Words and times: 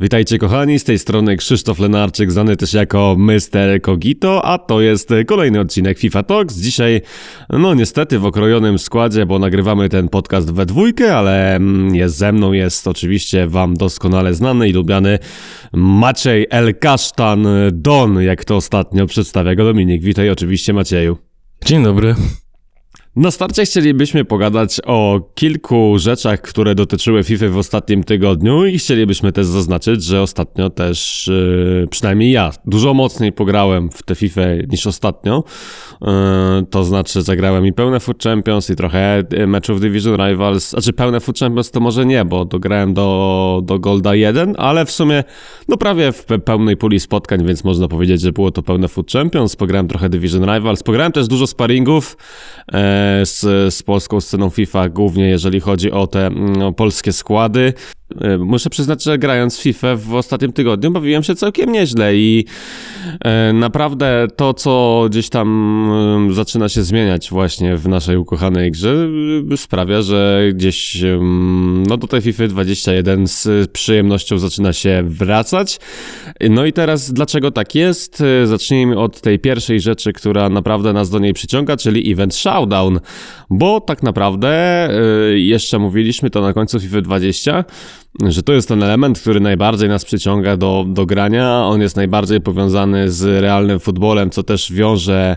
Witajcie 0.00 0.38
kochani, 0.38 0.78
z 0.78 0.84
tej 0.84 0.98
strony 0.98 1.36
Krzysztof 1.36 1.78
Lenarczyk, 1.78 2.32
znany 2.32 2.56
też 2.56 2.74
jako 2.74 3.16
Mr. 3.18 3.80
Kogito, 3.82 4.44
a 4.44 4.58
to 4.58 4.80
jest 4.80 5.10
kolejny 5.26 5.60
odcinek 5.60 5.98
FIFA 5.98 6.22
Talks. 6.22 6.56
Dzisiaj, 6.56 7.00
no 7.50 7.74
niestety 7.74 8.18
w 8.18 8.24
okrojonym 8.24 8.78
składzie, 8.78 9.26
bo 9.26 9.38
nagrywamy 9.38 9.88
ten 9.88 10.08
podcast 10.08 10.52
we 10.52 10.66
dwójkę, 10.66 11.16
ale 11.16 11.56
mm, 11.56 11.94
jest 11.94 12.16
ze 12.16 12.32
mną, 12.32 12.52
jest 12.52 12.88
oczywiście 12.88 13.46
wam 13.46 13.74
doskonale 13.74 14.34
znany 14.34 14.68
i 14.68 14.72
lubiany 14.72 15.18
Maciej 15.72 16.46
El 16.50 16.78
Kasztan 16.78 17.46
Don, 17.72 18.22
jak 18.22 18.44
to 18.44 18.56
ostatnio 18.56 19.06
przedstawia 19.06 19.54
go 19.54 19.64
Dominik. 19.64 20.02
Witaj 20.02 20.30
oczywiście 20.30 20.72
Macieju. 20.72 21.18
Dzień 21.64 21.84
dobry. 21.84 22.14
Na 23.16 23.30
starcie 23.30 23.64
chcielibyśmy 23.64 24.24
pogadać 24.24 24.80
o 24.86 25.20
kilku 25.34 25.98
rzeczach, 25.98 26.40
które 26.40 26.74
dotyczyły 26.74 27.24
FIFA 27.24 27.48
w 27.48 27.56
ostatnim 27.56 28.04
tygodniu 28.04 28.66
i 28.66 28.78
chcielibyśmy 28.78 29.32
też 29.32 29.46
zaznaczyć, 29.46 30.04
że 30.04 30.22
ostatnio 30.22 30.70
też, 30.70 31.30
yy, 31.80 31.88
przynajmniej 31.90 32.32
ja, 32.32 32.52
dużo 32.66 32.94
mocniej 32.94 33.32
pograłem 33.32 33.90
w 33.90 34.02
tę 34.02 34.14
FIFA 34.14 34.40
niż 34.68 34.86
ostatnio. 34.86 35.44
Yy, 36.00 36.08
to 36.70 36.84
znaczy 36.84 37.22
zagrałem 37.22 37.66
i 37.66 37.72
pełne 37.72 38.00
Food 38.00 38.22
Champions 38.22 38.70
i 38.70 38.76
trochę 38.76 39.22
meczów 39.46 39.80
Division 39.80 40.16
Rivals. 40.28 40.70
Znaczy 40.70 40.92
pełne 40.92 41.20
Food 41.20 41.38
Champions 41.38 41.70
to 41.70 41.80
może 41.80 42.06
nie, 42.06 42.24
bo 42.24 42.44
dograłem 42.44 42.94
do, 42.94 43.60
do 43.64 43.78
Golda 43.78 44.14
1, 44.14 44.54
ale 44.58 44.86
w 44.86 44.90
sumie 44.90 45.24
no 45.68 45.76
prawie 45.76 46.12
w 46.12 46.26
pełnej 46.44 46.76
puli 46.76 47.00
spotkań, 47.00 47.46
więc 47.46 47.64
można 47.64 47.88
powiedzieć, 47.88 48.20
że 48.20 48.32
było 48.32 48.50
to 48.50 48.62
pełne 48.62 48.88
Food 48.88 49.12
Champions. 49.12 49.56
Pograłem 49.56 49.88
trochę 49.88 50.08
Division 50.08 50.54
Rivals, 50.54 50.82
pograłem 50.82 51.12
też 51.12 51.28
dużo 51.28 51.46
sparingów. 51.46 52.16
Yy, 52.72 52.78
z, 53.24 53.40
z 53.74 53.82
polską 53.82 54.20
sceną 54.20 54.50
FIFA, 54.50 54.88
głównie 54.88 55.28
jeżeli 55.28 55.60
chodzi 55.60 55.90
o 55.90 56.06
te 56.06 56.30
no, 56.30 56.72
polskie 56.72 57.12
składy. 57.12 57.72
E, 58.20 58.38
muszę 58.38 58.70
przyznać, 58.70 59.04
że 59.04 59.18
grając 59.18 59.58
FIFA 59.58 59.96
w 59.96 60.14
ostatnim 60.14 60.52
tygodniu 60.52 60.90
bawiłem 60.90 61.22
się 61.22 61.34
całkiem 61.34 61.72
nieźle 61.72 62.16
i 62.16 62.44
e, 63.24 63.52
naprawdę 63.52 64.26
to, 64.36 64.54
co 64.54 65.04
gdzieś 65.10 65.28
tam 65.28 66.28
zaczyna 66.32 66.68
się 66.68 66.82
zmieniać 66.82 67.30
właśnie 67.30 67.76
w 67.76 67.88
naszej 67.88 68.16
ukochanej 68.16 68.70
grze, 68.70 69.08
sprawia, 69.56 70.02
że 70.02 70.42
gdzieś 70.54 71.02
no 71.88 71.96
do 71.96 72.06
tej 72.06 72.22
FIFA 72.22 72.46
21 72.48 73.26
z 73.26 73.70
przyjemnością 73.70 74.38
zaczyna 74.38 74.72
się 74.72 75.02
wracać. 75.06 75.78
No 76.50 76.66
i 76.66 76.72
teraz 76.72 77.12
dlaczego 77.12 77.50
tak 77.50 77.74
jest? 77.74 78.22
Zacznijmy 78.44 78.98
od 78.98 79.20
tej 79.20 79.38
pierwszej 79.38 79.80
rzeczy, 79.80 80.12
która 80.12 80.48
naprawdę 80.48 80.92
nas 80.92 81.10
do 81.10 81.18
niej 81.18 81.34
przyciąga, 81.34 81.76
czyli 81.76 82.12
Event 82.12 82.34
Showdown, 82.34 83.00
bo 83.50 83.80
tak 83.80 84.02
naprawdę 84.02 84.48
e, 84.48 85.38
jeszcze 85.38 85.78
mówiliśmy 85.78 86.30
to 86.30 86.40
na 86.40 86.52
końcu 86.52 86.80
FIFA 86.80 87.00
20, 87.00 87.64
że 88.22 88.42
to 88.42 88.52
jest 88.52 88.68
ten 88.68 88.82
element, 88.82 89.20
który 89.20 89.40
najbardziej 89.40 89.88
nas 89.88 90.04
przyciąga 90.04 90.56
do, 90.56 90.84
do 90.88 91.06
grania. 91.06 91.64
On 91.66 91.80
jest 91.80 91.96
najbardziej 91.96 92.40
powiązany 92.40 93.10
z 93.10 93.42
realnym 93.42 93.80
futbolem, 93.80 94.30
co 94.30 94.42
też 94.42 94.72
wiąże 94.72 95.36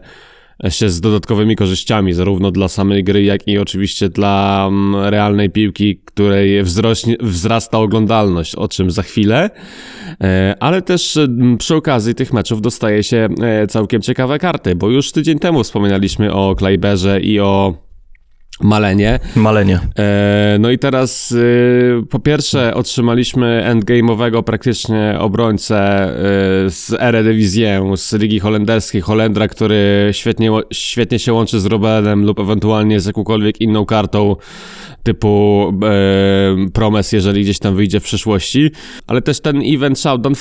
się 0.69 0.89
z 0.89 1.01
dodatkowymi 1.01 1.55
korzyściami, 1.55 2.13
zarówno 2.13 2.51
dla 2.51 2.67
samej 2.67 3.03
gry, 3.03 3.23
jak 3.23 3.47
i 3.47 3.57
oczywiście 3.57 4.09
dla 4.09 4.65
mm, 4.67 5.05
realnej 5.05 5.49
piłki, 5.49 6.01
której 6.05 6.63
wzrośnie, 6.63 7.15
wzrasta 7.19 7.77
oglądalność, 7.77 8.55
o 8.55 8.67
czym 8.67 8.91
za 8.91 9.03
chwilę. 9.03 9.49
E, 10.23 10.55
ale 10.59 10.81
też 10.81 11.17
mm, 11.17 11.57
przy 11.57 11.75
okazji 11.75 12.15
tych 12.15 12.33
meczów 12.33 12.61
dostaje 12.61 13.03
się 13.03 13.27
e, 13.41 13.67
całkiem 13.67 14.01
ciekawe 14.01 14.39
karty, 14.39 14.75
bo 14.75 14.89
już 14.89 15.11
tydzień 15.11 15.39
temu 15.39 15.63
wspominaliśmy 15.63 16.33
o 16.33 16.55
Klejberze 16.55 17.21
i 17.21 17.39
o 17.39 17.86
Malenie. 18.61 19.19
Malenie. 19.35 19.79
E, 19.99 20.57
no 20.59 20.71
i 20.71 20.79
teraz 20.79 21.31
y, 21.31 22.03
po 22.09 22.19
pierwsze 22.19 22.73
otrzymaliśmy 22.75 23.65
endgame'owego 23.67 24.43
praktycznie 24.43 25.15
obrońcę 25.19 26.09
y, 26.65 26.69
z 26.69 26.93
Eredivisie, 26.99 27.93
z 27.95 28.13
Ligi 28.13 28.39
Holenderskiej, 28.39 29.01
Holendra, 29.01 29.47
który 29.47 30.09
świetnie, 30.11 30.51
świetnie 30.73 31.19
się 31.19 31.33
łączy 31.33 31.59
z 31.59 31.65
Robertem 31.65 32.25
lub 32.25 32.39
ewentualnie 32.39 32.99
z 32.99 33.05
jakąkolwiek 33.05 33.61
inną 33.61 33.85
kartą 33.85 34.35
typu 35.03 35.63
e, 35.83 36.69
promes, 36.73 37.11
jeżeli 37.11 37.41
gdzieś 37.41 37.59
tam 37.59 37.75
wyjdzie 37.75 37.99
w 37.99 38.03
przyszłości. 38.03 38.71
Ale 39.07 39.21
też 39.21 39.39
ten 39.39 39.61
event 39.65 39.99
Showdown, 39.99 40.33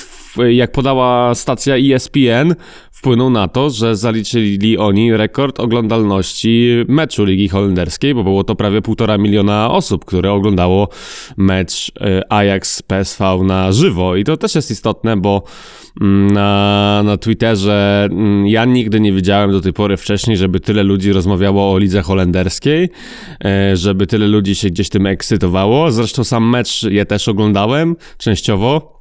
jak 0.49 0.71
podała 0.71 1.35
stacja 1.35 1.75
ESPN, 1.75 2.55
wpłynął 2.97 3.29
na 3.29 3.47
to, 3.47 3.69
że 3.69 3.95
zaliczyli 3.95 4.77
oni 4.77 5.17
rekord 5.17 5.59
oglądalności 5.59 6.71
meczu 6.87 7.25
Ligi 7.25 7.49
Holenderskiej, 7.49 8.15
bo 8.15 8.23
było 8.23 8.43
to 8.43 8.55
prawie 8.55 8.81
półtora 8.81 9.17
miliona 9.17 9.71
osób, 9.71 10.05
które 10.05 10.31
oglądało 10.31 10.89
mecz 11.37 11.91
e, 12.01 12.31
Ajax 12.31 12.81
PSV 12.81 13.39
na 13.43 13.71
żywo. 13.71 14.15
I 14.15 14.23
to 14.23 14.37
też 14.37 14.55
jest 14.55 14.71
istotne, 14.71 15.17
bo 15.17 15.43
mm, 16.01 16.31
na, 16.31 17.01
na 17.05 17.17
Twitterze 17.17 18.07
mm, 18.11 18.47
ja 18.47 18.65
nigdy 18.65 18.99
nie 18.99 19.13
widziałem 19.13 19.51
do 19.51 19.61
tej 19.61 19.73
pory 19.73 19.97
wcześniej, 19.97 20.37
żeby 20.37 20.59
tyle 20.59 20.83
ludzi 20.83 21.13
rozmawiało 21.13 21.73
o 21.73 21.77
lidze 21.77 22.01
holenderskiej, 22.01 22.89
e, 23.45 23.75
żeby 23.75 24.07
tyle 24.07 24.27
ludzi 24.27 24.55
się 24.55 24.69
gdzieś 24.69 24.89
tym 24.89 25.05
ekscytowało. 25.05 25.91
Zresztą 25.91 26.23
sam 26.23 26.49
mecz 26.49 26.83
je 26.83 27.05
też 27.05 27.27
oglądałem 27.27 27.95
częściowo. 28.17 28.96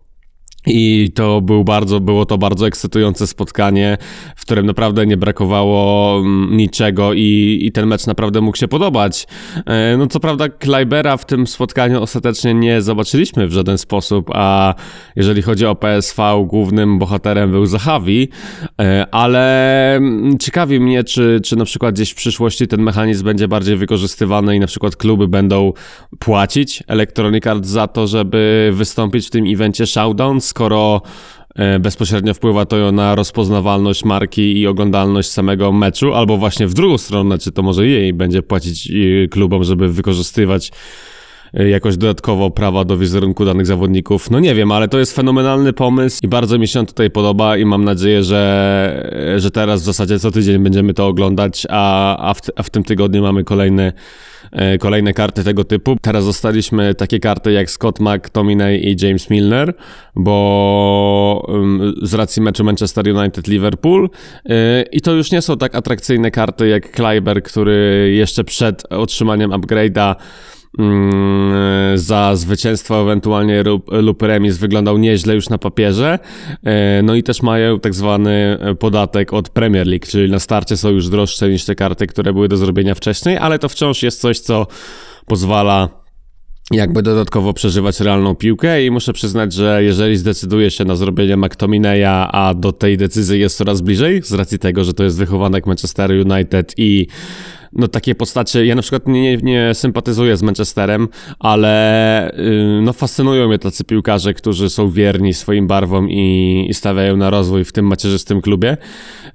I 0.66 1.10
to 1.14 1.40
był 1.40 1.64
bardzo, 1.64 2.00
było 2.00 2.26
to 2.26 2.38
bardzo 2.38 2.66
ekscytujące 2.66 3.26
spotkanie, 3.26 3.98
w 4.36 4.42
którym 4.42 4.66
naprawdę 4.66 5.06
nie 5.06 5.16
brakowało 5.16 6.18
mm, 6.18 6.56
niczego 6.56 7.12
i, 7.12 7.58
i 7.62 7.72
ten 7.72 7.86
mecz 7.86 8.06
naprawdę 8.06 8.40
mógł 8.40 8.56
się 8.56 8.68
podobać. 8.68 9.26
E, 9.66 9.96
no 9.96 10.06
co 10.06 10.20
prawda 10.20 10.48
Klejbera 10.48 11.16
w 11.16 11.26
tym 11.26 11.46
spotkaniu 11.46 12.02
ostatecznie 12.02 12.54
nie 12.54 12.82
zobaczyliśmy 12.82 13.46
w 13.48 13.52
żaden 13.52 13.78
sposób, 13.78 14.30
a 14.34 14.74
jeżeli 15.16 15.42
chodzi 15.42 15.66
o 15.66 15.74
PSV, 15.74 16.44
głównym 16.46 16.98
bohaterem 16.98 17.50
był 17.50 17.66
Zahavi, 17.66 18.28
e, 18.62 18.65
ale 19.10 19.96
mm, 19.96 20.38
ciekawi 20.38 20.80
mnie, 20.80 21.04
czy, 21.04 21.40
czy 21.44 21.56
na 21.56 21.64
przykład 21.64 21.94
gdzieś 21.94 22.10
w 22.10 22.14
przyszłości 22.14 22.66
ten 22.66 22.82
mechanizm 22.82 23.24
będzie 23.24 23.48
bardziej 23.48 23.76
wykorzystywany 23.76 24.56
i 24.56 24.60
na 24.60 24.66
przykład 24.66 24.96
kluby 24.96 25.28
będą 25.28 25.72
płacić 26.18 26.82
Electronic 26.86 27.46
Arts 27.46 27.68
za 27.68 27.86
to, 27.86 28.06
żeby 28.06 28.70
wystąpić 28.74 29.26
w 29.26 29.30
tym 29.30 29.44
evencie 29.54 29.86
Showdown, 29.86 30.40
skoro 30.40 31.02
e, 31.54 31.78
bezpośrednio 31.78 32.34
wpływa 32.34 32.66
to 32.66 32.92
na 32.92 33.14
rozpoznawalność 33.14 34.04
marki 34.04 34.58
i 34.60 34.66
oglądalność 34.66 35.30
samego 35.30 35.72
meczu, 35.72 36.14
albo 36.14 36.36
właśnie 36.36 36.66
w 36.66 36.74
drugą 36.74 36.98
stronę, 36.98 37.38
czy 37.38 37.52
to 37.52 37.62
może 37.62 37.86
jej 37.86 38.12
będzie 38.12 38.42
płacić 38.42 38.90
e, 38.90 39.28
klubom, 39.28 39.64
żeby 39.64 39.88
wykorzystywać 39.88 40.68
e, 40.68 40.72
jakoś 41.56 41.96
dodatkowo 41.96 42.50
prawa 42.50 42.84
do 42.84 42.96
wizerunku 42.96 43.44
danych 43.44 43.66
zawodników. 43.66 44.30
No 44.30 44.40
nie 44.40 44.54
wiem, 44.54 44.72
ale 44.72 44.88
to 44.88 44.98
jest 44.98 45.16
fenomenalny 45.16 45.72
pomysł 45.72 46.20
i 46.22 46.28
bardzo 46.28 46.58
mi 46.58 46.68
się 46.68 46.86
tutaj 46.86 47.10
podoba 47.10 47.56
i 47.56 47.64
mam 47.64 47.84
nadzieję, 47.84 48.22
że, 48.22 49.36
że 49.36 49.50
teraz 49.50 49.82
w 49.82 49.84
zasadzie 49.84 50.18
co 50.18 50.30
tydzień 50.30 50.58
będziemy 50.58 50.94
to 50.94 51.06
oglądać, 51.06 51.66
a, 51.70 52.16
a, 52.30 52.34
w, 52.34 52.40
a 52.56 52.62
w 52.62 52.70
tym 52.70 52.84
tygodniu 52.84 53.22
mamy 53.22 53.44
kolejny 53.44 53.92
E, 54.52 54.78
kolejne 54.78 55.14
karty 55.14 55.44
tego 55.44 55.64
typu. 55.64 55.96
Teraz 56.02 56.24
zostaliśmy 56.24 56.94
takie 56.94 57.20
karty 57.20 57.52
jak 57.52 57.70
Scott 57.70 58.00
McTominay 58.00 58.76
i 58.76 58.96
James 59.02 59.30
Milner, 59.30 59.74
bo 60.14 61.52
z 62.02 62.14
racji 62.14 62.42
meczu 62.42 62.64
Manchester 62.64 63.04
United-Liverpool 63.04 64.08
i 64.92 65.00
to 65.00 65.12
już 65.12 65.30
nie 65.30 65.42
są 65.42 65.56
tak 65.56 65.74
atrakcyjne 65.74 66.30
karty 66.30 66.68
jak 66.68 66.90
Kleiber, 66.90 67.42
który 67.42 68.12
jeszcze 68.16 68.44
przed 68.44 68.92
otrzymaniem 68.92 69.50
upgrade'a 69.50 70.14
za 71.94 72.36
zwycięstwo 72.36 73.02
ewentualnie 73.02 73.64
lub 73.90 74.22
remis 74.22 74.56
wyglądał 74.56 74.98
nieźle 74.98 75.34
już 75.34 75.48
na 75.48 75.58
papierze. 75.58 76.18
E, 76.64 77.02
no 77.02 77.14
i 77.14 77.22
też 77.22 77.42
mają 77.42 77.80
tak 77.80 77.94
zwany 77.94 78.58
podatek 78.78 79.32
od 79.32 79.48
Premier 79.48 79.86
League, 79.86 80.06
czyli 80.06 80.30
na 80.30 80.38
starcie 80.38 80.76
są 80.76 80.88
już 80.88 81.08
droższe 81.08 81.48
niż 81.48 81.64
te 81.64 81.74
karty, 81.74 82.06
które 82.06 82.32
były 82.32 82.48
do 82.48 82.56
zrobienia 82.56 82.94
wcześniej, 82.94 83.38
ale 83.38 83.58
to 83.58 83.68
wciąż 83.68 84.02
jest 84.02 84.20
coś, 84.20 84.38
co 84.38 84.66
pozwala 85.26 86.06
jakby 86.70 87.02
dodatkowo 87.02 87.52
przeżywać 87.52 88.00
realną 88.00 88.34
piłkę 88.34 88.84
i 88.84 88.90
muszę 88.90 89.12
przyznać, 89.12 89.52
że 89.52 89.84
jeżeli 89.84 90.16
zdecyduje 90.16 90.70
się 90.70 90.84
na 90.84 90.96
zrobienie 90.96 91.36
McTominaya, 91.36 92.28
a 92.32 92.54
do 92.54 92.72
tej 92.72 92.96
decyzji 92.96 93.40
jest 93.40 93.56
coraz 93.56 93.80
bliżej, 93.80 94.22
z 94.22 94.32
racji 94.32 94.58
tego, 94.58 94.84
że 94.84 94.94
to 94.94 95.04
jest 95.04 95.18
wychowanek 95.18 95.66
Manchester 95.66 96.10
United 96.10 96.74
i 96.76 97.06
no 97.76 97.88
takie 97.88 98.14
postacie, 98.14 98.66
ja 98.66 98.74
na 98.74 98.82
przykład 98.82 99.06
nie, 99.06 99.36
nie 99.36 99.74
sympatyzuję 99.74 100.36
z 100.36 100.42
Manchesterem, 100.42 101.08
ale 101.38 102.32
yy, 102.36 102.82
no 102.82 102.92
fascynują 102.92 103.48
mnie 103.48 103.58
tacy 103.58 103.84
piłkarze, 103.84 104.34
którzy 104.34 104.70
są 104.70 104.90
wierni 104.90 105.34
swoim 105.34 105.66
barwom 105.66 106.10
i, 106.10 106.66
i 106.70 106.74
stawiają 106.74 107.16
na 107.16 107.30
rozwój 107.30 107.64
w 107.64 107.72
tym 107.72 107.86
macierzystym 107.86 108.40
klubie. 108.40 108.76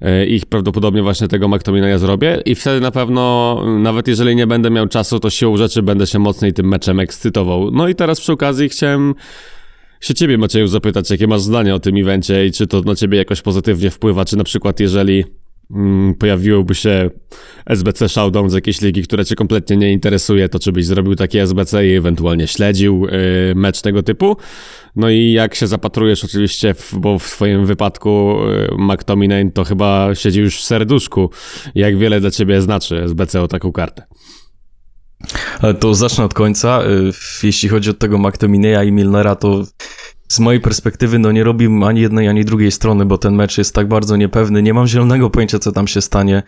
Yy, 0.00 0.26
ich 0.26 0.46
prawdopodobnie 0.46 1.02
właśnie 1.02 1.28
tego 1.28 1.48
McTominaya 1.48 1.98
zrobię 1.98 2.42
i 2.44 2.54
wtedy 2.54 2.80
na 2.80 2.90
pewno, 2.90 3.62
nawet 3.78 4.08
jeżeli 4.08 4.36
nie 4.36 4.46
będę 4.46 4.70
miał 4.70 4.88
czasu, 4.88 5.20
to 5.20 5.30
siłą 5.30 5.56
rzeczy 5.56 5.82
będę 5.82 6.06
się 6.06 6.18
mocniej 6.18 6.52
tym 6.52 6.68
meczem 6.68 7.00
ekscytował. 7.00 7.70
No 7.70 7.88
i 7.88 7.94
teraz 7.94 8.20
przy 8.20 8.32
okazji 8.32 8.68
chciałem 8.68 9.14
się 10.00 10.14
ciebie, 10.14 10.38
Macieju, 10.38 10.66
zapytać, 10.66 11.10
jakie 11.10 11.26
masz 11.26 11.40
zdanie 11.40 11.74
o 11.74 11.80
tym 11.80 11.96
evencie 11.96 12.46
i 12.46 12.52
czy 12.52 12.66
to 12.66 12.80
na 12.80 12.94
ciebie 12.94 13.18
jakoś 13.18 13.42
pozytywnie 13.42 13.90
wpływa, 13.90 14.24
czy 14.24 14.36
na 14.36 14.44
przykład 14.44 14.80
jeżeli 14.80 15.24
mm, 15.72 16.14
pojawiłoby 16.14 16.74
się 16.74 17.10
SBC 17.66 18.08
Showdown 18.08 18.50
z 18.50 18.54
jakiejś 18.54 18.80
ligi, 18.80 19.02
która 19.02 19.24
cię 19.24 19.34
kompletnie 19.34 19.76
nie 19.76 19.92
interesuje, 19.92 20.48
to 20.48 20.58
czy 20.58 20.72
byś 20.72 20.86
zrobił 20.86 21.14
taki 21.14 21.38
SBC 21.38 21.86
i 21.86 21.94
ewentualnie 21.94 22.46
śledził 22.46 23.06
y, 23.06 23.54
mecz 23.54 23.80
tego 23.80 24.02
typu. 24.02 24.36
No 24.96 25.10
i 25.10 25.32
jak 25.32 25.54
się 25.54 25.66
zapatrujesz 25.66 26.24
oczywiście, 26.24 26.74
w, 26.74 26.94
bo 26.98 27.18
w 27.18 27.30
twoim 27.30 27.66
wypadku 27.66 28.38
y, 28.48 28.74
McTominay 28.78 29.52
to 29.52 29.64
chyba 29.64 30.14
siedzi 30.14 30.40
już 30.40 30.56
w 30.56 30.64
serduszku, 30.64 31.30
jak 31.74 31.98
wiele 31.98 32.20
dla 32.20 32.30
ciebie 32.30 32.60
znaczy 32.60 33.02
SBC 33.02 33.42
o 33.42 33.48
taką 33.48 33.72
kartę. 33.72 34.02
To 35.80 35.94
zacznę 35.94 36.24
od 36.24 36.34
końca. 36.34 36.82
Y, 36.82 37.46
jeśli 37.46 37.68
chodzi 37.68 37.90
o 37.90 37.94
tego 37.94 38.18
McTominaya 38.18 38.84
i 38.84 38.92
Milnera, 38.92 39.34
to 39.34 39.64
z 40.32 40.40
mojej 40.40 40.60
perspektywy 40.60 41.18
no 41.18 41.32
nie 41.32 41.44
robi 41.44 41.68
ani 41.84 42.00
jednej, 42.00 42.28
ani 42.28 42.44
drugiej 42.44 42.72
strony, 42.72 43.06
bo 43.06 43.18
ten 43.18 43.34
mecz 43.34 43.58
jest 43.58 43.74
tak 43.74 43.88
bardzo 43.88 44.16
niepewny. 44.16 44.62
Nie 44.62 44.74
mam 44.74 44.86
zielonego 44.86 45.30
pojęcia, 45.30 45.58
co 45.58 45.72
tam 45.72 45.88
się 45.88 46.00
stanie, 46.00 46.42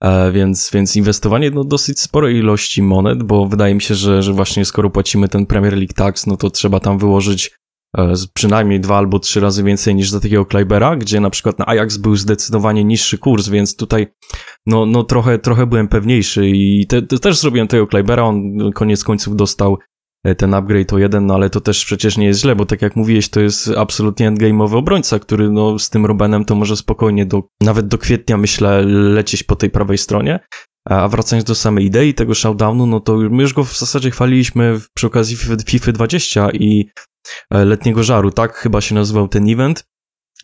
e, 0.00 0.32
więc, 0.32 0.70
więc 0.72 0.96
inwestowanie 0.96 1.50
no 1.50 1.64
dosyć 1.64 2.00
sporej 2.00 2.36
ilości 2.36 2.82
monet, 2.82 3.22
bo 3.22 3.46
wydaje 3.46 3.74
mi 3.74 3.82
się, 3.82 3.94
że, 3.94 4.22
że 4.22 4.32
właśnie 4.32 4.64
skoro 4.64 4.90
płacimy 4.90 5.28
ten 5.28 5.46
Premier 5.46 5.72
League 5.72 5.94
Tax, 5.94 6.26
no 6.26 6.36
to 6.36 6.50
trzeba 6.50 6.80
tam 6.80 6.98
wyłożyć 6.98 7.50
e, 7.98 8.12
przynajmniej 8.34 8.80
dwa 8.80 8.98
albo 8.98 9.18
trzy 9.18 9.40
razy 9.40 9.62
więcej 9.62 9.94
niż 9.94 10.10
za 10.10 10.20
takiego 10.20 10.46
Kleibera, 10.46 10.96
gdzie 10.96 11.20
na 11.20 11.30
przykład 11.30 11.58
na 11.58 11.66
Ajax 11.66 11.96
był 11.96 12.16
zdecydowanie 12.16 12.84
niższy 12.84 13.18
kurs, 13.18 13.48
więc 13.48 13.76
tutaj 13.76 14.06
no, 14.66 14.86
no 14.86 15.02
trochę, 15.02 15.38
trochę 15.38 15.66
byłem 15.66 15.88
pewniejszy 15.88 16.48
i 16.48 16.86
te, 16.86 17.02
te 17.02 17.18
też 17.18 17.38
zrobiłem 17.38 17.68
tego 17.68 17.86
Kleibera, 17.86 18.22
on 18.22 18.72
koniec 18.74 19.04
końców 19.04 19.36
dostał 19.36 19.78
ten 20.38 20.54
upgrade 20.54 20.92
o 20.92 20.98
jeden, 20.98 21.26
no 21.26 21.34
ale 21.34 21.50
to 21.50 21.60
też 21.60 21.84
przecież 21.84 22.16
nie 22.16 22.26
jest 22.26 22.40
źle, 22.40 22.56
bo 22.56 22.66
tak 22.66 22.82
jak 22.82 22.96
mówiłeś, 22.96 23.28
to 23.28 23.40
jest 23.40 23.70
absolutnie 23.76 24.30
endgame'owy 24.30 24.76
obrońca, 24.76 25.18
który 25.18 25.50
no 25.50 25.78
z 25.78 25.90
tym 25.90 26.06
Robenem 26.06 26.44
to 26.44 26.54
może 26.54 26.76
spokojnie 26.76 27.26
do, 27.26 27.42
nawet 27.60 27.88
do 27.88 27.98
kwietnia 27.98 28.36
myślę 28.36 28.82
lecieć 28.86 29.42
po 29.42 29.56
tej 29.56 29.70
prawej 29.70 29.98
stronie. 29.98 30.40
A 30.88 31.08
wracając 31.08 31.44
do 31.44 31.54
samej 31.54 31.84
idei 31.84 32.14
tego 32.14 32.34
showdownu, 32.34 32.86
no 32.86 33.00
to 33.00 33.16
my 33.16 33.42
już 33.42 33.52
go 33.52 33.64
w 33.64 33.78
zasadzie 33.78 34.10
chwaliliśmy 34.10 34.80
przy 34.94 35.06
okazji 35.06 35.36
FIFA 35.66 35.92
20 35.92 36.50
i 36.50 36.90
e, 37.50 37.64
letniego 37.64 38.02
żaru, 38.02 38.30
tak 38.30 38.54
chyba 38.54 38.80
się 38.80 38.94
nazywał 38.94 39.28
ten 39.28 39.48
event. 39.48 39.84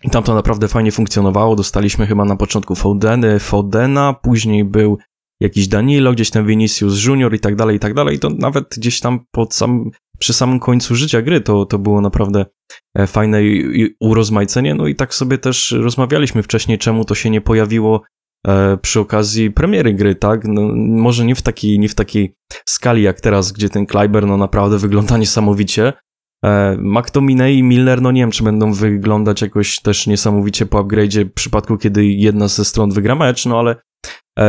I 0.05 0.11
tam 0.11 0.23
to 0.23 0.35
naprawdę 0.35 0.69
fajnie 0.69 0.93
funkcjonowało. 0.93 1.57
Dostaliśmy 1.57 2.07
chyba 2.07 2.25
na 2.25 2.37
początku 2.37 2.75
Fodeny, 2.75 3.39
Fodena, 3.39 4.15
później 4.23 4.65
był 4.65 4.99
jakiś 5.41 5.69
Danilo, 5.69 6.13
gdzieś 6.13 6.31
tam 6.31 6.47
Vinicius 6.47 7.05
Junior 7.05 7.35
i 7.35 7.41
tak 7.41 7.57
dalej, 7.57 7.77
i 7.77 7.79
tak 7.79 7.95
dalej. 7.95 8.19
To 8.19 8.31
nawet 8.31 8.75
gdzieś 8.77 9.01
tam 9.01 9.21
pod 9.31 9.55
sam, 9.55 9.91
przy 10.19 10.33
samym 10.33 10.61
końcu 10.61 10.95
życia 10.95 11.23
gry 11.23 11.41
to, 11.41 11.67
to 11.67 11.79
było 11.79 12.01
naprawdę 12.01 12.47
e, 12.95 13.07
fajne 13.07 13.41
urozmaicenie. 14.01 14.75
No 14.75 14.87
i 14.87 14.95
tak 14.95 15.15
sobie 15.15 15.39
też 15.39 15.73
rozmawialiśmy 15.73 16.43
wcześniej, 16.43 16.79
czemu 16.79 17.05
to 17.05 17.15
się 17.15 17.31
nie 17.31 17.41
pojawiło 17.41 18.03
e, 18.47 18.77
przy 18.77 19.01
okazji 19.01 19.51
premiery 19.51 19.95
gry, 19.95 20.15
tak? 20.15 20.45
No, 20.45 20.63
może 20.77 21.25
nie 21.25 21.35
w, 21.35 21.43
takiej, 21.43 21.79
nie 21.79 21.89
w 21.89 21.95
takiej 21.95 22.35
skali 22.67 23.03
jak 23.03 23.21
teraz, 23.21 23.53
gdzie 23.53 23.69
ten 23.69 23.87
Kleiber 23.87 24.27
no 24.27 24.37
naprawdę 24.37 24.79
wygląda 24.79 25.19
niesamowicie. 25.19 25.93
E, 26.45 26.77
McTominay 26.79 27.55
i 27.55 27.63
Milner, 27.63 28.03
no 28.03 28.13
nie 28.13 28.23
wiem, 28.23 28.31
czy 28.31 28.45
będą 28.45 28.73
wyglądać 28.73 29.43
jakoś 29.43 29.81
też 29.81 30.07
niesamowicie 30.07 30.67
po 30.67 30.85
upgrade'zie 30.85 31.25
w 31.25 31.33
przypadku, 31.33 31.77
kiedy 31.77 32.07
jedna 32.07 32.49
ze 32.49 32.65
stron 32.65 32.91
wygra 32.91 33.15
mecz, 33.15 33.47
no 33.47 33.59
ale 33.59 33.77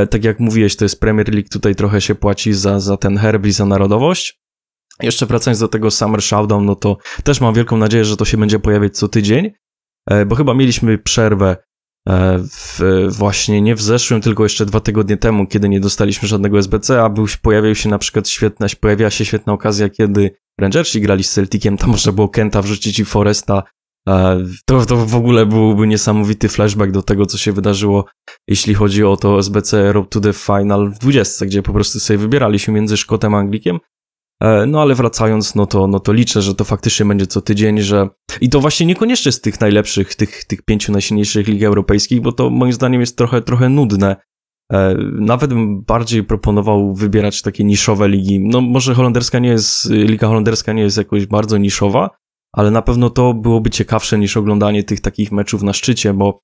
tak 0.09 0.23
jak 0.23 0.39
mówiłeś, 0.39 0.75
to 0.75 0.85
jest 0.85 0.99
Premier 0.99 1.33
League, 1.33 1.49
tutaj 1.51 1.75
trochę 1.75 2.01
się 2.01 2.15
płaci 2.15 2.53
za, 2.53 2.79
za 2.79 2.97
ten 2.97 3.17
herb 3.17 3.45
i 3.45 3.51
za 3.51 3.65
narodowość. 3.65 4.41
Jeszcze 5.03 5.25
wracając 5.25 5.59
do 5.59 5.67
tego 5.67 5.91
Summer 5.91 6.21
Showdown, 6.21 6.65
no 6.65 6.75
to 6.75 6.97
też 7.23 7.41
mam 7.41 7.53
wielką 7.53 7.77
nadzieję, 7.77 8.05
że 8.05 8.17
to 8.17 8.25
się 8.25 8.37
będzie 8.37 8.59
pojawiać 8.59 8.97
co 8.97 9.07
tydzień, 9.07 9.51
e, 10.09 10.25
bo 10.25 10.35
chyba 10.35 10.53
mieliśmy 10.53 10.97
przerwę 10.97 11.57
e, 12.09 12.37
w, 12.37 12.79
właśnie 13.09 13.61
nie 13.61 13.75
w 13.75 13.81
zeszłym, 13.81 14.21
tylko 14.21 14.43
jeszcze 14.43 14.65
dwa 14.65 14.79
tygodnie 14.79 15.17
temu, 15.17 15.47
kiedy 15.47 15.69
nie 15.69 15.79
dostaliśmy 15.79 16.27
żadnego 16.27 16.59
SBC, 16.59 17.03
a 17.03 17.09
był, 17.09 17.25
pojawił 17.41 17.75
się 17.75 17.89
na 17.89 17.97
przykład 17.97 18.29
świetna, 18.29 18.67
pojawiła 18.81 19.09
się 19.09 19.25
świetna 19.25 19.53
okazja, 19.53 19.89
kiedy 19.89 20.31
Rangersi 20.59 21.01
grali 21.01 21.23
z 21.23 21.31
Celticiem, 21.31 21.77
tam 21.77 21.89
można 21.89 22.11
było 22.11 22.29
Kenta 22.29 22.61
wrzucić 22.61 22.99
i 22.99 23.05
Foresta, 23.05 23.63
to, 24.65 24.85
to 24.85 24.97
w 24.97 25.15
ogóle 25.15 25.45
byłby 25.45 25.87
niesamowity 25.87 26.49
flashback 26.49 26.91
do 26.91 27.01
tego, 27.01 27.25
co 27.25 27.37
się 27.37 27.51
wydarzyło, 27.51 28.05
jeśli 28.47 28.73
chodzi 28.73 29.03
o 29.03 29.17
to 29.17 29.39
SBC 29.39 29.93
Road 29.93 30.09
to 30.09 30.19
the 30.19 30.33
Final 30.33 30.91
w 30.91 30.99
20, 30.99 31.45
gdzie 31.45 31.61
po 31.61 31.73
prostu 31.73 31.99
sobie 31.99 32.17
wybieraliśmy 32.17 32.73
między 32.73 32.97
Szkotem 32.97 33.35
a 33.35 33.37
Anglikiem. 33.37 33.79
E, 34.41 34.65
no 34.65 34.81
ale 34.81 34.95
wracając, 34.95 35.55
no 35.55 35.65
to, 35.65 35.87
no 35.87 35.99
to 35.99 36.13
liczę, 36.13 36.41
że 36.41 36.55
to 36.55 36.63
faktycznie 36.63 37.05
będzie 37.05 37.27
co 37.27 37.41
tydzień, 37.41 37.81
że... 37.81 38.09
I 38.41 38.49
to 38.49 38.59
właśnie 38.59 38.85
niekoniecznie 38.85 39.31
z 39.31 39.41
tych 39.41 39.61
najlepszych, 39.61 40.15
tych, 40.15 40.45
tych 40.45 40.61
pięciu 40.61 40.91
najsilniejszych 40.91 41.47
lig 41.47 41.63
europejskich, 41.63 42.21
bo 42.21 42.31
to 42.31 42.49
moim 42.49 42.73
zdaniem 42.73 43.01
jest 43.01 43.17
trochę, 43.17 43.41
trochę 43.41 43.69
nudne. 43.69 44.15
E, 44.73 44.95
nawet 45.19 45.49
bym 45.49 45.81
bardziej 45.81 46.23
proponował 46.23 46.93
wybierać 46.95 47.41
takie 47.41 47.63
niszowe 47.63 48.09
ligi. 48.09 48.39
No 48.39 48.61
może 48.61 48.95
holenderska 48.95 49.39
nie 49.39 49.49
jest, 49.49 49.89
liga 49.89 50.27
holenderska 50.27 50.73
nie 50.73 50.81
jest 50.81 50.97
jakoś 50.97 51.25
bardzo 51.25 51.57
niszowa, 51.57 52.09
ale 52.53 52.71
na 52.71 52.81
pewno 52.81 53.09
to 53.09 53.33
byłoby 53.33 53.69
ciekawsze 53.69 54.19
niż 54.19 54.37
oglądanie 54.37 54.83
tych 54.83 55.01
takich 55.01 55.31
meczów 55.31 55.63
na 55.63 55.73
szczycie, 55.73 56.13
bo 56.13 56.39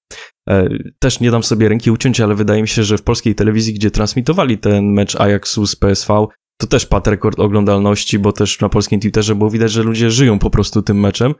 e, 0.49 0.69
też 0.99 1.19
nie 1.19 1.31
dam 1.31 1.43
sobie 1.43 1.69
ręki 1.69 1.91
uciąć, 1.91 2.19
ale 2.19 2.35
wydaje 2.35 2.61
mi 2.61 2.67
się, 2.67 2.83
że 2.83 2.97
w 2.97 3.03
polskiej 3.03 3.35
telewizji, 3.35 3.73
gdzie 3.73 3.91
transmitowali 3.91 4.57
ten 4.57 4.93
mecz 4.93 5.15
Ajaxu 5.15 5.67
z 5.67 5.75
PSV, 5.75 6.27
to 6.57 6.67
też 6.67 6.85
padł 6.85 7.09
rekord 7.09 7.39
oglądalności, 7.39 8.19
bo 8.19 8.31
też 8.31 8.61
na 8.61 8.69
polskim 8.69 8.99
Twitterze 8.99 9.35
było 9.35 9.49
widać, 9.49 9.71
że 9.71 9.83
ludzie 9.83 10.11
żyją 10.11 10.39
po 10.39 10.49
prostu 10.49 10.81
tym 10.81 10.99
meczem. 10.99 11.33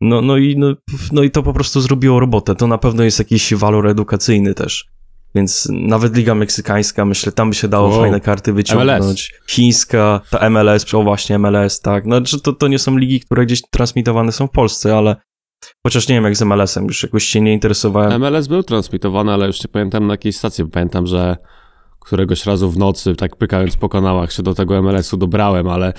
No, 0.00 0.22
no, 0.22 0.36
i, 0.36 0.56
no, 0.58 0.74
no 1.12 1.22
i 1.22 1.30
to 1.30 1.42
po 1.42 1.52
prostu 1.52 1.80
zrobiło 1.80 2.20
robotę. 2.20 2.54
To 2.54 2.66
na 2.66 2.78
pewno 2.78 3.04
jest 3.04 3.18
jakiś 3.18 3.54
walor 3.54 3.86
edukacyjny 3.86 4.54
też. 4.54 4.95
Więc 5.36 5.68
nawet 5.70 6.16
Liga 6.16 6.34
Meksykańska, 6.34 7.04
myślę, 7.04 7.32
tam 7.32 7.50
by 7.50 7.56
się 7.56 7.68
dało 7.68 7.88
wow. 7.88 8.00
fajne 8.00 8.20
karty 8.20 8.52
wyciągnąć. 8.52 9.00
MLS. 9.02 9.50
Chińska, 9.50 10.20
ta 10.30 10.50
MLS, 10.50 10.94
o 10.94 11.02
właśnie 11.02 11.38
MLS, 11.38 11.80
tak. 11.80 12.06
No, 12.06 12.20
to, 12.42 12.52
to 12.52 12.68
nie 12.68 12.78
są 12.78 12.96
ligi, 12.96 13.20
które 13.20 13.46
gdzieś 13.46 13.62
transmitowane 13.70 14.32
są 14.32 14.46
w 14.46 14.50
Polsce, 14.50 14.96
ale 14.96 15.16
chociaż 15.86 16.08
nie 16.08 16.14
wiem 16.14 16.24
jak 16.24 16.36
z 16.36 16.42
MLS-em, 16.42 16.84
już 16.84 17.02
jakoś 17.02 17.24
się 17.24 17.40
nie 17.40 17.52
interesowałem. 17.52 18.20
MLS 18.20 18.46
był 18.46 18.62
transmitowany, 18.62 19.32
ale 19.32 19.46
już 19.46 19.64
nie 19.64 19.68
pamiętam 19.68 20.06
na 20.06 20.12
jakiej 20.12 20.32
stacji. 20.32 20.64
Pamiętam, 20.66 21.06
że 21.06 21.36
któregoś 22.06 22.46
razu 22.46 22.70
w 22.70 22.78
nocy, 22.78 23.14
tak 23.14 23.36
pykając 23.36 23.76
po 23.76 23.88
kanałach, 23.88 24.32
się 24.32 24.42
do 24.42 24.54
tego 24.54 24.82
MLS-u 24.82 25.16
dobrałem, 25.16 25.68
ale 25.68 25.92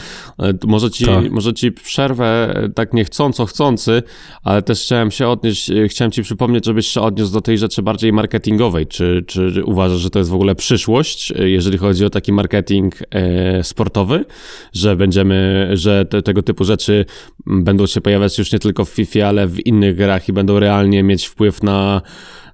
może 0.68 0.92
ci, 0.92 1.06
tak. 1.06 1.32
może 1.32 1.54
ci 1.54 1.72
przerwę 1.72 2.54
e, 2.56 2.70
tak 2.70 2.94
niechcąco, 2.94 3.46
chcący, 3.46 4.04
ale 4.44 4.62
też 4.62 4.82
chciałem 4.82 5.12
się 5.12 5.28
odnieść, 5.28 5.72
e, 5.72 5.88
chciałem 5.88 6.12
ci 6.12 6.24
przypomnieć, 6.24 6.66
żebyś 6.66 6.88
się 6.88 7.02
odniósł 7.02 7.34
do 7.34 7.42
tej 7.42 7.58
rzeczy 7.58 7.82
bardziej 7.82 8.14
marketingowej. 8.14 8.88
Czy, 8.88 9.24
czy 9.28 9.64
uważasz, 9.66 10.00
że 10.00 10.10
to 10.10 10.20
jest 10.20 10.32
w 10.32 10.34
ogóle 10.34 10.56
przyszłość, 10.56 11.32
e, 11.32 11.50
jeżeli 11.50 11.78
chodzi 11.78 12.06
o 12.06 12.10
taki 12.10 12.34
marketing 12.34 12.96
e, 13.12 13.64
sportowy, 13.64 14.26
że 14.74 14.96
będziemy, 14.96 15.70
że 15.74 16.06
te, 16.06 16.22
tego 16.22 16.42
typu 16.42 16.64
rzeczy 16.64 17.06
będą 17.46 17.88
się 17.88 18.02
pojawiać 18.02 18.38
już 18.38 18.52
nie 18.52 18.60
tylko 18.60 18.86
w 18.86 18.90
FIFA, 18.90 19.28
ale 19.28 19.48
w 19.48 19.66
innych 19.66 19.96
grach 19.96 20.30
i 20.30 20.34
będą 20.34 20.60
realnie 20.60 21.04
mieć 21.04 21.26
wpływ 21.26 21.64
na 21.64 22.02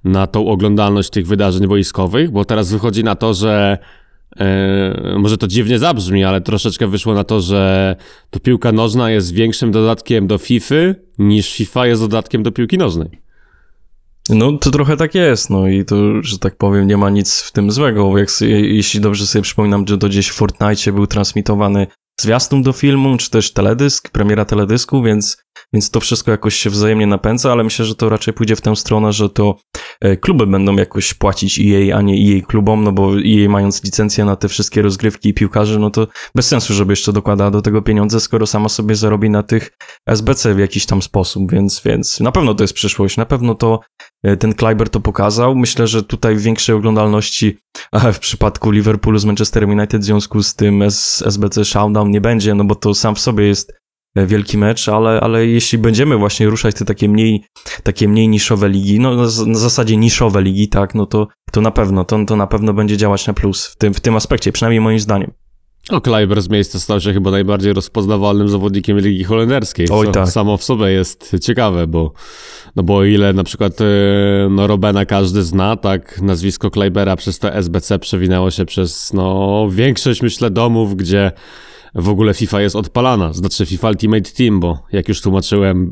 na 0.04 0.26
tą 0.26 0.48
oglądalność 0.48 1.10
tych 1.10 1.26
wydarzeń 1.26 1.66
wojskowych, 1.66 2.30
bo 2.30 2.44
teraz 2.44 2.72
wychodzi 2.72 3.04
na 3.04 3.14
to, 3.14 3.34
że 3.34 3.78
e, 4.36 5.18
może 5.18 5.38
to 5.38 5.46
dziwnie 5.46 5.78
zabrzmi, 5.78 6.24
ale 6.24 6.40
troszeczkę 6.40 6.86
wyszło 6.86 7.14
na 7.14 7.24
to, 7.24 7.40
że 7.40 7.96
to 8.30 8.40
piłka 8.40 8.72
nożna 8.72 9.10
jest 9.10 9.34
większym 9.34 9.72
dodatkiem 9.72 10.26
do 10.26 10.38
FIFA 10.38 10.74
niż 11.18 11.54
FIFA 11.54 11.86
jest 11.86 12.02
dodatkiem 12.02 12.42
do 12.42 12.52
piłki 12.52 12.78
nożnej. 12.78 13.24
No, 14.30 14.52
to 14.52 14.70
trochę 14.70 14.96
tak 14.96 15.14
jest, 15.14 15.50
no 15.50 15.68
i 15.68 15.84
to, 15.84 16.22
że 16.22 16.38
tak 16.38 16.56
powiem, 16.56 16.86
nie 16.86 16.96
ma 16.96 17.10
nic 17.10 17.40
w 17.40 17.52
tym 17.52 17.70
złego. 17.70 18.18
Jak, 18.18 18.28
jeśli 18.40 19.00
dobrze 19.00 19.26
sobie 19.26 19.42
przypominam, 19.42 19.84
że 19.88 19.98
to 19.98 20.08
gdzieś 20.08 20.28
w 20.28 20.32
Fortnite 20.32 20.92
był 20.92 21.06
transmitowany 21.06 21.86
zwiastun 22.20 22.62
do 22.62 22.72
filmu, 22.72 23.16
czy 23.16 23.30
też 23.30 23.52
teledysk, 23.52 24.10
premiera 24.10 24.44
teledysku, 24.44 25.02
więc, 25.02 25.36
więc 25.72 25.90
to 25.90 26.00
wszystko 26.00 26.30
jakoś 26.30 26.54
się 26.54 26.70
wzajemnie 26.70 27.06
napędza, 27.06 27.52
ale 27.52 27.64
myślę, 27.64 27.84
że 27.84 27.94
to 27.94 28.08
raczej 28.08 28.34
pójdzie 28.34 28.56
w 28.56 28.60
tę 28.60 28.76
stronę, 28.76 29.12
że 29.12 29.30
to 29.30 29.56
e, 30.00 30.16
kluby 30.16 30.46
będą 30.46 30.76
jakoś 30.76 31.14
płacić 31.14 31.60
EA, 31.60 31.98
a 31.98 32.02
nie 32.02 32.14
EA 32.14 32.46
klubom, 32.46 32.84
no 32.84 32.92
bo 32.92 33.12
EA 33.18 33.48
mając 33.48 33.84
licencję 33.84 34.24
na 34.24 34.36
te 34.36 34.48
wszystkie 34.48 34.82
rozgrywki 34.82 35.28
i 35.28 35.34
piłkarzy, 35.34 35.78
no 35.78 35.90
to 35.90 36.06
bez 36.34 36.46
sensu, 36.48 36.74
żeby 36.74 36.92
jeszcze 36.92 37.12
dokładała 37.12 37.50
do 37.50 37.62
tego 37.62 37.82
pieniądze, 37.82 38.20
skoro 38.20 38.46
sama 38.46 38.68
sobie 38.68 38.94
zarobi 38.94 39.30
na 39.30 39.42
tych 39.42 39.70
SBC 40.06 40.54
w 40.54 40.58
jakiś 40.58 40.86
tam 40.86 41.02
sposób, 41.02 41.52
więc, 41.52 41.82
więc 41.84 42.20
na 42.20 42.32
pewno 42.32 42.54
to 42.54 42.64
jest 42.64 42.74
przyszłość, 42.74 43.16
na 43.16 43.26
pewno 43.26 43.54
to 43.54 43.80
e, 44.00 44.13
ten 44.38 44.54
Kleiber 44.54 44.88
to 44.88 45.00
pokazał. 45.00 45.56
Myślę, 45.56 45.86
że 45.86 46.02
tutaj 46.02 46.36
większej 46.36 46.74
oglądalności 46.74 47.58
w 48.12 48.18
przypadku 48.18 48.70
Liverpoolu 48.70 49.18
z 49.18 49.24
Manchester 49.24 49.68
United 49.68 50.00
w 50.00 50.04
związku 50.04 50.42
z 50.42 50.54
tym 50.54 50.82
SBC 50.82 51.64
Showdown 51.64 52.10
nie 52.10 52.20
będzie, 52.20 52.54
no 52.54 52.64
bo 52.64 52.74
to 52.74 52.94
sam 52.94 53.14
w 53.14 53.20
sobie 53.20 53.46
jest 53.46 53.72
e, 54.16 54.26
wielki 54.26 54.58
mecz, 54.58 54.88
ale, 54.88 55.20
ale 55.20 55.46
jeśli 55.46 55.78
będziemy 55.78 56.16
właśnie 56.16 56.46
ruszać 56.46 56.74
te 56.74 56.84
takie 56.84 57.08
mniej, 57.08 57.44
takie 57.82 58.08
mniej 58.08 58.28
niszowe 58.28 58.68
ligi, 58.68 59.00
no 59.00 59.16
na, 59.16 59.22
na 59.46 59.58
zasadzie 59.58 59.96
niszowe 59.96 60.42
ligi, 60.42 60.68
tak, 60.68 60.94
no 60.94 61.06
to, 61.06 61.28
to 61.52 61.60
na 61.60 61.70
pewno, 61.70 62.04
to, 62.04 62.24
to 62.24 62.36
na 62.36 62.46
pewno 62.46 62.74
będzie 62.74 62.96
działać 62.96 63.26
na 63.26 63.34
plus 63.34 63.66
w 63.66 63.76
tym, 63.76 63.94
w 63.94 64.00
tym 64.00 64.16
aspekcie, 64.16 64.52
przynajmniej 64.52 64.80
moim 64.80 65.00
zdaniem. 65.00 65.30
O, 65.90 66.00
Kleiber 66.00 66.42
z 66.42 66.48
miejsca 66.48 66.80
stał 66.80 67.00
się 67.00 67.12
chyba 67.12 67.30
najbardziej 67.30 67.72
rozpoznawalnym 67.72 68.48
zawodnikiem 68.48 68.98
Ligi 68.98 69.24
Holenderskiej, 69.24 69.86
Oj, 69.90 70.06
co 70.06 70.12
tak. 70.12 70.28
samo 70.28 70.56
w 70.56 70.64
sobie 70.64 70.86
jest 70.86 71.36
ciekawe, 71.42 71.86
bo, 71.86 72.12
no 72.76 72.82
bo 72.82 72.96
o 72.96 73.04
ile 73.04 73.32
na 73.32 73.44
przykład 73.44 73.80
e, 73.80 73.84
no 74.50 74.66
Robena 74.66 75.06
każdy 75.06 75.42
zna, 75.42 75.76
tak? 75.76 76.22
Nazwisko 76.22 76.70
Kleibera 76.70 77.16
przez 77.16 77.38
to 77.38 77.54
SBC 77.54 77.98
przewinęło 77.98 78.50
się 78.50 78.64
przez 78.64 79.12
no 79.12 79.68
większość, 79.70 80.22
myślę, 80.22 80.50
domów, 80.50 80.96
gdzie 80.96 81.32
w 81.94 82.08
ogóle 82.08 82.34
FIFA 82.34 82.60
jest 82.60 82.76
odpalana, 82.76 83.32
znaczy 83.32 83.66
FIFA 83.66 83.88
Ultimate 83.88 84.30
Team, 84.30 84.60
bo 84.60 84.78
jak 84.92 85.08
już 85.08 85.20
tłumaczyłem, 85.20 85.84
e, 85.84 85.88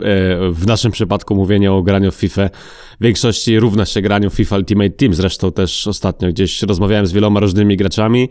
w 0.51 0.67
naszym 0.67 0.93
przypadku 0.93 1.35
mówienie 1.35 1.73
o 1.73 1.83
graniu 1.83 2.13
w 2.13 2.15
FIFA 2.15 2.51
większości 3.03 3.61
równa 3.61 3.85
się 3.85 4.01
graniu 4.01 4.31
FIFA 4.31 4.57
Ultimate 4.57 4.91
Team. 4.91 5.15
Zresztą 5.15 5.53
też 5.53 5.87
ostatnio 5.87 6.29
gdzieś 6.29 6.63
rozmawiałem 6.63 7.07
z 7.07 7.13
wieloma 7.13 7.41
różnymi 7.41 7.77
graczami 7.77 8.29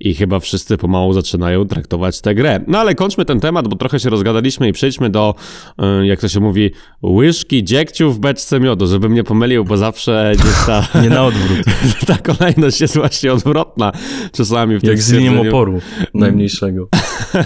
i 0.00 0.14
chyba 0.14 0.40
wszyscy 0.40 0.76
pomału 0.76 1.12
zaczynają 1.12 1.66
traktować 1.66 2.20
tę 2.20 2.34
grę. 2.34 2.60
No 2.66 2.78
ale 2.78 2.94
kończmy 2.94 3.24
ten 3.24 3.40
temat, 3.40 3.68
bo 3.68 3.76
trochę 3.76 4.00
się 4.00 4.10
rozgadaliśmy 4.10 4.68
i 4.68 4.72
przejdźmy 4.72 5.10
do, 5.10 5.34
e, 5.78 6.06
jak 6.06 6.20
to 6.20 6.28
się 6.28 6.40
mówi, 6.40 6.70
łyżki 7.02 7.64
dziegciu 7.64 8.12
w 8.12 8.18
beczce 8.18 8.60
miodu, 8.60 8.86
żebym 8.86 9.14
nie 9.14 9.24
pomylił, 9.24 9.64
bo 9.64 9.76
zawsze 9.76 10.32
gdzieś 10.34 10.66
ta, 10.66 10.88
Nie 11.02 11.10
na 11.10 11.24
odwrót. 11.24 11.58
ta 12.06 12.18
kolejność 12.18 12.80
jest 12.80 12.96
właśnie 12.96 13.32
odwrotna 13.32 13.92
czasami 14.32 14.76
w 14.76 14.80
tym 14.80 14.90
Jak 14.90 15.02
z 15.02 15.12
linią 15.12 15.48
oporu 15.48 15.80
najmniejszego. 16.14 16.88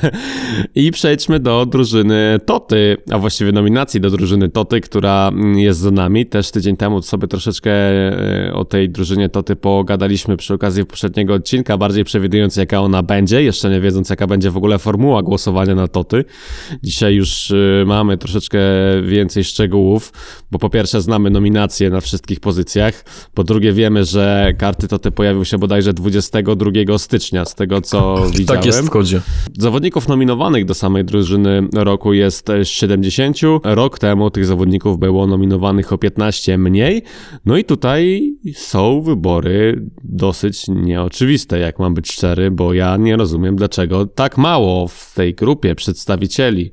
I 0.74 0.90
przejdźmy 0.90 1.40
do 1.40 1.66
drużyny 1.66 2.40
Toty, 2.46 2.96
a 3.10 3.18
właściwie 3.18 3.52
nominacji 3.52 4.00
do 4.00 4.10
drużyny 4.10 4.48
Toty, 4.48 4.80
która 4.80 5.28
mm, 5.28 5.58
jest 5.58 5.80
za 5.80 5.90
nami. 5.90 6.26
Też 6.26 6.50
tydzień 6.62 6.76
temu 6.76 7.02
sobie 7.02 7.28
troszeczkę 7.28 7.70
e, 7.70 8.52
o 8.54 8.64
tej 8.64 8.90
drużynie 8.90 9.28
Toty 9.28 9.56
pogadaliśmy 9.56 10.36
przy 10.36 10.54
okazji 10.54 10.84
poprzedniego 10.84 11.34
odcinka, 11.34 11.78
bardziej 11.78 12.04
przewidując 12.04 12.56
jaka 12.56 12.80
ona 12.80 13.02
będzie, 13.02 13.42
jeszcze 13.42 13.70
nie 13.70 13.80
wiedząc 13.80 14.10
jaka 14.10 14.26
będzie 14.26 14.50
w 14.50 14.56
ogóle 14.56 14.78
formuła 14.78 15.22
głosowania 15.22 15.74
na 15.74 15.88
Toty. 15.88 16.24
Dzisiaj 16.82 17.14
już 17.14 17.50
e, 17.50 17.84
mamy 17.86 18.18
troszeczkę 18.18 18.58
więcej 19.02 19.44
szczegółów, 19.44 20.12
bo 20.50 20.58
po 20.58 20.70
pierwsze 20.70 21.00
znamy 21.00 21.30
nominacje 21.30 21.90
na 21.90 22.00
wszystkich 22.00 22.40
pozycjach, 22.40 23.04
po 23.34 23.44
drugie 23.44 23.72
wiemy, 23.72 24.04
że 24.04 24.52
karty 24.58 24.88
Toty 24.88 25.10
pojawią 25.10 25.44
się 25.44 25.58
bodajże 25.58 25.92
22 25.92 26.98
stycznia, 26.98 27.44
z 27.44 27.54
tego 27.54 27.80
co 27.80 28.16
widziałem. 28.26 28.46
Tak 28.46 28.66
jest 28.66 28.86
w 28.86 28.90
kodzie. 28.90 29.20
Zawodników 29.58 30.08
nominowanych 30.08 30.64
do 30.64 30.74
samej 30.74 31.04
drużyny 31.04 31.68
roku 31.74 32.12
jest 32.12 32.48
70. 32.62 33.38
Rok 33.64 33.98
temu 33.98 34.30
tych 34.30 34.46
zawodników 34.46 34.98
było 34.98 35.26
nominowanych 35.26 35.92
o 35.92 35.98
15 35.98 36.41
mniej. 36.48 37.02
No 37.46 37.56
i 37.56 37.64
tutaj 37.64 38.32
są 38.54 39.00
wybory 39.00 39.86
dosyć 40.04 40.68
nieoczywiste, 40.68 41.58
jak 41.58 41.78
mam 41.78 41.94
być 41.94 42.12
szczery, 42.12 42.50
bo 42.50 42.72
ja 42.72 42.96
nie 42.96 43.16
rozumiem, 43.16 43.56
dlaczego 43.56 44.06
tak 44.06 44.38
mało 44.38 44.88
w 44.88 45.12
tej 45.14 45.34
grupie 45.34 45.74
przedstawicieli 45.74 46.70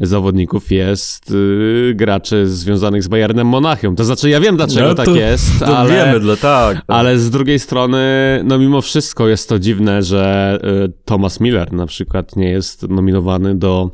zawodników 0.00 0.72
jest 0.72 1.30
yy, 1.30 1.94
graczy 1.94 2.46
związanych 2.48 3.02
z 3.02 3.08
Bayernem 3.08 3.46
Monachium. 3.46 3.96
To 3.96 4.04
znaczy, 4.04 4.30
ja 4.30 4.40
wiem, 4.40 4.56
dlaczego 4.56 4.88
No 4.88 4.94
tak 4.94 5.06
to- 5.06 5.16
jest, 5.16 5.58
To 5.58 5.78
ale... 5.78 5.90
wiemy, 5.90 6.20
dla 6.20 6.36
tak. 6.36 6.82
Ale 6.86 7.18
z 7.18 7.30
drugiej 7.30 7.58
strony, 7.58 7.98
no 8.44 8.58
mimo 8.58 8.82
wszystko 8.82 9.28
jest 9.28 9.48
to 9.48 9.58
dziwne, 9.58 10.02
że 10.02 10.58
y, 10.86 10.92
Thomas 11.04 11.40
Miller 11.40 11.72
na 11.72 11.86
przykład 11.86 12.36
nie 12.36 12.50
jest 12.50 12.88
nominowany 12.88 13.54
do 13.54 13.90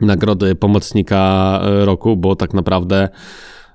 nagrody 0.00 0.54
pomocnika 0.54 1.60
y, 1.82 1.84
roku, 1.84 2.16
bo 2.16 2.36
tak 2.36 2.54
naprawdę 2.54 3.08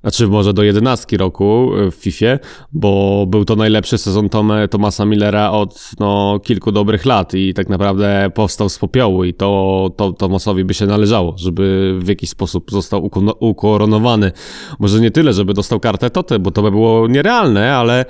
znaczy 0.05 0.27
może 0.27 0.53
do 0.53 0.63
jedenastki 0.63 1.17
roku 1.17 1.71
y, 1.77 1.91
w 1.91 1.95
FIFA, 1.95 2.25
bo 2.73 3.25
był 3.27 3.45
to 3.45 3.55
najlepszy 3.55 3.97
sezon 3.97 4.29
Tome, 4.29 4.67
Thomasa 4.67 5.05
Millera 5.05 5.51
od 5.51 5.91
no, 5.99 6.39
kilku 6.43 6.71
dobrych 6.71 7.05
lat 7.05 7.33
i 7.33 7.53
tak 7.53 7.69
naprawdę 7.69 8.31
powstał 8.33 8.69
z 8.69 8.79
popiołu 8.79 9.23
i 9.23 9.33
to, 9.33 9.91
to 9.97 10.11
Thomasowi 10.11 10.65
by 10.65 10.73
się 10.73 10.85
należało, 10.85 11.35
żeby 11.37 11.95
w 11.99 12.07
jakiś 12.07 12.29
sposób 12.29 12.71
został 12.71 13.07
uko- 13.07 13.35
ukoronowany. 13.39 14.31
Może 14.79 14.99
nie 14.99 15.11
tyle, 15.11 15.33
żeby 15.33 15.53
dostał 15.53 15.79
kartę 15.79 16.09
Toty, 16.09 16.39
bo 16.39 16.51
to 16.51 16.61
by 16.61 16.71
było 16.71 17.07
nierealne, 17.07 17.75
ale 17.75 18.05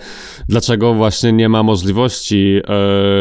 dlaczego 0.50 0.94
właśnie 0.94 1.32
nie 1.32 1.50
ma 1.50 1.64
możliwości 1.64 2.62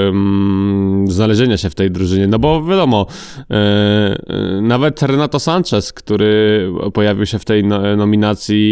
em, 0.06 1.04
znalezienia 1.08 1.56
się 1.56 1.70
w 1.70 1.74
tej 1.74 1.90
drużynie? 1.90 2.26
No 2.26 2.38
bo 2.38 2.64
wiadomo, 2.64 3.06
e, 3.50 3.54
e, 3.54 4.60
nawet 4.62 5.02
Renato 5.02 5.40
Sanchez, 5.40 5.92
który 5.92 6.72
pojawił 6.94 7.26
się 7.26 7.38
w 7.38 7.44
tej 7.44 7.64
no, 7.64 7.96
nominacji, 7.96 8.63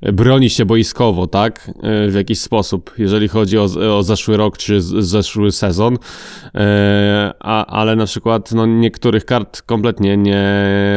broni 0.00 0.50
się 0.50 0.64
boiskowo, 0.64 1.26
tak? 1.26 1.70
E, 1.82 2.08
w 2.08 2.14
jakiś 2.14 2.40
sposób, 2.40 2.94
jeżeli 2.98 3.28
chodzi 3.28 3.58
o, 3.58 3.64
o 3.98 4.02
zeszły 4.02 4.36
rok 4.36 4.58
czy 4.58 4.80
zeszły 4.80 5.52
sezon, 5.52 5.98
e, 6.54 7.32
a, 7.40 7.66
ale 7.66 7.96
na 7.96 8.06
przykład 8.06 8.52
no, 8.52 8.66
niektórych 8.66 9.24
kart 9.24 9.62
kompletnie 9.62 10.16
nie 10.16 10.44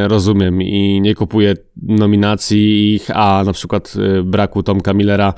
rozumiem 0.08 0.62
i 0.62 1.02
nie 1.02 1.16
kupuję 1.16 1.56
nominacji 1.82 2.96
ich, 2.96 3.08
a 3.14 3.44
na 3.46 3.54
przykład 3.54 3.94
e, 4.20 4.24
braku 4.24 4.64
Tomka 4.64 4.94
Millera 4.94 5.34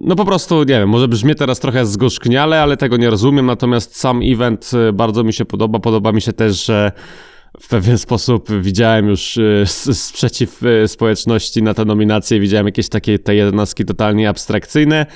No 0.00 0.16
po 0.16 0.24
prostu, 0.24 0.58
nie 0.58 0.64
wiem, 0.64 0.88
może 0.88 1.08
brzmi 1.08 1.34
teraz 1.34 1.60
trochę 1.60 1.86
zgorzkniale, 1.86 2.62
ale 2.62 2.76
tego 2.76 2.96
nie 2.96 3.10
rozumiem, 3.10 3.46
natomiast 3.46 3.96
sam 3.96 4.20
event 4.24 4.70
bardzo 4.92 5.24
mi 5.24 5.32
się 5.32 5.44
podoba. 5.44 5.78
Podoba 5.78 6.12
mi 6.12 6.22
się 6.22 6.32
też, 6.32 6.64
że 6.64 6.92
w 7.60 7.68
pewien 7.68 7.98
sposób 7.98 8.48
widziałem 8.60 9.08
już 9.08 9.38
s- 9.62 10.02
sprzeciw 10.02 10.60
e, 10.62 10.88
społeczności 10.88 11.62
na 11.62 11.74
te 11.74 11.84
nominacje, 11.84 12.40
widziałem 12.40 12.66
jakieś 12.66 12.88
takie 12.88 13.18
te 13.18 13.34
jednostki 13.34 13.84
totalnie 13.84 14.28
abstrakcyjne. 14.28 15.06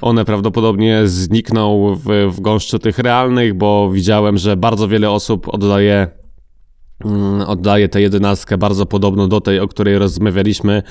One 0.00 0.24
prawdopodobnie 0.24 1.08
znikną 1.08 1.94
w, 1.94 2.30
w 2.36 2.40
gąszczu 2.40 2.78
tych 2.78 2.98
realnych, 2.98 3.54
bo 3.54 3.90
widziałem, 3.90 4.38
że 4.38 4.56
bardzo 4.56 4.88
wiele 4.88 5.10
osób 5.10 5.54
oddaje 5.54 6.06
mm, 7.04 7.40
oddaje 7.40 7.88
tę 7.88 8.00
jedenastkę 8.00 8.58
bardzo 8.58 8.86
podobną 8.86 9.28
do 9.28 9.40
tej, 9.40 9.60
o 9.60 9.68
której 9.68 9.98
rozmawialiśmy 9.98 10.82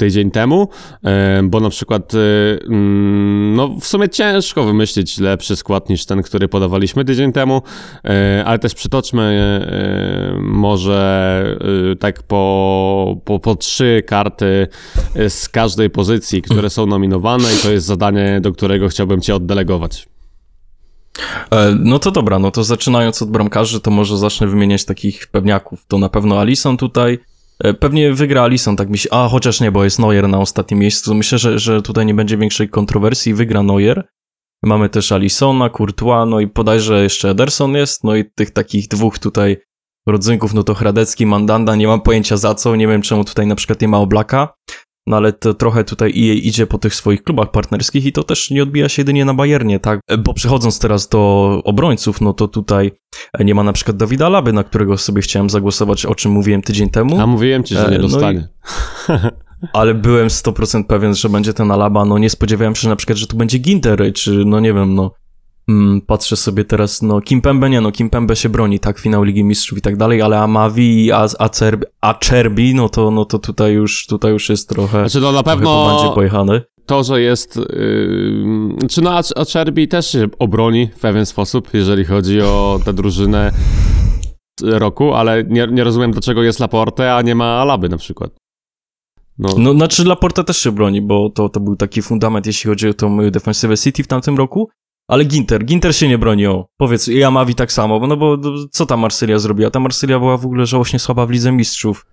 tydzień 0.00 0.30
temu, 0.30 0.68
e, 1.04 1.42
bo 1.44 1.60
na 1.60 1.70
przykład 1.70 2.12
e, 2.14 2.18
mm, 2.66 3.54
no 3.54 3.68
w 3.80 3.86
sumie 3.86 4.08
ciężko 4.08 4.64
wymyślić 4.64 5.18
lepszy 5.18 5.56
skład 5.56 5.88
niż 5.88 6.06
ten, 6.06 6.22
który 6.22 6.48
podawaliśmy 6.48 7.04
tydzień 7.04 7.32
temu, 7.32 7.62
e, 8.04 8.44
ale 8.46 8.58
też 8.58 8.74
przytoczmy 8.74 9.22
e, 9.22 10.40
może 10.40 11.56
e, 11.92 11.96
tak 11.96 12.22
po, 12.22 13.16
po, 13.24 13.38
po 13.38 13.56
trzy 13.56 14.02
karty 14.06 14.68
e, 15.14 15.30
z 15.30 15.48
każdej 15.48 15.90
pozycji, 15.90 16.42
które 16.42 16.70
są 16.70 16.86
nominowane 16.86 17.54
i 17.54 17.62
to 17.62 17.70
jest 17.72 17.86
zadanie, 17.86 18.40
do 18.40 18.52
którego 18.52 18.88
chciałbym 18.88 19.20
cię 19.20 19.34
oddelegować. 19.34 20.08
E, 21.50 21.76
No 21.78 21.98
to 21.98 22.10
dobra, 22.10 22.38
no 22.38 22.50
to 22.50 22.64
zaczynając 22.64 23.22
od 23.22 23.30
bramkarzy, 23.30 23.80
to 23.80 23.90
może 23.90 24.18
zacznę 24.18 24.46
wymieniać 24.46 24.84
takich 24.84 25.26
pewniaków. 25.26 25.84
To 25.88 25.98
na 25.98 26.08
pewno 26.08 26.40
Alison 26.40 26.76
tutaj. 26.76 27.18
E, 27.64 27.74
Pewnie 27.74 28.12
wygra 28.12 28.42
Alison, 28.42 28.76
tak 28.76 28.88
mi 28.90 28.98
się... 28.98 29.08
A, 29.12 29.28
chociaż 29.28 29.60
nie, 29.60 29.72
bo 29.72 29.84
jest 29.84 29.98
Neuer 29.98 30.28
na 30.28 30.38
ostatnim 30.38 30.80
miejscu. 30.80 31.14
Myślę, 31.14 31.38
że, 31.38 31.58
że 31.58 31.82
tutaj 31.82 32.06
nie 32.06 32.14
będzie 32.14 32.36
większej 32.36 32.68
kontrowersji. 32.68 33.34
Wygra 33.34 33.62
Neuer. 33.62 34.08
Mamy 34.62 34.88
też 34.88 35.12
Alisona, 35.12 35.70
Courtois, 35.70 36.30
no 36.30 36.40
i 36.40 36.46
bodajże 36.46 37.02
jeszcze 37.02 37.30
Ederson 37.30 37.74
jest. 37.74 38.04
No 38.04 38.16
i 38.16 38.24
tych 38.34 38.50
takich 38.50 38.88
dwóch 38.88 39.18
tutaj 39.18 39.56
rodzynków, 40.06 40.54
no 40.54 40.62
to 40.62 40.74
Hradecki, 40.74 41.26
Mandanda, 41.26 41.76
nie 41.76 41.86
mam 41.86 42.00
pojęcia 42.00 42.36
za 42.36 42.54
co. 42.54 42.76
Nie 42.76 42.88
wiem, 42.88 43.02
czemu 43.02 43.24
tutaj 43.24 43.46
na 43.46 43.54
przykład 43.54 43.80
nie 43.80 43.88
ma 43.88 43.98
Oblaka. 43.98 44.48
No 45.06 45.16
ale 45.16 45.32
to 45.32 45.54
trochę 45.54 45.84
tutaj 45.84 46.10
EA 46.10 46.34
idzie 46.34 46.66
po 46.66 46.78
tych 46.78 46.94
swoich 46.94 47.22
klubach 47.22 47.50
partnerskich 47.50 48.06
i 48.06 48.12
to 48.12 48.22
też 48.22 48.50
nie 48.50 48.62
odbija 48.62 48.88
się 48.88 49.00
jedynie 49.02 49.24
na 49.24 49.34
Bayernie, 49.34 49.80
tak? 49.80 50.00
Bo 50.18 50.34
przechodząc 50.34 50.78
teraz 50.78 51.08
do 51.08 51.48
obrońców, 51.64 52.20
no 52.20 52.32
to 52.32 52.48
tutaj 52.48 52.90
nie 53.40 53.54
ma 53.54 53.62
na 53.62 53.72
przykład 53.72 53.96
Dawida 53.96 54.28
Laby, 54.28 54.52
na 54.52 54.64
którego 54.64 54.98
sobie 54.98 55.22
chciałem 55.22 55.50
zagłosować, 55.50 56.06
o 56.06 56.14
czym 56.14 56.32
mówiłem 56.32 56.62
tydzień 56.62 56.90
temu, 56.90 57.20
A 57.20 57.26
mówiłem 57.26 57.64
ci, 57.64 57.74
że 57.74 57.86
E, 57.86 57.90
nie 57.90 57.98
no 57.98 58.04
i- 58.08 58.10
dostanie. 58.10 58.48
ale 59.72 59.94
byłem 59.94 60.28
100% 60.28 60.84
pewien, 60.84 61.14
że 61.14 61.28
będzie 61.28 61.54
ten 61.54 61.70
Alaba, 61.70 62.04
no 62.04 62.18
nie 62.18 62.30
spodziewałem 62.30 62.74
się 62.74 62.88
na 62.88 62.96
przykład, 62.96 63.18
że 63.18 63.26
tu 63.26 63.36
będzie 63.36 63.58
Ginter, 63.58 64.12
czy 64.14 64.30
no 64.46 64.60
nie 64.60 64.74
wiem, 64.74 64.94
no 64.94 65.14
mm, 65.70 66.00
patrzę 66.00 66.36
sobie 66.36 66.64
teraz, 66.64 67.02
no 67.02 67.20
Kimpembe 67.20 67.70
nie, 67.70 67.80
no 67.80 67.92
Kimpembe 67.92 68.36
się 68.36 68.48
broni, 68.48 68.80
tak, 68.80 68.98
finał 68.98 69.22
Ligi 69.22 69.44
Mistrzów 69.44 69.78
i 69.78 69.82
tak 69.82 69.96
dalej, 69.96 70.22
ale 70.22 70.38
Amavi 70.38 71.04
i 71.06 71.12
Acerbi, 71.38 71.86
Acerbi, 72.00 72.74
no 72.74 72.88
to, 72.88 73.10
no 73.10 73.24
to 73.24 73.38
tutaj 73.38 73.72
już, 73.72 74.06
tutaj 74.06 74.32
już 74.32 74.48
jest 74.48 74.68
trochę, 74.68 74.98
Znaczy 75.00 75.20
no 75.20 75.32
na 75.32 75.42
pewno 75.42 75.88
będzie 75.88 76.14
pojechane. 76.14 76.62
to, 76.86 77.02
że 77.04 77.20
jest. 77.20 77.56
Yy, 77.56 78.88
czy 78.90 79.02
no, 79.02 79.10
Ac- 79.10 79.32
Acerbi 79.36 79.88
też 79.88 80.12
się 80.12 80.28
obroni 80.38 80.86
w 80.96 81.00
pewien 81.00 81.26
sposób, 81.26 81.68
jeżeli 81.74 82.04
chodzi 82.04 82.40
o 82.40 82.80
tę 82.84 82.92
drużynę 82.92 83.52
roku, 84.62 85.14
ale 85.14 85.44
nie, 85.44 85.66
nie 85.70 85.84
rozumiem, 85.84 86.10
dlaczego 86.10 86.42
jest 86.42 86.60
Laporte, 86.60 87.14
a 87.14 87.22
nie 87.22 87.34
ma 87.34 87.44
Alaby 87.60 87.88
na 87.88 87.96
przykład. 87.96 88.30
No, 89.38 89.48
No, 89.58 89.72
znaczy 89.72 90.04
Laporta 90.04 90.44
też 90.44 90.56
się 90.58 90.72
broni, 90.72 91.02
bo 91.02 91.30
to, 91.30 91.48
to 91.48 91.60
był 91.60 91.76
taki 91.76 92.02
fundament, 92.02 92.46
jeśli 92.46 92.70
chodzi 92.70 92.88
o 92.88 92.94
tą 92.94 93.30
defensywę 93.30 93.76
City 93.76 94.02
w 94.02 94.06
tamtym 94.06 94.36
roku. 94.36 94.68
Ale 95.10 95.24
Ginter, 95.24 95.64
Ginter 95.64 95.96
się 95.96 96.08
nie 96.08 96.18
broni, 96.18 96.46
o. 96.46 96.66
Powiedz, 96.76 97.08
i 97.08 97.22
Amavi 97.22 97.54
tak 97.54 97.72
samo, 97.72 98.06
no 98.06 98.16
bo 98.16 98.36
no, 98.36 98.50
co 98.70 98.86
ta 98.86 98.96
Marsylia 98.96 99.38
zrobiła? 99.38 99.70
Ta 99.70 99.80
Marsylia 99.80 100.18
była 100.18 100.36
w 100.36 100.44
ogóle 100.46 100.66
żałośnie 100.66 100.98
słaba 100.98 101.26
w 101.26 101.30
Lidze 101.30 101.52
Mistrzów. 101.52 102.06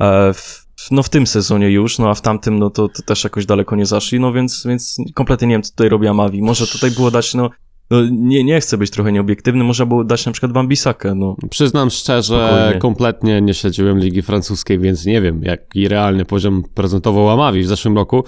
E, 0.00 0.34
w- 0.34 0.64
no 0.90 1.02
w 1.02 1.08
tym 1.08 1.26
sezonie 1.26 1.70
już, 1.70 1.98
no 1.98 2.10
a 2.10 2.14
w 2.14 2.20
tamtym, 2.20 2.58
no 2.58 2.70
to, 2.70 2.88
to 2.88 3.02
też 3.02 3.24
jakoś 3.24 3.46
daleko 3.46 3.76
nie 3.76 3.86
zaszli, 3.86 4.20
no 4.20 4.32
więc, 4.32 4.66
więc 4.66 4.96
kompletnie 5.14 5.48
nie 5.48 5.54
wiem, 5.54 5.62
co 5.62 5.70
tutaj 5.70 5.88
robi 5.88 6.06
Amavi. 6.08 6.42
Może 6.42 6.66
tutaj 6.66 6.90
było 6.90 7.10
dać, 7.10 7.34
no, 7.34 7.50
no, 7.94 8.08
nie, 8.10 8.44
nie 8.44 8.60
chcę 8.60 8.78
być 8.78 8.90
trochę 8.90 9.12
nieobiektywny, 9.12 9.64
można 9.64 9.86
było 9.86 10.04
dać 10.04 10.26
na 10.26 10.32
przykład 10.32 10.52
Wambisakę, 10.52 11.14
no. 11.14 11.36
Przyznam 11.50 11.90
szczerze, 11.90 12.48
Spokojnie. 12.48 12.80
kompletnie 12.80 13.40
nie 13.40 13.54
śledziłem 13.54 13.98
Ligi 13.98 14.22
Francuskiej, 14.22 14.78
więc 14.78 15.06
nie 15.06 15.20
wiem, 15.20 15.42
jaki 15.42 15.88
realny 15.88 16.24
poziom 16.24 16.62
prezentował 16.74 17.30
Amavi 17.30 17.62
w 17.62 17.66
zeszłym 17.66 17.96
roku. 17.96 18.24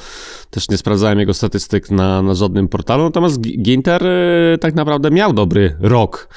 Też 0.50 0.68
nie 0.68 0.76
sprawdzałem 0.76 1.18
jego 1.18 1.34
statystyk 1.34 1.90
na, 1.90 2.22
na 2.22 2.34
żadnym 2.34 2.68
portalu, 2.68 3.04
natomiast 3.04 3.40
Gi- 3.40 3.62
Ginter 3.62 4.06
y, 4.06 4.58
tak 4.60 4.74
naprawdę 4.74 5.10
miał 5.10 5.32
dobry 5.32 5.76
rok, 5.80 6.28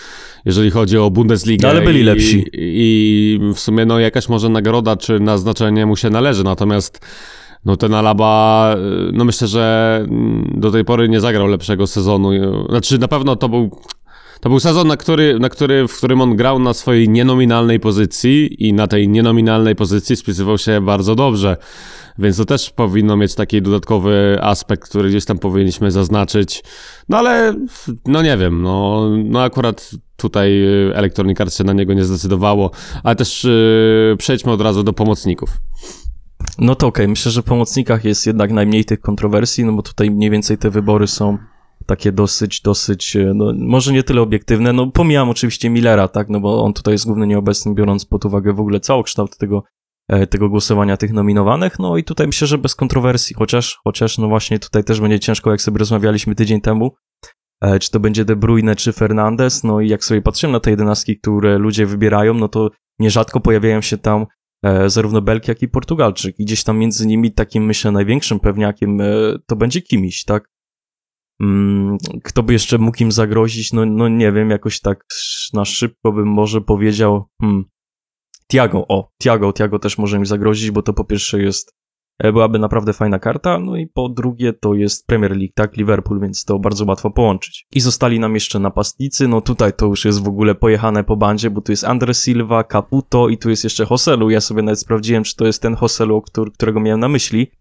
jeżeli 0.46 0.72
chodzi 0.72 0.98
o 0.98 1.10
Bundesligę. 1.10 1.68
No, 1.68 1.70
ale 1.74 1.82
byli 1.82 2.00
I- 2.00 2.04
lepsi. 2.04 2.46
I 2.54 3.40
w 3.56 3.60
sumie 3.60 3.86
no 3.86 4.00
jakaś 4.00 4.30
może 4.30 4.50
nagroda 4.50 4.98
czy 4.98 5.20
naznaczenie 5.20 5.86
mu 5.86 5.96
się 5.96 6.10
należy, 6.10 6.44
natomiast 6.44 7.00
no 7.66 7.78
ten 7.78 7.94
Alaba, 7.94 8.76
y, 9.10 9.12
no 9.14 9.26
myślę, 9.26 9.48
że 9.48 9.98
mm, 10.10 10.54
do 10.56 10.72
tej 10.72 10.86
pory 10.86 11.10
nie 11.10 11.20
zagrał 11.20 11.48
lepszego 11.48 11.88
sezonu. 11.88 12.30
Znaczy 12.70 12.98
na 12.98 13.08
pewno 13.08 13.36
to 13.36 13.50
był 13.50 13.70
to 14.40 14.50
był 14.50 14.60
sezon, 14.60 14.88
na 14.88 14.98
który, 14.98 15.40
na 15.40 15.50
który, 15.50 15.88
w 15.88 15.98
którym 15.98 16.22
on 16.22 16.36
grał 16.36 16.60
na 16.60 16.74
swojej 16.74 17.10
nienominalnej 17.10 17.80
pozycji 17.80 18.68
i 18.68 18.74
na 18.74 18.88
tej 18.88 19.10
nienominalnej 19.10 19.76
pozycji 19.76 20.16
spisywał 20.16 20.58
się 20.58 20.82
bardzo 20.82 21.16
dobrze. 21.16 21.58
Więc 22.18 22.38
to 22.38 22.46
też 22.46 22.70
powinno 22.70 23.18
mieć 23.18 23.36
taki 23.36 23.62
dodatkowy 23.62 24.38
aspekt, 24.42 24.90
który 24.90 25.10
gdzieś 25.10 25.26
tam 25.26 25.40
powinniśmy 25.40 25.92
zaznaczyć. 25.92 26.64
No 27.10 27.18
ale, 27.18 27.56
no 28.06 28.22
nie 28.22 28.38
wiem, 28.38 28.62
no, 28.62 29.10
no 29.24 29.42
akurat 29.42 29.92
tutaj 30.18 30.64
y, 30.64 30.96
Electronic 30.96 31.38
się 31.58 31.64
na 31.64 31.74
niego 31.74 31.94
nie 31.94 32.04
zdecydowało, 32.04 32.72
ale 33.04 33.16
też 33.16 33.44
yy, 33.44 34.16
przejdźmy 34.18 34.52
od 34.52 34.62
razu 34.62 34.84
do 34.84 34.94
pomocników. 34.94 35.50
No 36.62 36.76
to 36.76 36.88
okej, 36.88 37.08
myślę, 37.08 37.32
że 37.32 37.42
w 37.42 37.46
pomocnikach 37.46 38.06
jest 38.06 38.28
jednak 38.28 38.52
najmniej 38.52 38.86
tych 38.86 39.00
kontrowersji, 39.00 39.66
no 39.66 39.72
bo 39.74 39.82
tutaj 39.82 40.12
mniej 40.12 40.30
więcej 40.30 40.58
te 40.58 40.70
wybory 40.70 41.08
są 41.08 41.38
takie 41.86 42.12
dosyć, 42.12 42.62
dosyć, 42.62 43.16
e, 43.16 43.32
no 43.36 43.54
może 43.58 43.94
nie 43.94 44.04
tyle 44.04 44.22
obiektywne, 44.22 44.74
no 44.74 44.88
pomijam 44.88 45.30
oczywiście 45.30 45.70
Millera, 45.70 46.08
tak, 46.08 46.30
no 46.30 46.40
bo 46.40 46.64
on 46.64 46.74
tutaj 46.74 46.94
jest 46.94 47.06
główny 47.06 47.28
nieobecny, 47.28 47.74
biorąc 47.74 48.06
pod 48.06 48.26
uwagę 48.26 48.54
w 48.54 48.60
ogóle 48.60 48.80
całokształt 48.80 49.38
tego, 49.38 49.64
e, 50.08 50.28
tego 50.28 50.50
głosowania 50.50 50.98
tych 50.98 51.14
nominowanych, 51.14 51.80
no 51.80 51.98
i 51.98 52.04
tutaj 52.04 52.28
myślę, 52.28 52.48
że 52.48 52.58
bez 52.58 52.76
kontrowersji, 52.76 53.36
chociaż, 53.36 53.80
chociaż 53.84 54.18
no 54.18 54.28
właśnie 54.28 54.60
tutaj 54.60 54.84
też 54.84 55.02
będzie 55.02 55.20
ciężko, 55.20 55.52
jak 55.52 55.62
sobie 55.62 55.80
rozmawialiśmy 55.80 56.36
tydzień 56.36 56.62
temu, 56.62 56.92
e, 57.62 57.80
czy 57.80 57.92
to 57.92 58.00
będzie 58.00 58.26
De 58.26 58.36
Bruyne, 58.36 58.76
czy 58.76 58.94
Fernandez, 58.94 59.64
no 59.64 59.82
i 59.82 59.90
jak 59.90 60.04
sobie 60.04 60.22
patrzymy 60.22 60.54
na 60.54 60.60
te 60.60 60.70
jedenastki, 60.70 61.20
które 61.20 61.58
ludzie 61.58 61.86
wybierają, 61.86 62.34
no 62.34 62.48
to 62.48 62.70
nierzadko 63.00 63.40
pojawiają 63.40 63.82
się 63.82 63.98
tam 63.98 64.26
zarówno 64.88 65.22
Belg, 65.22 65.48
jak 65.48 65.62
i 65.62 65.68
Portugalczyk. 65.68 66.40
I 66.40 66.46
gdzieś 66.46 66.64
tam 66.64 66.78
między 66.78 67.08
nimi 67.08 67.32
takim, 67.32 67.66
myślę, 67.66 67.92
największym 67.92 68.40
pewniakiem 68.40 69.02
e, 69.02 69.06
to 69.48 69.56
będzie 69.56 69.82
Kimiś, 69.82 70.24
tak? 70.24 70.50
Mm, 71.42 71.98
kto 72.24 72.44
by 72.44 72.54
jeszcze 72.54 72.78
mógł 72.78 73.04
im 73.04 73.12
zagrozić? 73.12 73.74
No, 73.74 73.86
no 73.86 74.10
nie 74.10 74.32
wiem, 74.32 74.50
jakoś 74.50 74.82
tak 74.82 75.06
na 75.54 75.66
szybko 75.66 76.12
bym 76.12 76.28
może 76.28 76.62
powiedział 76.62 77.26
hmm, 77.42 77.66
Tiago, 78.52 78.88
o, 78.88 79.12
Tiago, 79.24 79.54
Tiago 79.54 79.80
też 79.80 79.98
może 79.98 80.18
im 80.18 80.26
zagrozić, 80.26 80.72
bo 80.72 80.82
to 80.82 80.94
po 80.94 81.04
pierwsze 81.04 81.42
jest, 81.42 81.72
e, 81.72 81.79
byłaby 82.24 82.60
naprawdę 82.60 82.94
fajna 82.94 83.20
karta, 83.20 83.60
no 83.60 83.76
i 83.76 83.88
po 83.88 84.10
drugie 84.10 84.54
to 84.54 84.74
jest 84.74 85.08
Premier 85.08 85.32
League, 85.32 85.54
tak, 85.56 85.78
Liverpool, 85.78 86.20
więc 86.20 86.46
to 86.46 86.60
bardzo 86.60 86.86
łatwo 86.86 87.12
połączyć. 87.12 87.68
I 87.74 87.80
zostali 87.80 88.20
nam 88.20 88.34
jeszcze 88.34 88.60
napastnicy, 88.60 89.28
no 89.28 89.42
tutaj 89.42 89.74
to 89.74 89.86
już 89.86 90.06
jest 90.06 90.24
w 90.24 90.28
ogóle 90.28 90.56
pojechane 90.56 91.04
po 91.04 91.18
bandzie, 91.18 91.50
bo 91.50 91.62
tu 91.62 91.72
jest 91.72 91.84
Andre 91.84 92.14
Silva, 92.14 92.64
Caputo 92.64 93.30
i 93.30 93.38
tu 93.38 93.50
jest 93.50 93.64
jeszcze 93.64 93.86
Hoselu, 93.86 94.30
ja 94.30 94.42
sobie 94.42 94.62
nawet 94.62 94.80
sprawdziłem, 94.80 95.24
czy 95.24 95.36
to 95.36 95.46
jest 95.46 95.62
ten 95.62 95.76
Hoselu, 95.76 96.24
którego 96.54 96.80
miałem 96.80 97.00
na 97.00 97.10
myśli, 97.10 97.52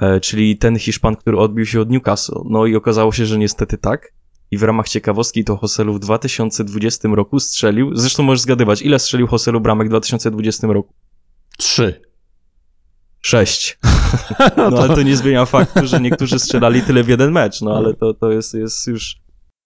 e, 0.00 0.20
czyli 0.20 0.58
ten 0.58 0.78
Hiszpan, 0.78 1.16
który 1.16 1.38
odbił 1.38 1.66
się 1.66 1.80
od 1.80 1.90
Newcastle. 1.90 2.40
No 2.44 2.66
i 2.66 2.76
okazało 2.76 3.12
się, 3.12 3.26
że 3.26 3.38
niestety 3.38 3.78
tak. 3.78 4.12
I 4.50 4.58
w 4.58 4.62
ramach 4.62 4.88
ciekawostki 4.88 5.44
to 5.44 5.56
Hoselu 5.56 5.94
w 5.94 5.98
2020 5.98 7.08
roku 7.14 7.40
strzelił, 7.40 7.96
zresztą 7.96 8.22
możesz 8.22 8.40
zgadywać, 8.40 8.82
ile 8.82 8.98
strzelił 8.98 9.26
Hoselu 9.26 9.60
bramek 9.60 9.86
w 9.86 9.90
2020 9.90 10.66
roku? 10.66 10.94
Trzy. 11.58 12.09
Sześć. 13.22 13.78
No 14.56 14.64
ale 14.64 14.94
to 14.94 15.02
nie 15.02 15.16
zmienia 15.16 15.46
faktu, 15.46 15.86
że 15.86 16.00
niektórzy 16.00 16.38
strzelali 16.38 16.82
tyle 16.82 17.02
w 17.02 17.08
jeden 17.08 17.32
mecz, 17.32 17.60
no 17.60 17.76
ale 17.76 17.94
to, 17.94 18.14
to 18.14 18.30
jest, 18.30 18.54
jest 18.54 18.86
już, 18.86 19.16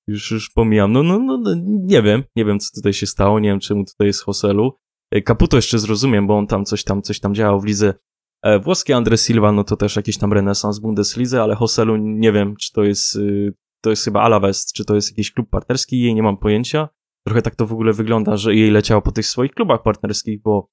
już, 0.07 0.31
już 0.31 0.51
pomijam. 0.51 0.93
No, 0.93 1.03
no, 1.03 1.19
no, 1.19 1.39
no, 1.39 1.55
nie 1.67 2.03
wiem, 2.03 2.23
nie 2.37 2.45
wiem, 2.45 2.61
co 2.61 2.69
tutaj 2.75 2.93
się 2.93 3.07
stało, 3.07 3.41
nie 3.41 3.49
wiem, 3.49 3.61
czemu 3.61 3.85
tutaj 3.85 4.07
jest 4.07 4.23
Hoselu. 4.23 4.79
E, 5.11 5.23
Caputo 5.23 5.57
jeszcze 5.57 5.79
zrozumiem, 5.79 6.27
bo 6.27 6.39
on 6.39 6.47
tam 6.47 6.65
coś 6.65 6.85
tam, 6.85 7.03
coś 7.03 7.21
tam 7.21 7.35
działał 7.35 7.61
w 7.61 7.65
lidze 7.65 7.95
e, 8.43 8.59
włoskiej. 8.59 8.97
Andre 8.97 9.19
Silva, 9.19 9.53
no 9.53 9.65
to 9.65 9.77
też 9.77 9.97
jakiś 9.97 10.19
tam 10.19 10.33
renesans 10.33 10.79
w 10.79 10.83
Bundeslidze, 10.83 11.43
ale 11.43 11.55
Hoselu 11.55 11.97
nie 11.97 12.33
wiem, 12.33 12.57
czy 12.57 12.73
to 12.73 12.85
jest, 12.85 13.17
y, 13.17 13.55
to 13.83 13.91
jest 13.91 14.05
chyba 14.05 14.23
Alaves, 14.23 14.73
czy 14.73 14.85
to 14.85 14.95
jest 14.95 15.11
jakiś 15.11 15.33
klub 15.33 15.51
partnerski, 15.51 16.01
jej 16.01 16.15
nie 16.15 16.23
mam 16.23 16.37
pojęcia. 16.37 16.89
Trochę 17.27 17.43
tak 17.43 17.57
to 17.57 17.67
w 17.67 17.73
ogóle 17.73 17.93
wygląda, 17.93 18.37
że 18.37 18.55
jej 18.55 18.71
leciało 18.71 19.03
po 19.03 19.13
tych 19.13 19.27
swoich 19.27 19.53
klubach 19.53 19.83
partnerskich, 19.83 20.43
bo 20.43 20.69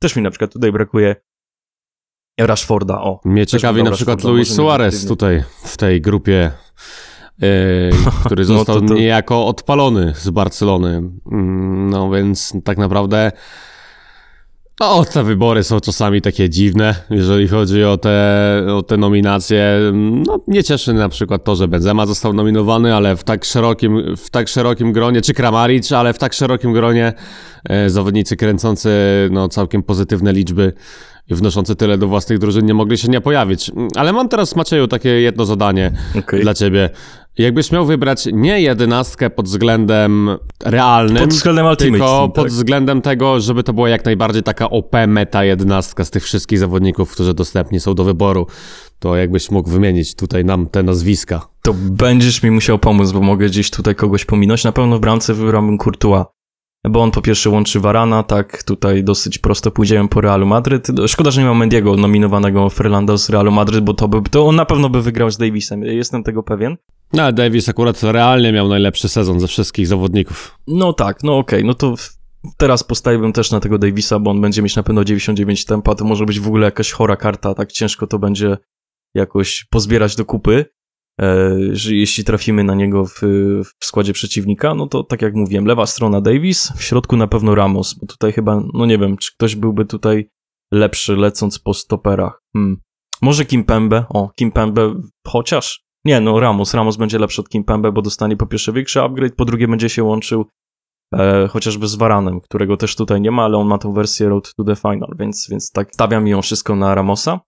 też 0.00 0.16
mi 0.16 0.22
na 0.22 0.30
przykład 0.30 0.52
tutaj 0.52 0.72
brakuje 0.72 1.16
Rashforda, 2.38 3.00
o. 3.00 3.20
Mnie 3.24 3.46
ciekawi 3.46 3.82
na 3.82 3.90
przykład 3.90 4.16
Rashforda, 4.18 4.36
Luis 4.36 4.54
Suarez 4.54 5.06
tutaj 5.06 5.42
w 5.64 5.76
tej 5.76 6.00
grupie, 6.00 6.50
yy, 7.38 7.48
który 8.24 8.44
No 8.44 8.54
został 8.54 8.80
to- 8.80 8.86
to- 8.86 8.94
niejako 8.94 9.46
odpalony 9.46 10.12
z 10.16 10.30
Barcelony. 10.30 11.02
Mm, 11.32 11.90
No 11.90 12.10
więc 12.10 12.52
tak 12.64 12.78
naprawdę 12.78 13.32
no, 14.80 15.04
te 15.04 15.24
wybory 15.24 15.62
są 15.64 15.80
czasami 15.80 16.22
takie 16.22 16.50
dziwne, 16.50 16.94
jeżeli 17.10 17.48
chodzi 17.48 17.84
o 17.84 17.96
te, 17.96 18.66
o 18.76 18.82
te 18.82 18.96
nominacje. 18.96 19.78
No, 19.92 20.38
nie 20.48 20.64
cieszy 20.64 20.92
na 20.92 21.08
przykład 21.08 21.44
to, 21.44 21.56
że 21.56 21.68
Benzema 21.68 22.06
został 22.06 22.32
nominowany, 22.32 22.94
ale 22.94 23.16
w 23.16 23.24
tak 23.24 23.44
szerokim, 23.44 24.16
w 24.16 24.30
tak 24.30 24.48
szerokim 24.48 24.92
gronie, 24.92 25.20
czy 25.22 25.34
Kramaric, 25.34 25.92
ale 25.92 26.12
w 26.12 26.18
tak 26.18 26.32
szerokim 26.34 26.72
gronie 26.72 27.12
e, 27.64 27.90
zawodnicy 27.90 28.36
kręcący 28.36 28.90
no, 29.30 29.48
całkiem 29.48 29.82
pozytywne 29.82 30.32
liczby 30.32 30.72
wnoszący 31.34 31.76
tyle 31.76 31.98
do 31.98 32.08
własnych 32.08 32.38
drużyn 32.38 32.66
nie 32.66 32.74
mogli 32.74 32.98
się 32.98 33.08
nie 33.08 33.20
pojawić. 33.20 33.70
Ale 33.96 34.12
mam 34.12 34.28
teraz, 34.28 34.56
Macieju, 34.56 34.88
takie 34.88 35.08
jedno 35.08 35.44
zadanie 35.44 35.92
Okej. 36.18 36.40
dla 36.40 36.54
ciebie. 36.54 36.90
Jakbyś 37.38 37.72
miał 37.72 37.86
wybrać 37.86 38.28
nie 38.32 38.60
jedenastkę 38.60 39.30
pod 39.30 39.46
względem 39.46 40.30
realnym, 40.64 41.22
Pod 41.22 41.30
względem 41.30 41.66
Ultimate 41.66 41.90
tylko 41.98 42.18
Team, 42.18 42.32
pod 42.32 42.44
tak? 42.44 42.52
względem 42.52 43.02
tego, 43.02 43.40
żeby 43.40 43.62
to 43.62 43.72
była 43.72 43.88
jak 43.88 44.04
najbardziej 44.04 44.42
taka 44.42 44.70
OP 44.70 44.92
meta 45.08 45.44
jedenastka 45.44 46.04
z 46.04 46.10
tych 46.10 46.24
wszystkich 46.24 46.58
zawodników, 46.58 47.12
którzy 47.12 47.34
dostępni 47.34 47.80
są 47.80 47.94
do 47.94 48.04
wyboru, 48.04 48.46
to 48.98 49.16
jakbyś 49.16 49.50
mógł 49.50 49.70
wymienić 49.70 50.14
tutaj 50.14 50.44
nam 50.44 50.66
te 50.66 50.82
nazwiska. 50.82 51.48
To 51.62 51.74
będziesz 51.74 52.42
mi 52.42 52.50
musiał 52.50 52.78
pomóc, 52.78 53.12
bo 53.12 53.20
mogę 53.20 53.46
gdzieś 53.46 53.70
tutaj 53.70 53.94
kogoś 53.94 54.24
pominąć. 54.24 54.64
Na 54.64 54.72
pewno 54.72 54.96
w 54.96 55.00
bramce 55.00 55.34
wybrałbym 55.34 55.78
Courtois. 55.78 56.24
Bo 56.88 57.02
on 57.02 57.10
po 57.10 57.22
pierwsze 57.22 57.50
łączy 57.50 57.80
Varana, 57.80 58.22
tak, 58.22 58.62
tutaj 58.62 59.04
dosyć 59.04 59.38
prosto 59.38 59.70
pójdziemy 59.70 60.08
po 60.08 60.20
Realu 60.20 60.46
Madryt. 60.46 60.88
Szkoda, 61.06 61.30
że 61.30 61.40
nie 61.40 61.46
ma 61.46 61.54
Mendiego 61.54 61.96
nominowanego 61.96 62.70
Fernando 62.70 63.18
z 63.18 63.30
Realu 63.30 63.52
Madryt, 63.52 63.84
bo 63.84 63.94
to 63.94 64.08
by, 64.08 64.30
to 64.30 64.46
on 64.46 64.56
na 64.56 64.64
pewno 64.64 64.88
by 64.88 65.02
wygrał 65.02 65.30
z 65.30 65.38
Davisem, 65.38 65.82
jestem 65.82 66.24
tego 66.24 66.42
pewien. 66.42 66.76
No, 67.12 67.22
ale 67.22 67.32
Davis 67.32 67.68
akurat 67.68 68.02
realnie 68.02 68.52
miał 68.52 68.68
najlepszy 68.68 69.08
sezon 69.08 69.40
ze 69.40 69.46
wszystkich 69.46 69.86
zawodników. 69.86 70.58
No 70.66 70.92
tak, 70.92 71.22
no 71.22 71.38
okej, 71.38 71.64
no 71.64 71.74
to 71.74 71.94
teraz 72.56 72.84
postawiłbym 72.84 73.32
też 73.32 73.50
na 73.50 73.60
tego 73.60 73.78
Davisa, 73.78 74.18
bo 74.18 74.30
on 74.30 74.40
będzie 74.40 74.62
mieć 74.62 74.76
na 74.76 74.82
pewno 74.82 75.04
99 75.04 75.64
tempa, 75.64 75.94
to 75.94 76.04
może 76.04 76.26
być 76.26 76.40
w 76.40 76.46
ogóle 76.46 76.64
jakaś 76.64 76.92
chora 76.92 77.16
karta, 77.16 77.54
tak 77.54 77.72
ciężko 77.72 78.06
to 78.06 78.18
będzie 78.18 78.56
jakoś 79.14 79.66
pozbierać 79.70 80.16
do 80.16 80.24
kupy. 80.24 80.64
E, 81.22 81.56
jeśli 81.90 82.24
trafimy 82.24 82.64
na 82.64 82.74
niego 82.74 83.04
w, 83.04 83.20
w 83.80 83.84
składzie 83.84 84.12
przeciwnika, 84.12 84.74
no 84.74 84.86
to 84.86 85.02
tak 85.04 85.22
jak 85.22 85.34
mówiłem, 85.34 85.66
lewa 85.66 85.86
strona 85.86 86.20
Davis, 86.20 86.72
w 86.76 86.82
środku 86.82 87.16
na 87.16 87.26
pewno 87.26 87.54
Ramos, 87.54 87.94
bo 87.94 88.06
tutaj 88.06 88.32
chyba, 88.32 88.62
no 88.74 88.86
nie 88.86 88.98
wiem, 88.98 89.16
czy 89.16 89.32
ktoś 89.34 89.56
byłby 89.56 89.84
tutaj 89.84 90.30
lepszy 90.72 91.16
lecąc 91.16 91.58
po 91.58 91.74
stoperach. 91.74 92.42
Hmm. 92.52 92.76
Może 93.22 93.44
Kimpembe, 93.44 94.04
o, 94.08 94.30
Kimpembe, 94.36 94.94
chociaż, 95.26 95.84
nie 96.04 96.20
no, 96.20 96.40
Ramos, 96.40 96.74
Ramos 96.74 96.96
będzie 96.96 97.18
lepszy 97.18 97.40
od 97.40 97.48
Kimpembe, 97.48 97.92
bo 97.92 98.02
dostanie 98.02 98.36
po 98.36 98.46
pierwsze 98.46 98.72
większy 98.72 99.02
upgrade, 99.02 99.34
po 99.36 99.44
drugie 99.44 99.68
będzie 99.68 99.88
się 99.88 100.04
łączył 100.04 100.44
e, 101.14 101.48
chociażby 101.48 101.88
z 101.88 101.94
Varanem, 101.94 102.40
którego 102.40 102.76
też 102.76 102.96
tutaj 102.96 103.20
nie 103.20 103.30
ma, 103.30 103.44
ale 103.44 103.56
on 103.56 103.66
ma 103.66 103.78
tą 103.78 103.92
wersję 103.92 104.28
Road 104.28 104.54
to 104.54 104.64
the 104.64 104.76
Final, 104.76 105.14
więc, 105.18 105.46
więc 105.50 105.72
tak 105.72 105.88
stawiam 105.92 106.26
ją 106.26 106.42
wszystko 106.42 106.76
na 106.76 106.94
Ramosa. 106.94 107.40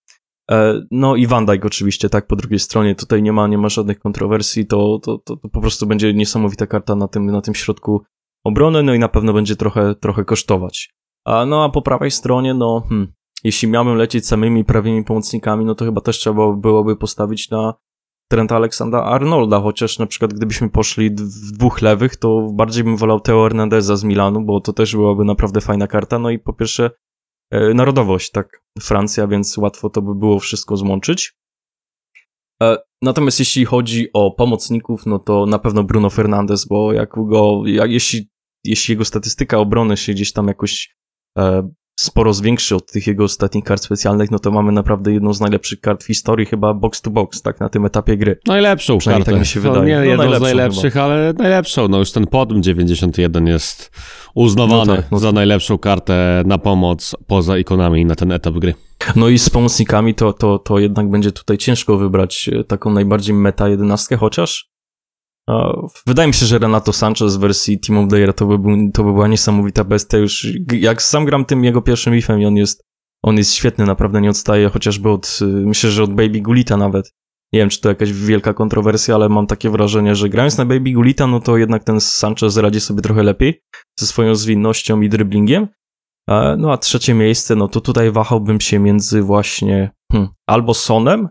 E, 0.51 0.81
No 0.91 1.15
i 1.15 1.27
Van 1.27 1.45
Dijk 1.45 1.65
oczywiście, 1.65 2.09
tak, 2.09 2.27
po 2.27 2.35
drugiej 2.35 2.59
stronie, 2.59 2.95
tutaj 2.95 3.23
nie 3.23 3.33
ma, 3.33 3.47
nie 3.47 3.57
ma 3.57 3.69
żadnych 3.69 3.99
kontrowersji, 3.99 4.65
to, 4.65 4.99
to, 5.03 5.17
to, 5.17 5.35
to 5.35 5.49
po 5.49 5.61
prostu 5.61 5.87
będzie 5.87 6.13
niesamowita 6.13 6.67
karta 6.67 6.95
na 6.95 7.07
tym, 7.07 7.25
na 7.25 7.41
tym 7.41 7.55
środku 7.55 8.01
obrony, 8.43 8.83
no 8.83 8.93
i 8.93 8.99
na 8.99 9.09
pewno 9.09 9.33
będzie 9.33 9.55
trochę, 9.55 9.95
trochę 9.95 10.25
kosztować. 10.25 10.89
A, 11.25 11.45
no 11.45 11.63
a 11.63 11.69
po 11.69 11.81
prawej 11.81 12.11
stronie, 12.11 12.53
no, 12.53 12.83
hmm, 12.89 13.13
jeśli 13.43 13.67
miałbym 13.67 13.95
lecieć 13.95 14.27
samymi 14.27 14.65
prawymi 14.65 15.03
pomocnikami, 15.03 15.65
no 15.65 15.75
to 15.75 15.85
chyba 15.85 16.01
też 16.01 16.19
trzeba 16.19 16.53
byłoby 16.53 16.95
postawić 16.95 17.49
na 17.49 17.73
Trenta 18.31 18.55
Aleksandra 18.55 19.03
Arnolda, 19.03 19.59
chociaż 19.59 19.99
na 19.99 20.05
przykład 20.05 20.33
gdybyśmy 20.33 20.69
poszli 20.69 21.09
w 21.09 21.51
dwóch 21.51 21.81
lewych, 21.81 22.15
to 22.15 22.51
bardziej 22.53 22.83
bym 22.83 22.97
wolał 22.97 23.19
Teo 23.19 23.43
Hernandeza 23.43 23.95
z 23.95 24.03
Milanu, 24.03 24.41
bo 24.41 24.61
to 24.61 24.73
też 24.73 24.95
byłaby 24.95 25.25
naprawdę 25.25 25.61
fajna 25.61 25.87
karta, 25.87 26.19
no 26.19 26.29
i 26.29 26.39
po 26.39 26.53
pierwsze 26.53 26.91
narodowość, 27.51 28.31
tak, 28.31 28.63
Francja, 28.81 29.27
więc 29.27 29.57
łatwo 29.57 29.89
to 29.89 30.01
by 30.01 30.15
było 30.15 30.39
wszystko 30.39 30.77
złączyć. 30.77 31.33
E, 32.63 32.77
natomiast 33.01 33.39
jeśli 33.39 33.65
chodzi 33.65 34.07
o 34.13 34.31
pomocników, 34.31 35.05
no 35.05 35.19
to 35.19 35.45
na 35.45 35.59
pewno 35.59 35.83
Bruno 35.83 36.09
Fernandes, 36.09 36.65
bo 36.65 36.93
jak 36.93 37.09
go, 37.09 37.61
jak, 37.65 37.91
jeśli, 37.91 38.29
jeśli 38.63 38.91
jego 38.91 39.05
statystyka 39.05 39.57
obrony 39.57 39.97
się 39.97 40.13
gdzieś 40.13 40.33
tam 40.33 40.47
jakoś 40.47 40.95
e, 41.37 41.69
sporo 42.01 42.33
zwiększy 42.33 42.75
od 42.75 42.91
tych 42.91 43.07
jego 43.07 43.23
ostatnich 43.23 43.63
kart 43.63 43.83
specjalnych, 43.83 44.31
no 44.31 44.39
to 44.39 44.51
mamy 44.51 44.71
naprawdę 44.71 45.13
jedną 45.13 45.33
z 45.33 45.41
najlepszych 45.41 45.81
kart 45.81 46.03
w 46.03 46.07
historii, 46.07 46.45
chyba 46.45 46.73
box 46.73 47.01
to 47.01 47.09
box, 47.11 47.41
tak, 47.41 47.59
na 47.59 47.69
tym 47.69 47.85
etapie 47.85 48.17
gry. 48.17 48.39
Najlepszą 48.47 48.97
Przynajmniej 48.97 49.25
kartę. 49.25 49.31
tak 49.31 49.39
mi 49.39 49.45
się 49.45 49.59
No, 49.59 49.71
wydaje. 49.71 49.87
nie 49.89 49.95
No, 49.97 50.23
jedną 50.23 50.39
z 50.39 50.41
najlepszych, 50.41 50.97
ale 50.97 51.33
najlepszą. 51.37 51.87
No 51.87 51.99
już 51.99 52.11
ten 52.11 52.27
podm 52.27 52.61
91 52.63 53.47
jest 53.47 53.91
uznawany 54.35 54.85
No 54.85 54.95
tak, 54.95 55.11
no 55.11 55.19
za 55.19 55.31
najlepszą 55.31 55.77
kartę 55.77 56.43
na 56.45 56.57
pomoc 56.57 57.15
poza 57.27 57.57
ikonami 57.57 58.05
na 58.05 58.15
ten 58.15 58.31
etap 58.31 58.53
gry. 58.53 58.73
No 59.15 59.27
i 59.29 59.39
z 59.39 59.49
pomocnikami 59.49 60.15
to, 60.15 60.33
to, 60.33 60.59
to 60.59 60.79
jednak 60.79 61.09
będzie 61.09 61.31
tutaj 61.31 61.57
ciężko 61.57 61.97
wybrać 61.97 62.49
e, 62.53 62.63
taką 62.63 62.91
najbardziej 62.93 63.35
meta 63.35 63.69
jedenastkę, 63.69 64.17
chociaż 64.17 64.70
wydaje 66.07 66.27
mi 66.27 66.33
się, 66.33 66.45
że 66.45 66.59
Renato 66.59 66.93
Sanchez 66.93 67.35
w 67.35 67.39
wersji 67.39 67.79
Team 67.79 67.99
of 67.99 68.09
the 68.09 68.19
Year 68.19 68.33
to 68.33 68.45
by, 68.45 68.57
był, 68.59 68.91
to 68.93 69.03
by 69.03 69.13
była 69.13 69.27
niesamowita 69.27 69.83
bestia 69.83 70.17
już. 70.17 70.47
Jak 70.73 71.01
sam 71.01 71.25
gram 71.25 71.45
tym 71.45 71.63
jego 71.63 71.81
pierwszym 71.81 72.15
ifem 72.15 72.41
i 72.41 72.45
on 72.45 72.55
jest, 72.55 72.83
on 73.23 73.37
jest 73.37 73.53
świetny, 73.53 73.85
naprawdę 73.85 74.21
nie 74.21 74.29
odstaje 74.29 74.69
chociażby 74.69 75.09
od, 75.09 75.39
y, 75.41 75.45
myślę, 75.45 75.89
że 75.89 76.03
od 76.03 76.13
Baby 76.13 76.41
Gulita 76.41 76.77
nawet. 76.77 77.13
Nie 77.53 77.59
wiem, 77.59 77.69
czy 77.69 77.81
to 77.81 77.89
jakaś 77.89 78.13
wielka 78.13 78.53
kontrowersja, 78.53 79.15
ale 79.15 79.29
mam 79.29 79.47
takie 79.47 79.69
wrażenie, 79.69 80.15
że 80.15 80.29
grając 80.29 80.57
na 80.57 80.65
Baby 80.65 80.91
Gulita, 80.91 81.27
no 81.27 81.39
to 81.39 81.57
jednak 81.57 81.83
ten 81.83 82.01
Sanchez 82.01 82.57
radzi 82.57 82.79
sobie 82.79 83.01
trochę 83.01 83.23
lepiej 83.23 83.63
ze 83.99 84.07
swoją 84.07 84.35
zwinnością 84.35 85.01
i 85.01 85.09
dribblingiem. 85.09 85.67
E, 86.29 86.57
No 86.57 86.71
a 86.71 86.77
trzecie 86.77 87.13
miejsce, 87.13 87.55
no 87.55 87.67
to 87.67 87.81
tutaj 87.81 88.11
wahałbym 88.11 88.61
się 88.61 88.79
między 88.79 89.21
właśnie 89.21 89.91
hmm, 90.11 90.29
albo 90.47 90.73
Sonem, 90.73 91.29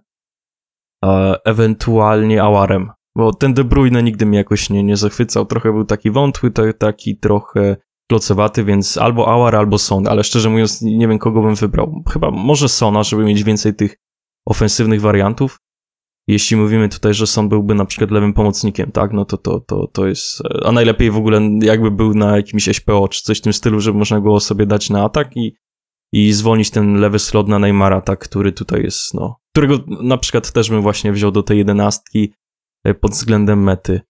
ewentualnie 1.45 2.43
Awarem. 2.43 2.91
Bo 3.17 3.33
ten 3.35 3.55
De 3.55 3.65
Bruyne 3.65 4.03
nigdy 4.03 4.27
mnie 4.27 4.39
jakoś 4.39 4.71
nie, 4.71 4.83
nie 4.85 4.97
zachwycał. 4.97 5.47
Trochę 5.47 5.73
był 5.73 5.85
taki 5.85 6.11
wątły, 6.11 6.51
ta- 6.51 6.73
taki 6.73 7.19
trochę 7.19 7.77
klocewaty, 8.11 8.65
więc 8.65 8.99
albo 8.99 9.29
Awar, 9.35 9.57
albo 9.57 9.79
Son. 9.79 10.09
Ale 10.09 10.25
szczerze 10.25 10.51
mówiąc, 10.51 10.83
nie 10.83 11.09
wiem 11.09 11.19
kogo 11.19 11.43
bym 11.43 11.55
wybrał. 11.55 12.03
Chyba 12.13 12.31
może 12.31 12.69
Sona, 12.69 13.03
żeby 13.03 13.25
mieć 13.25 13.45
więcej 13.45 13.75
tych 13.75 13.97
ofensywnych 14.49 15.01
wariantów. 15.01 15.59
Jeśli 16.29 16.57
mówimy 16.57 16.89
tutaj, 16.89 17.15
że 17.15 17.27
Son 17.27 17.49
byłby 17.49 17.75
na 17.75 17.85
przykład 17.85 18.11
lewym 18.11 18.33
pomocnikiem, 18.33 18.93
tak, 18.93 19.13
no 19.13 19.25
to, 19.25 19.37
to, 19.37 19.61
to, 19.61 19.87
to 19.87 20.07
jest. 20.07 20.41
e, 20.45 20.67
A 20.67 20.73
najlepiej 20.73 21.11
w 21.11 21.17
ogóle 21.17 21.41
jakby 21.63 21.91
był 21.91 22.15
na 22.15 22.37
jakimś 22.37 22.65
SPO 22.77 23.09
czy 23.09 23.23
coś 23.23 23.39
w 23.39 23.41
tym 23.41 23.53
stylu, 23.53 23.81
żeby 23.81 23.99
można 23.99 24.21
było 24.21 24.41
sobie 24.41 24.67
dać 24.67 24.91
na 24.91 25.05
atak 25.05 25.37
i, 25.37 25.55
i 26.13 26.33
zwolnić 26.33 26.71
ten 26.71 26.95
lewy 26.95 27.19
slot 27.19 27.49
na 27.49 27.59
Neymara, 27.59 28.01
tak, 28.01 28.19
który 28.19 28.53
tutaj 28.53 28.83
jest, 28.83 29.15
no. 29.15 29.37
Którego 29.55 29.79
na 30.03 30.19
przykład 30.19 30.53
też 30.53 30.71
bym 30.71 30.83
właśnie 30.83 31.13
wziął 31.13 31.31
do 31.31 31.43
tej 31.43 31.59
jedenastki 31.59 32.33
pod 33.01 33.11
względem 33.11 33.63
mety. 33.63 34.01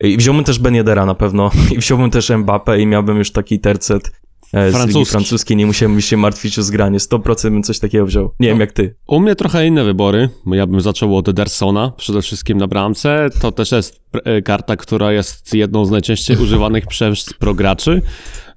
I 0.00 0.16
wziąłbym 0.16 0.44
też 0.44 0.58
Ben 0.58 0.74
Yedera 0.74 1.06
na 1.06 1.14
pewno, 1.14 1.50
i 1.74 1.78
wziąłbym 1.78 2.10
też 2.10 2.30
Mbappé 2.30 2.80
i 2.80 2.86
miałbym 2.86 3.18
już 3.18 3.32
taki 3.32 3.60
tercet 3.60 4.10
e, 4.52 4.62
z 4.62 4.64
Ligi 4.64 4.72
Francuski. 4.72 5.10
Francuskiej, 5.10 5.56
nie 5.56 5.66
musiałbym 5.66 6.00
się 6.00 6.16
martwić 6.16 6.58
o 6.58 6.62
zgranie. 6.62 6.98
100% 6.98 7.50
bym 7.50 7.62
coś 7.62 7.78
takiego 7.78 8.06
wziął. 8.06 8.30
Nie 8.40 8.48
wiem 8.48 8.60
jak 8.60 8.72
ty. 8.72 8.94
U 9.06 9.20
mnie 9.20 9.36
trochę 9.36 9.66
inne 9.66 9.84
wybory. 9.84 10.28
bo 10.46 10.54
Ja 10.54 10.66
bym 10.66 10.80
zaczął 10.80 11.16
od 11.16 11.28
Edersona, 11.28 11.92
przede 11.96 12.22
wszystkim 12.22 12.58
na 12.58 12.66
bramce. 12.66 13.28
To 13.40 13.52
też 13.52 13.72
jest 13.72 14.00
e, 14.24 14.42
karta, 14.42 14.76
która 14.76 15.12
jest 15.12 15.54
jedną 15.54 15.84
z 15.84 15.90
najczęściej 15.90 16.36
używanych 16.36 16.86
przez 16.96 17.32
prograczy. 17.38 18.02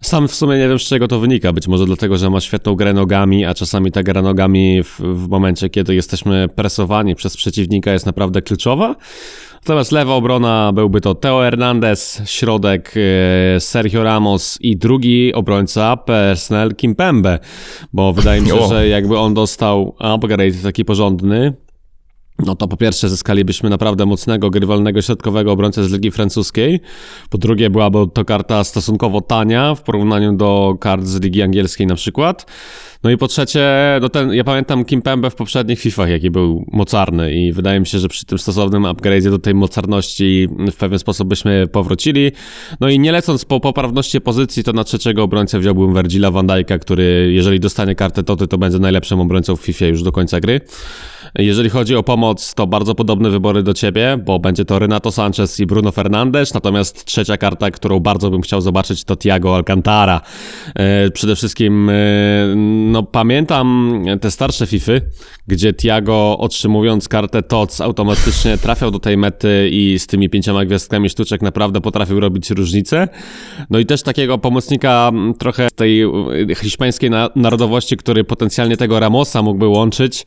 Sam 0.01 0.27
w 0.27 0.35
sumie 0.35 0.57
nie 0.57 0.67
wiem, 0.69 0.79
z 0.79 0.81
czego 0.81 1.07
to 1.07 1.19
wynika. 1.19 1.53
Być 1.53 1.67
może 1.67 1.85
dlatego, 1.85 2.17
że 2.17 2.29
ma 2.29 2.39
świetną 2.39 2.75
grę 2.75 2.93
nogami, 2.93 3.45
a 3.45 3.53
czasami 3.53 3.91
ta 3.91 4.03
gra 4.03 4.21
nogami 4.21 4.83
w, 4.83 4.99
w 4.99 5.27
momencie, 5.29 5.69
kiedy 5.69 5.95
jesteśmy 5.95 6.49
presowani 6.55 7.15
przez 7.15 7.37
przeciwnika 7.37 7.93
jest 7.93 8.05
naprawdę 8.05 8.41
kluczowa. 8.41 8.95
Natomiast 9.61 9.91
lewa 9.91 10.13
obrona 10.13 10.71
byłby 10.73 11.01
to 11.01 11.15
Teo 11.15 11.41
Hernandez, 11.41 12.21
środek 12.25 12.93
e, 13.55 13.59
Sergio 13.59 14.03
Ramos 14.03 14.57
i 14.61 14.77
drugi 14.77 15.33
obrońca 15.33 15.97
Persnel 15.97 16.75
Kimpembe, 16.75 17.39
bo 17.93 18.13
wydaje 18.13 18.41
mi 18.41 18.47
się, 18.47 18.67
że 18.69 18.87
jakby 18.87 19.17
on 19.17 19.33
dostał 19.33 19.95
upgrade 19.99 20.61
taki 20.63 20.85
porządny, 20.85 21.53
no 22.45 22.55
to 22.55 22.67
po 22.67 22.77
pierwsze 22.77 23.09
zyskalibyśmy 23.09 23.69
naprawdę 23.69 24.05
mocnego, 24.05 24.49
grywalnego 24.49 25.01
środkowego 25.01 25.51
obrońcę 25.51 25.83
z 25.83 25.91
Ligi 25.91 26.11
Francuskiej. 26.11 26.81
Po 27.29 27.37
drugie 27.37 27.69
byłaby 27.69 27.99
to 28.13 28.25
karta 28.25 28.63
stosunkowo 28.63 29.21
tania 29.21 29.75
w 29.75 29.83
porównaniu 29.83 30.33
do 30.33 30.75
kart 30.79 31.05
z 31.05 31.21
Ligi 31.21 31.41
Angielskiej 31.41 31.87
na 31.87 31.95
przykład. 31.95 32.45
No 33.03 33.09
i 33.09 33.17
po 33.17 33.27
trzecie, 33.27 33.69
no 34.01 34.09
ten, 34.09 34.33
ja 34.33 34.43
pamiętam 34.43 34.85
Kimpembe 34.85 35.29
w 35.29 35.35
poprzednich 35.35 35.79
FIFAch, 35.79 36.09
jaki 36.09 36.31
był 36.31 36.65
mocarny 36.71 37.33
i 37.33 37.51
wydaje 37.51 37.79
mi 37.79 37.87
się, 37.87 37.99
że 37.99 38.07
przy 38.07 38.25
tym 38.25 38.37
stosownym 38.37 38.83
upgrade'zie 38.83 39.29
do 39.29 39.39
tej 39.39 39.55
mocarności 39.55 40.47
w 40.71 40.75
pewien 40.75 40.99
sposób 40.99 41.27
byśmy 41.27 41.67
powrócili. 41.67 42.31
No 42.79 42.89
i 42.89 42.99
nie 42.99 43.11
lecąc 43.11 43.45
po 43.45 43.59
poprawności 43.59 44.21
pozycji, 44.21 44.63
to 44.63 44.73
na 44.73 44.83
trzeciego 44.83 45.23
obrońcę 45.23 45.59
wziąłbym 45.59 45.93
Virgila 45.93 46.31
van 46.31 46.47
Dijk'a, 46.47 46.79
który 46.79 47.31
jeżeli 47.33 47.59
dostanie 47.59 47.95
kartę 47.95 48.23
Toty, 48.23 48.47
to 48.47 48.57
będzie 48.57 48.79
najlepszym 48.79 49.19
obrońcą 49.19 49.55
w 49.55 49.61
FIFA 49.61 49.85
już 49.85 50.03
do 50.03 50.11
końca 50.11 50.39
gry. 50.39 50.61
Jeżeli 51.35 51.69
chodzi 51.69 51.95
o 51.95 52.03
pomoc, 52.03 52.53
to 52.53 52.67
bardzo 52.67 52.95
podobne 52.95 53.29
wybory 53.29 53.63
do 53.63 53.73
ciebie, 53.73 54.17
bo 54.25 54.39
będzie 54.39 54.65
to 54.65 54.79
Renato 54.79 55.11
Sanchez 55.11 55.59
i 55.59 55.65
Bruno 55.65 55.91
Fernandes, 55.91 56.53
natomiast 56.53 57.05
trzecia 57.05 57.37
karta, 57.37 57.71
którą 57.71 57.99
bardzo 57.99 58.29
bym 58.31 58.41
chciał 58.41 58.61
zobaczyć, 58.61 59.03
to 59.03 59.15
Thiago 59.15 59.55
Alcantara. 59.55 60.21
E, 60.75 61.11
Przede 61.11 61.35
wszystkim, 61.35 61.89
e, 61.89 61.93
no 62.89 63.03
pamiętam 63.03 63.99
te 64.21 64.31
starsze 64.31 64.67
Fify, 64.67 65.01
gdzie 65.47 65.73
Thiago 65.73 66.37
otrzymując 66.39 67.07
kartę 67.07 67.43
TOC 67.43 67.81
automatycznie 67.81 68.57
trafiał 68.57 68.91
do 68.91 68.99
tej 68.99 69.17
mety 69.17 69.69
i 69.71 69.99
z 69.99 70.07
tymi 70.07 70.29
pięcioma 70.29 70.65
gwiazdkami 70.65 71.09
sztuczek 71.09 71.41
naprawdę 71.41 71.81
potrafił 71.81 72.19
robić 72.19 72.49
różnicę. 72.49 73.07
No 73.69 73.79
i 73.79 73.85
też 73.85 74.03
takiego 74.03 74.37
pomocnika 74.37 75.11
trochę 75.39 75.67
tej 75.75 76.01
e, 76.01 76.09
hiszpańskiej 76.61 77.09
na- 77.09 77.29
narodowości, 77.35 77.97
który 77.97 78.23
potencjalnie 78.23 78.77
tego 78.77 78.99
Ramosa 78.99 79.41
mógłby 79.41 79.67
łączyć, 79.67 80.25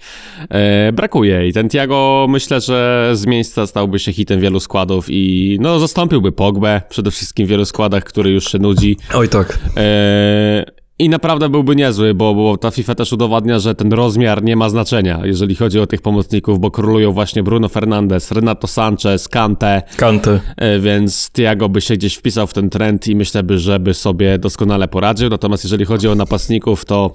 e, 0.51 0.92
brakuje. 0.92 1.48
I 1.48 1.53
ten 1.53 1.68
Thiago 1.68 2.27
myślę, 2.29 2.61
że 2.61 3.11
z 3.14 3.27
miejsca 3.27 3.66
stałby 3.66 3.98
się 3.98 4.12
hitem 4.12 4.40
wielu 4.40 4.61
składów 4.61 5.07
i 5.11 5.57
no 5.61 5.79
zastąpiłby 5.79 6.33
Pogbę 6.33 6.83
przede 6.88 7.11
wszystkim 7.11 7.46
w 7.46 7.51
wielu 7.51 7.64
składach, 7.64 8.05
który 8.05 8.31
już 8.31 8.53
się 8.53 8.59
nudzi. 8.59 8.96
Oj 9.14 9.29
tak. 9.29 9.59
Eee, 9.77 10.82
I 11.03 11.09
naprawdę 11.09 11.49
byłby 11.49 11.77
niezły, 11.77 12.15
bo, 12.15 12.35
bo 12.35 12.57
ta 12.57 12.71
FIFA 12.71 12.95
też 12.95 13.12
udowadnia, 13.12 13.59
że 13.59 13.75
ten 13.75 13.93
rozmiar 13.93 14.43
nie 14.43 14.57
ma 14.57 14.69
znaczenia, 14.69 15.21
jeżeli 15.25 15.55
chodzi 15.55 15.81
o 15.81 15.87
tych 15.87 16.03
pomocników, 16.03 16.61
bo 16.61 16.71
królują 16.71 17.12
właśnie 17.12 17.43
Bruno 17.43 17.69
Fernandes, 17.69 18.33
Renato 18.33 18.67
Sanchez, 18.67 19.29
Kante, 19.29 19.83
Kantę. 19.97 20.41
e, 20.57 20.81
więc 20.81 21.31
Thiago 21.31 21.69
by 21.69 21.81
się 21.81 21.95
gdzieś 21.95 22.15
wpisał 22.15 22.47
w 22.47 22.53
ten 22.53 22.71
trend 22.71 23.09
i 23.09 23.17
myślę, 23.17 23.43
by, 23.43 23.59
żeby 23.59 23.95
sobie 23.95 24.38
doskonale 24.38 24.88
poradził. 24.88 25.29
Natomiast 25.29 25.65
jeżeli 25.65 25.85
chodzi 25.85 26.09
o 26.09 26.15
napastników, 26.15 26.85
to 26.85 27.12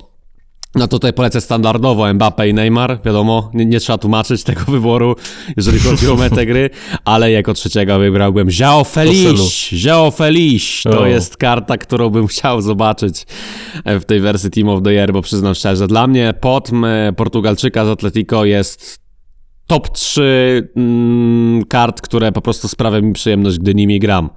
no 0.78 0.88
tutaj 0.88 1.14
polecę 1.14 1.42
standardowo 1.42 2.14
Mbappe 2.14 2.50
i 2.50 2.54
Neymar, 2.54 3.00
wiadomo, 3.06 3.52
nie, 3.54 3.66
nie 3.66 3.80
trzeba 3.80 3.98
tłumaczyć 3.98 4.44
tego 4.44 4.62
wyboru, 4.72 5.16
jeżeli 5.58 5.80
chodzi 5.80 6.08
o 6.08 6.16
metę 6.16 6.46
gry, 6.46 6.70
ale 7.06 7.32
jako 7.32 7.54
trzeciego 7.54 8.00
wybrałbym 8.00 8.48
João 8.48 8.86
Feliz, 8.86 9.72
João 9.72 10.12
Feliz, 10.12 10.84
to 10.84 11.02
O. 11.02 11.06
jest 11.06 11.38
karta, 11.38 11.78
którą 11.78 12.10
bym 12.10 12.28
chciał 12.28 12.62
zobaczyć 12.62 13.26
w 13.86 14.06
tej 14.06 14.20
wersji 14.20 14.50
Team 14.50 14.70
of 14.70 14.84
the 14.84 14.94
Year, 14.94 15.14
bo 15.14 15.22
przyznam 15.22 15.56
szczerze, 15.56 15.88
dla 15.88 16.08
mnie 16.08 16.30
e, 16.30 17.14
Portugalczyka 17.14 17.86
z 17.86 17.88
Atletico 17.88 18.46
jest 18.46 19.07
top 19.68 19.90
3 19.90 20.70
mm, 20.76 21.66
kart, 21.66 22.02
które 22.02 22.32
po 22.32 22.42
prostu 22.42 22.68
sprawiają 22.68 23.04
mi 23.04 23.14
przyjemność, 23.14 23.60
gdy 23.60 23.76
nimi 23.76 24.00
gram. 24.00 24.30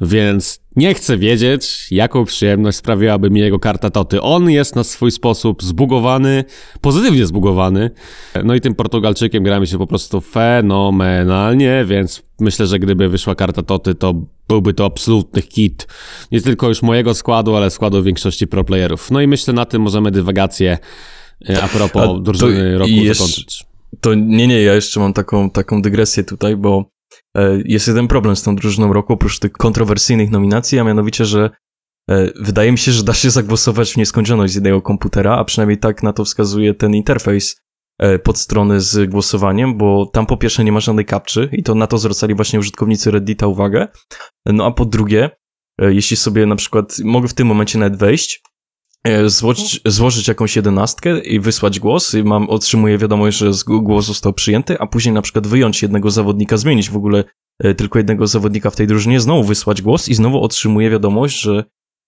Więc 0.00 0.62
nie 0.76 0.94
chcę 0.94 1.16
wiedzieć, 1.16 1.86
jaką 1.90 2.24
przyjemność 2.24 2.78
sprawiłaby 2.78 3.30
mi 3.30 3.40
jego 3.40 3.58
karta 3.58 3.90
Toty. 3.90 4.20
On 4.20 4.50
jest 4.50 4.76
na 4.76 4.84
swój 4.84 5.10
sposób 5.10 5.62
zbugowany, 5.62 6.44
pozytywnie 6.80 7.26
zbugowany. 7.26 7.90
No 8.44 8.54
i 8.54 8.60
tym 8.60 8.74
Portugalczykiem 8.74 9.44
gramy 9.44 9.66
się 9.66 9.78
po 9.78 9.86
prostu 9.86 10.20
fenomenalnie, 10.20 11.84
więc 11.88 12.22
myślę, 12.40 12.66
że 12.66 12.78
gdyby 12.78 13.08
wyszła 13.08 13.34
karta 13.34 13.62
Toty, 13.62 13.94
to 13.94 14.14
byłby 14.48 14.74
to 14.74 14.84
absolutny 14.84 15.42
hit. 15.42 15.86
Nie 16.32 16.40
tylko 16.40 16.68
już 16.68 16.82
mojego 16.82 17.14
składu, 17.14 17.56
ale 17.56 17.70
składu 17.70 18.02
większości 18.02 18.46
pro 18.46 18.64
playerów. 18.64 19.10
No 19.10 19.20
i 19.20 19.26
myślę, 19.26 19.54
na 19.54 19.64
tym 19.64 19.82
możemy 19.82 20.10
dywagację 20.10 20.78
e, 21.48 21.62
a 21.62 21.68
propos 21.68 22.02
A 22.02 22.20
drużyny 22.20 22.78
roku 22.78 22.90
jeszcze- 22.90 23.14
zakończyć. 23.14 23.71
To 24.00 24.14
nie, 24.14 24.48
nie, 24.48 24.62
ja 24.62 24.74
jeszcze 24.74 25.00
mam 25.00 25.12
taką, 25.12 25.50
taką 25.50 25.82
dygresję 25.82 26.24
tutaj, 26.24 26.56
bo 26.56 26.90
e, 27.36 27.62
jest 27.64 27.88
jeden 27.88 28.08
problem 28.08 28.36
z 28.36 28.42
tą 28.42 28.56
drużyną 28.56 28.92
roku, 28.92 29.12
oprócz 29.12 29.38
tych 29.38 29.52
kontrowersyjnych 29.52 30.30
nominacji, 30.30 30.78
a 30.78 30.84
mianowicie, 30.84 31.24
że 31.24 31.50
e, 32.10 32.30
wydaje 32.40 32.72
mi 32.72 32.78
się, 32.78 32.92
że 32.92 33.04
da 33.04 33.14
się 33.14 33.30
zagłosować 33.30 33.92
w 33.92 33.96
nieskończoność 33.96 34.52
z 34.52 34.56
jednego 34.56 34.82
komputera, 34.82 35.36
a 35.36 35.44
przynajmniej 35.44 35.78
tak 35.78 36.02
na 36.02 36.12
to 36.12 36.24
wskazuje 36.24 36.74
ten 36.74 36.94
interfejs 36.94 37.56
e, 37.98 38.18
pod 38.18 38.38
strony 38.38 38.80
z 38.80 39.10
głosowaniem, 39.10 39.78
bo 39.78 40.06
tam 40.06 40.26
po 40.26 40.36
pierwsze 40.36 40.64
nie 40.64 40.72
ma 40.72 40.80
żadnej 40.80 41.04
kapczy 41.04 41.48
i 41.52 41.62
to 41.62 41.74
na 41.74 41.86
to 41.86 41.98
zwracali 41.98 42.34
właśnie 42.34 42.58
użytkownicy 42.58 43.10
Reddita 43.10 43.46
uwagę, 43.46 43.88
no 44.46 44.66
a 44.66 44.70
po 44.70 44.84
drugie, 44.84 45.30
jeśli 45.78 46.16
sobie 46.16 46.46
na 46.46 46.56
przykład, 46.56 46.96
mogę 47.04 47.28
w 47.28 47.34
tym 47.34 47.46
momencie 47.46 47.78
nawet 47.78 47.98
wejść 47.98 48.42
złożyć, 49.26 49.80
złożyć 49.86 50.28
jakąś 50.28 50.56
jedenastkę 50.56 51.20
i 51.20 51.40
wysłać 51.40 51.80
głos 51.80 52.14
i 52.14 52.24
mam, 52.24 52.50
otrzymuję 52.50 52.98
wiadomość, 52.98 53.38
że 53.38 53.50
głos 53.66 54.06
został 54.06 54.32
przyjęty, 54.32 54.78
a 54.78 54.86
później 54.86 55.14
na 55.14 55.22
przykład 55.22 55.46
wyjąć 55.46 55.82
jednego 55.82 56.10
zawodnika, 56.10 56.56
zmienić 56.56 56.90
w 56.90 56.96
ogóle 56.96 57.24
e, 57.58 57.74
tylko 57.74 57.98
jednego 57.98 58.26
zawodnika 58.26 58.70
w 58.70 58.76
tej 58.76 58.86
drużynie, 58.86 59.20
znowu 59.20 59.44
wysłać 59.44 59.82
głos 59.82 60.08
i 60.08 60.14
znowu 60.14 60.42
otrzymuję 60.42 60.90
wiadomość, 60.90 61.40
że 61.40 61.64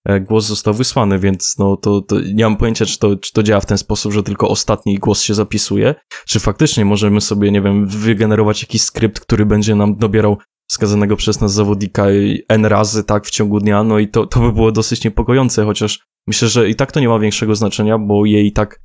e, 0.07 0.19
głos 0.19 0.45
został 0.45 0.73
wysłany, 0.73 1.19
więc 1.19 1.55
no 1.59 1.77
to, 1.77 2.01
to 2.01 2.15
nie 2.33 2.43
mam 2.43 2.57
pojęcia, 2.57 2.85
czy 2.85 2.99
to, 2.99 3.15
czy 3.15 3.33
to 3.33 3.43
działa 3.43 3.61
w 3.61 3.65
ten 3.65 3.77
sposób, 3.77 4.13
że 4.13 4.23
tylko 4.23 4.49
ostatni 4.49 4.99
głos 4.99 5.21
się 5.21 5.33
zapisuje, 5.33 5.95
czy 6.27 6.39
faktycznie 6.39 6.85
możemy 6.85 7.21
sobie, 7.21 7.51
nie 7.51 7.61
wiem, 7.61 7.87
wygenerować 7.87 8.61
jakiś 8.61 8.81
skrypt, 8.81 9.19
który 9.19 9.45
będzie 9.45 9.75
nam 9.75 9.95
dobierał 9.95 10.37
wskazanego 10.67 11.15
przez 11.15 11.41
nas 11.41 11.53
zawodnika 11.53 12.05
n 12.49 12.65
razy, 12.65 13.03
tak, 13.03 13.25
w 13.25 13.29
ciągu 13.31 13.59
dnia, 13.59 13.83
no 13.83 13.99
i 13.99 14.07
to, 14.07 14.25
to 14.27 14.39
by 14.39 14.51
było 14.51 14.71
dosyć 14.71 15.03
niepokojące, 15.03 15.65
chociaż 15.65 15.99
myślę, 16.27 16.47
że 16.47 16.69
i 16.69 16.75
tak 16.75 16.91
to 16.91 16.99
nie 16.99 17.07
ma 17.09 17.19
większego 17.19 17.55
znaczenia, 17.55 17.97
bo 17.97 18.25
jej 18.25 18.45
i 18.47 18.51
tak 18.51 18.79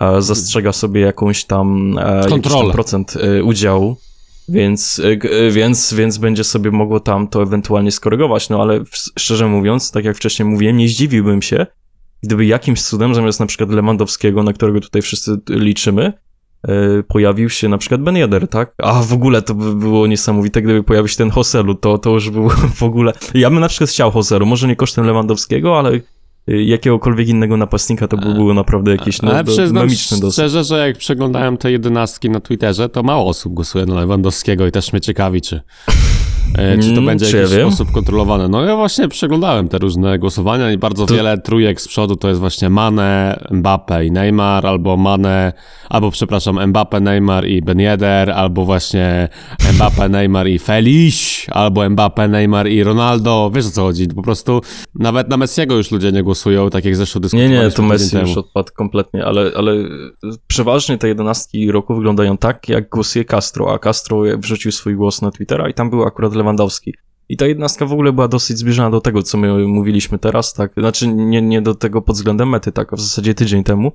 e, 0.00 0.22
zastrzega 0.22 0.72
sobie 0.72 1.00
jakąś 1.00 1.44
tam, 1.44 1.98
e, 1.98 2.02
jakiś 2.16 2.30
tam 2.30 2.40
Kontrolę. 2.40 2.72
procent 2.72 3.14
e, 3.16 3.44
udziału, 3.44 3.96
więc, 4.48 5.00
e, 5.04 5.30
e, 5.30 5.50
więc, 5.50 5.94
więc 5.94 6.18
będzie 6.18 6.44
sobie 6.44 6.70
mogło 6.70 7.00
tam 7.00 7.28
to 7.28 7.42
ewentualnie 7.42 7.90
skorygować, 7.92 8.48
no 8.48 8.62
ale 8.62 8.80
w- 8.84 8.88
szczerze 9.18 9.46
mówiąc, 9.46 9.90
tak 9.90 10.04
jak 10.04 10.16
wcześniej 10.16 10.48
mówiłem, 10.48 10.76
nie 10.76 10.88
zdziwiłbym 10.88 11.42
się, 11.42 11.66
gdyby 12.22 12.46
jakimś 12.46 12.82
cudem 12.82 13.14
zamiast 13.14 13.40
na 13.40 13.46
przykład 13.46 13.70
Lewandowskiego, 13.70 14.42
na 14.42 14.52
którego 14.52 14.80
tutaj 14.80 15.02
wszyscy 15.02 15.36
liczymy, 15.50 16.12
pojawił 17.08 17.50
się 17.50 17.68
na 17.68 17.78
przykład 17.78 18.02
Ben 18.02 18.16
Yedder, 18.16 18.48
tak? 18.48 18.74
A 18.78 19.02
w 19.02 19.12
ogóle 19.12 19.42
to 19.42 19.54
by 19.54 19.74
było 19.74 20.06
niesamowite, 20.06 20.62
gdyby 20.62 20.82
pojawił 20.82 21.08
się 21.08 21.16
ten 21.16 21.30
Hoselu, 21.30 21.74
to, 21.74 21.98
to 21.98 22.10
już 22.10 22.30
był 22.30 22.48
w 22.80 22.82
ogóle... 22.82 23.12
Ja 23.34 23.50
bym 23.50 23.60
na 23.60 23.68
przykład 23.68 23.90
chciał 23.90 24.10
Hoselu, 24.10 24.46
może 24.46 24.68
nie 24.68 24.76
kosztem 24.76 25.06
Lewandowskiego, 25.06 25.78
ale 25.78 25.90
e, 25.90 26.00
jakiegokolwiek 26.46 27.28
innego 27.28 27.56
napastnika 27.56 28.08
to 28.08 28.16
by 28.16 28.34
było 28.34 28.54
naprawdę 28.54 28.90
jakieś 28.90 29.22
no, 29.22 29.30
Ale 29.30 29.44
przyznam 29.44 29.88
dosyć. 29.88 30.32
szczerze, 30.32 30.64
że 30.64 30.86
jak 30.86 30.98
przeglądałem 30.98 31.56
te 31.56 31.72
jedenastki 31.72 32.30
na 32.30 32.40
Twitterze, 32.40 32.88
to 32.88 33.02
mało 33.02 33.28
osób 33.28 33.54
głosuje 33.54 33.86
na 33.86 33.94
Lewandowskiego 33.94 34.66
i 34.66 34.72
też 34.72 34.92
mnie 34.92 35.00
ciekawi, 35.00 35.40
czy, 35.40 35.56
e, 35.56 35.92
czy 36.52 36.86
to 36.88 36.92
Mm, 36.92 37.06
będzie 37.06 37.26
w 37.26 37.32
ja 37.32 37.38
jakiś 37.40 37.56
wiem? 37.56 37.68
sposób 37.68 37.90
kontrolowane. 37.92 38.48
No 38.48 38.62
ja 38.64 38.76
właśnie 38.76 39.08
przeglądałem 39.08 39.68
te 39.68 39.78
różne 39.78 40.18
głosowania 40.18 40.72
i 40.72 40.78
bardzo 40.78 41.06
To- 41.06 41.14
wiele 41.14 41.38
trójek 41.38 41.80
z 41.80 41.88
przodu 41.88 42.16
to 42.16 42.28
jest 42.28 42.40
właśnie 42.40 42.70
Mane, 42.70 43.40
Mbappe 43.50 44.06
i 44.06 44.12
Neymar, 44.12 44.66
albo 44.66 44.96
Mane, 44.96 45.52
albo 45.88 46.10
przepraszam, 46.10 46.66
Mbappe, 46.68 47.00
Neymar 47.00 47.46
i 47.48 47.62
Ben 47.62 47.80
Yedder, 47.80 48.30
albo 48.30 48.64
właśnie 48.64 49.28
Mbappe, 49.74 50.08
Neymar 50.08 50.48
i 50.48 50.58
Feliś, 50.58 51.46
albo 51.50 51.90
Mbappe, 51.90 52.28
Neymar 52.28 52.68
i 52.68 52.82
Ronaldo. 52.84 53.50
Wiesz 53.54 53.66
o 53.66 53.70
co 53.70 53.82
chodzi? 53.82 54.08
Po 54.08 54.22
prostu 54.22 54.60
nawet 54.94 55.28
na 55.28 55.36
Messiego 55.36 55.76
już 55.76 55.90
ludzie 55.90 56.12
nie 56.12 56.22
głosują, 56.22 56.70
tak 56.70 56.84
jak 56.84 56.96
zresztą 56.96 57.18
Nie, 57.18 57.22
dyskutowaliśmy 57.22 57.64
nie, 57.64 57.70
to 57.70 57.76
tydzień 57.76 57.88
Messi 57.88 58.16
już 58.16 58.38
odpadł 58.38 58.72
kompletnie, 58.76 59.24
ale, 59.24 59.50
ale 59.56 59.74
przeważnie 60.46 60.98
te 60.98 61.08
jedenastki 61.08 61.72
roku 61.72 61.94
wyglądają 61.94 62.36
tak, 62.38 62.68
jak 62.68 62.88
głosuje 62.88 63.24
Castro, 63.24 63.72
a 63.74 63.78
Castro 63.78 64.22
wrzucił 64.38 64.72
swój 64.72 64.94
głos 64.96 65.22
na 65.22 65.30
Twittera 65.30 65.68
i 65.68 65.74
tam 65.74 65.90
był 65.90 66.02
akurat 66.02 66.33
Lewandowski. 66.34 66.94
I 67.28 67.36
ta 67.36 67.46
jedenastka 67.46 67.86
w 67.86 67.92
ogóle 67.92 68.12
była 68.12 68.28
dosyć 68.28 68.58
zbliżona 68.58 68.90
do 68.90 69.00
tego, 69.00 69.22
co 69.22 69.38
my 69.38 69.66
mówiliśmy 69.66 70.18
teraz, 70.18 70.52
tak? 70.54 70.72
Znaczy 70.76 71.08
nie, 71.08 71.42
nie 71.42 71.62
do 71.62 71.74
tego 71.74 72.02
pod 72.02 72.16
względem 72.16 72.48
mety, 72.48 72.72
tak? 72.72 72.88
W 72.94 73.00
zasadzie 73.00 73.34
tydzień 73.34 73.64
temu, 73.64 73.92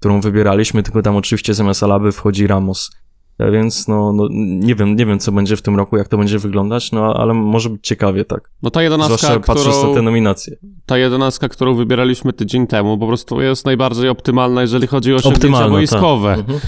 którą 0.00 0.20
wybieraliśmy, 0.20 0.82
tylko 0.82 1.02
tam 1.02 1.16
oczywiście 1.16 1.54
zamiast 1.54 1.82
Alaby 1.82 2.12
wchodzi 2.12 2.46
Ramos. 2.46 2.90
E, 3.38 3.50
Więc 3.50 3.88
no, 3.88 4.12
no 4.12 4.28
nie 4.60 4.74
wiem, 4.74 4.96
nie 4.96 5.06
wiem 5.06 5.18
co 5.18 5.32
będzie 5.32 5.56
w 5.56 5.62
tym 5.62 5.76
roku, 5.76 5.96
jak 5.96 6.08
to 6.08 6.18
będzie 6.18 6.38
wyglądać, 6.38 6.92
no 6.92 7.14
ale 7.14 7.34
może 7.34 7.70
być 7.70 7.86
ciekawie, 7.86 8.24
tak. 8.24 8.50
No 8.62 8.70
ta 8.70 8.82
jedenastka, 8.82 9.16
Zwłaszcza 9.16 9.40
patrząc 9.40 9.76
którą, 9.76 9.88
na 9.90 9.94
te 9.96 10.02
nominacje. 10.02 10.56
ta 10.86 10.98
jedenastka, 10.98 11.48
którą 11.48 11.74
wybieraliśmy 11.74 12.32
tydzień 12.32 12.66
temu, 12.66 12.98
po 12.98 13.06
prostu 13.06 13.40
jest 13.40 13.64
najbardziej 13.66 14.08
optymalna, 14.08 14.60
jeżeli 14.62 14.86
chodzi 14.86 15.12
o 15.12 15.16
osiągnięcia 15.16 15.36
Optymalna, 15.46 15.68
boiskowe. 15.76 16.30
tak. 16.30 16.38
Mhm. 16.40 16.60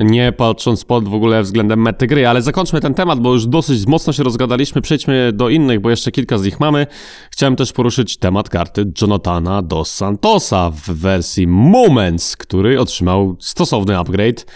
Nie 0.00 0.32
patrząc 0.32 0.84
pod 0.84 1.08
w 1.08 1.14
ogóle 1.14 1.42
względem 1.42 1.82
mety 1.82 2.06
gry, 2.06 2.26
ale 2.26 2.42
zakończmy 2.42 2.80
ten 2.80 2.94
temat, 2.94 3.20
bo 3.20 3.32
już 3.32 3.46
dosyć 3.46 3.86
mocno 3.86 4.12
się 4.12 4.22
rozgadaliśmy. 4.22 4.82
Przejdźmy 4.82 5.32
do 5.32 5.48
innych, 5.48 5.80
bo 5.80 5.90
jeszcze 5.90 6.12
kilka 6.12 6.38
z 6.38 6.44
nich 6.44 6.60
mamy. 6.60 6.86
Chciałem 7.30 7.56
też 7.56 7.72
poruszyć 7.72 8.16
temat 8.16 8.48
karty 8.48 8.92
Jonathana 9.02 9.62
dos 9.62 9.94
Santosa 9.94 10.70
w 10.70 10.90
wersji 10.90 11.46
Moments, 11.46 12.36
który 12.36 12.80
otrzymał 12.80 13.36
stosowny 13.40 13.98
upgrade. 13.98 14.46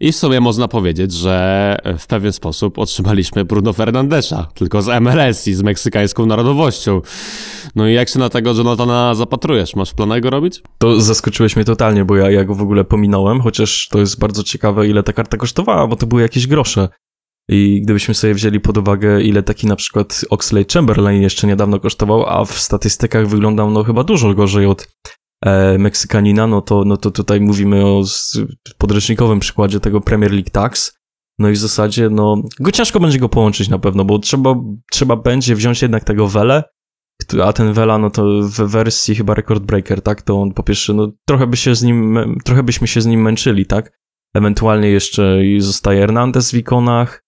I 0.00 0.12
w 0.12 0.16
sumie 0.16 0.40
można 0.40 0.68
powiedzieć, 0.68 1.12
że 1.12 1.76
w 1.98 2.06
pewien 2.06 2.32
sposób 2.32 2.78
otrzymaliśmy 2.78 3.44
Bruno 3.44 3.72
Fernandesza, 3.72 4.46
tylko 4.54 4.82
z 4.82 5.00
MLS 5.00 5.48
i 5.48 5.54
z 5.54 5.62
meksykańską 5.62 6.26
narodowością. 6.26 7.00
No 7.74 7.88
i 7.88 7.94
jak 7.94 8.08
się 8.08 8.18
na 8.18 8.28
tego 8.28 8.54
Jonathana 8.54 9.14
zapatrujesz? 9.14 9.76
Masz 9.76 9.90
w 9.90 9.94
planach 9.94 10.20
go 10.20 10.30
robić? 10.30 10.62
To 10.78 11.00
zaskoczyłeś 11.00 11.56
mnie 11.56 11.64
totalnie, 11.64 12.04
bo 12.04 12.16
ja, 12.16 12.30
ja 12.30 12.44
go 12.44 12.54
w 12.54 12.62
ogóle 12.62 12.84
pominąłem, 12.84 13.40
chociaż 13.40 13.88
to 13.90 13.98
jest 13.98 14.18
bardzo 14.18 14.42
ciekawe, 14.42 14.77
ile 14.84 15.02
ta 15.02 15.12
karta 15.12 15.36
kosztowała, 15.36 15.86
bo 15.86 15.96
to 15.96 16.06
były 16.06 16.22
jakieś 16.22 16.46
grosze. 16.46 16.88
I 17.50 17.80
gdybyśmy 17.82 18.14
sobie 18.14 18.34
wzięli 18.34 18.60
pod 18.60 18.78
uwagę, 18.78 19.22
ile 19.22 19.42
taki 19.42 19.66
na 19.66 19.76
przykład 19.76 20.24
Oxley 20.30 20.66
Chamberlain 20.72 21.22
jeszcze 21.22 21.46
niedawno 21.46 21.80
kosztował, 21.80 22.26
a 22.26 22.44
w 22.44 22.58
statystykach 22.58 23.28
wyglądał 23.28 23.70
no 23.70 23.84
chyba 23.84 24.04
dużo 24.04 24.34
gorzej 24.34 24.66
od 24.66 24.88
e, 25.44 25.78
Meksykanina, 25.78 26.46
no 26.46 26.60
to, 26.60 26.84
no 26.84 26.96
to 26.96 27.10
tutaj 27.10 27.40
mówimy 27.40 27.86
o 27.86 28.02
podręcznikowym 28.78 29.40
przykładzie 29.40 29.80
tego 29.80 30.00
Premier 30.00 30.32
League 30.32 30.50
Tax. 30.52 30.98
No 31.38 31.48
i 31.48 31.52
w 31.52 31.58
zasadzie, 31.58 32.10
no, 32.10 32.42
go 32.60 32.72
ciężko 32.72 33.00
będzie 33.00 33.18
go 33.18 33.28
połączyć 33.28 33.68
na 33.68 33.78
pewno, 33.78 34.04
bo 34.04 34.18
trzeba, 34.18 34.54
trzeba 34.90 35.16
będzie 35.16 35.54
wziąć 35.54 35.82
jednak 35.82 36.04
tego 36.04 36.28
Wele, 36.28 36.64
a 37.44 37.52
ten 37.52 37.72
Vela, 37.72 37.98
no 37.98 38.10
to 38.10 38.24
w 38.42 38.70
wersji 38.70 39.14
chyba 39.14 39.34
Record 39.34 39.62
Breaker, 39.62 40.02
tak, 40.02 40.22
to 40.22 40.40
on 40.40 40.52
po 40.52 40.62
pierwsze, 40.62 40.94
no 40.94 41.12
trochę 41.26 41.46
by 41.46 41.56
się 41.56 41.74
z 41.74 41.82
nim, 41.82 42.18
trochę 42.44 42.62
byśmy 42.62 42.86
się 42.86 43.00
z 43.00 43.06
nim 43.06 43.22
męczyli, 43.22 43.66
tak, 43.66 43.98
ewentualnie 44.38 44.88
jeszcze 44.88 45.38
zostaje 45.58 46.00
Hernandez 46.00 46.50
w 46.50 46.54
ikonach 46.54 47.24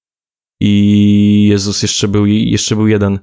i 0.61 1.47
Jezus, 1.51 1.83
jeszcze 1.83 2.09
był, 2.09 2.27
jeszcze 2.27 2.77
był 2.77 2.89
jeden 2.89 3.19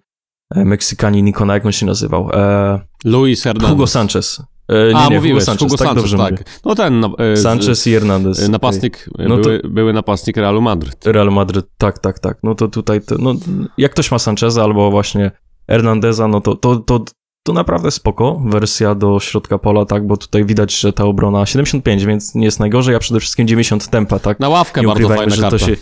e, 0.56 0.66
Meksykanin 0.66 1.28
ikona, 1.28 1.54
jak 1.54 1.66
on 1.66 1.72
się 1.72 1.86
nazywał, 1.86 2.30
e, 2.34 2.80
Luis 3.06 3.44
Hernandez. 3.44 3.70
Hugo 3.70 3.88
Sanchez. 3.88 4.42
E, 4.70 4.88
nie, 4.94 4.98
A, 4.98 5.10
nie, 5.10 5.16
mówiłeś, 5.16 5.44
Hugo 5.44 5.46
Sanchez, 5.46 5.64
Hugo 5.72 5.78
tak, 5.78 5.88
Sanchez, 5.88 6.04
dobrze 6.04 6.18
tak. 6.18 6.32
mówię. 6.32 6.44
No 6.66 6.76
ten... 6.76 7.00
No, 7.00 7.16
e, 7.20 7.38
Sanchez 7.38 7.88
i 7.88 7.92
Hernandez. 7.92 8.44
e, 8.44 8.50
Napastnik, 8.50 9.10
e, 9.20 9.28
No 9.28 9.38
to- 9.38 9.44
były, 9.44 9.62
były 9.70 9.94
napastnik 9.94 10.38
Realu 10.38 10.62
Madryt. 10.62 11.06
Real 11.06 11.32
Madryt, 11.32 11.66
tak, 11.78 12.00
tak, 12.00 12.20
tak. 12.20 12.38
No 12.44 12.56
to 12.56 12.68
tutaj, 12.68 13.02
to, 13.02 13.16
no, 13.20 13.34
jak 13.78 13.92
ktoś 13.92 14.12
ma 14.12 14.20
Sancheza 14.20 14.64
albo 14.64 14.92
właśnie 14.92 15.32
Hernandeza, 15.70 16.28
no 16.28 16.42
to, 16.42 16.56
to, 16.56 16.76
to, 16.76 17.06
to 17.48 17.54
naprawdę 17.54 17.92
spoko 17.92 18.42
wersja 18.46 18.96
do 18.96 19.20
środka 19.20 19.58
pola, 19.58 19.86
tak, 19.86 20.08
bo 20.08 20.18
tutaj 20.18 20.46
widać, 20.46 20.80
że 20.80 20.94
ta 20.94 21.04
obrona 21.04 21.46
75, 21.46 22.06
więc 22.06 22.36
nie 22.36 22.46
jest 22.46 22.60
najgorzej, 22.60 22.96
a 22.96 23.00
przede 23.00 23.20
wszystkim 23.20 23.48
90 23.48 23.88
tempa, 23.90 24.20
tak. 24.20 24.40
Na 24.40 24.50
ławkę 24.50 24.82
Nie 24.82 24.88
bardzo 24.88 25.10
fajna 25.10 25.36
że 25.36 25.42
karta. 25.42 25.60
się... 25.60 25.76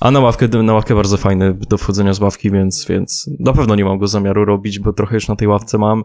A 0.00 0.10
na 0.10 0.20
ławkę, 0.20 0.48
na 0.48 0.72
ławkę 0.74 0.94
bardzo 0.94 1.16
fajny 1.16 1.54
do 1.54 1.78
wchodzenia 1.78 2.14
z 2.14 2.20
ławki, 2.20 2.50
więc, 2.50 2.86
więc 2.88 3.30
na 3.40 3.52
pewno 3.52 3.74
nie 3.74 3.84
mam 3.84 3.98
go 3.98 4.06
zamiaru 4.06 4.44
robić, 4.44 4.78
bo 4.78 4.92
trochę 4.92 5.14
już 5.14 5.28
na 5.28 5.36
tej 5.36 5.48
ławce 5.48 5.78
mam. 5.78 6.04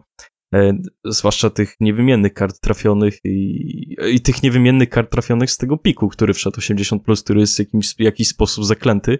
E, 0.55 0.73
zwłaszcza 1.05 1.49
tych 1.49 1.75
niewymiennych 1.79 2.33
kart 2.33 2.59
trafionych 2.59 3.19
i, 3.23 3.95
i 4.13 4.21
tych 4.21 4.43
niewymiennych 4.43 4.89
kart 4.89 5.11
trafionych 5.11 5.51
z 5.51 5.57
tego 5.57 5.77
piku, 5.77 6.07
który 6.07 6.33
wszedł 6.33 6.59
80+, 6.59 6.99
plus, 6.99 7.23
który 7.23 7.39
jest 7.39 7.61
w 7.97 8.01
jakiś 8.01 8.27
sposób 8.27 8.65
zaklęty 8.65 9.19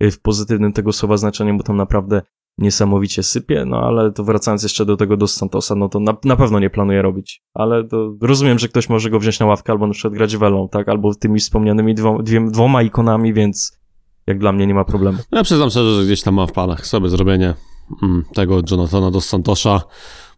w 0.00 0.20
pozytywnym 0.20 0.72
tego 0.72 0.92
słowa 0.92 1.16
znaczeniu, 1.16 1.56
bo 1.56 1.62
tam 1.62 1.76
naprawdę 1.76 2.22
niesamowicie 2.58 3.22
sypie, 3.22 3.64
no 3.66 3.76
ale 3.76 4.12
to 4.12 4.24
wracając 4.24 4.62
jeszcze 4.62 4.84
do 4.84 4.96
tego 4.96 5.16
do 5.16 5.26
Santosa, 5.26 5.74
no 5.74 5.88
to 5.88 6.00
na, 6.00 6.16
na 6.24 6.36
pewno 6.36 6.58
nie 6.60 6.70
planuję 6.70 7.02
robić, 7.02 7.42
ale 7.54 7.88
rozumiem, 8.20 8.58
że 8.58 8.68
ktoś 8.68 8.88
może 8.88 9.10
go 9.10 9.20
wziąć 9.20 9.40
na 9.40 9.46
ławkę 9.46 9.72
albo 9.72 9.86
na 9.86 9.92
przykład 9.92 10.14
grać 10.14 10.36
welą, 10.36 10.68
tak, 10.68 10.88
albo 10.88 11.14
tymi 11.14 11.40
wspomnianymi 11.40 11.94
dwo, 11.94 12.22
dwie, 12.22 12.46
dwoma 12.50 12.82
ikonami, 12.82 13.34
więc 13.34 13.78
jak 14.26 14.38
dla 14.38 14.52
mnie 14.52 14.66
nie 14.66 14.74
ma 14.74 14.84
problemu. 14.84 15.18
Ja 15.32 15.42
przyznam 15.42 15.70
szczerze, 15.70 15.94
że 15.94 16.04
gdzieś 16.04 16.22
tam 16.22 16.34
mam 16.34 16.48
w 16.48 16.52
planach 16.52 16.86
sobie 16.86 17.08
zrobienie 17.08 17.54
mm, 18.02 18.24
tego 18.34 18.60
Jonathana 18.70 19.10
dos 19.10 19.28
Santosza 19.28 19.80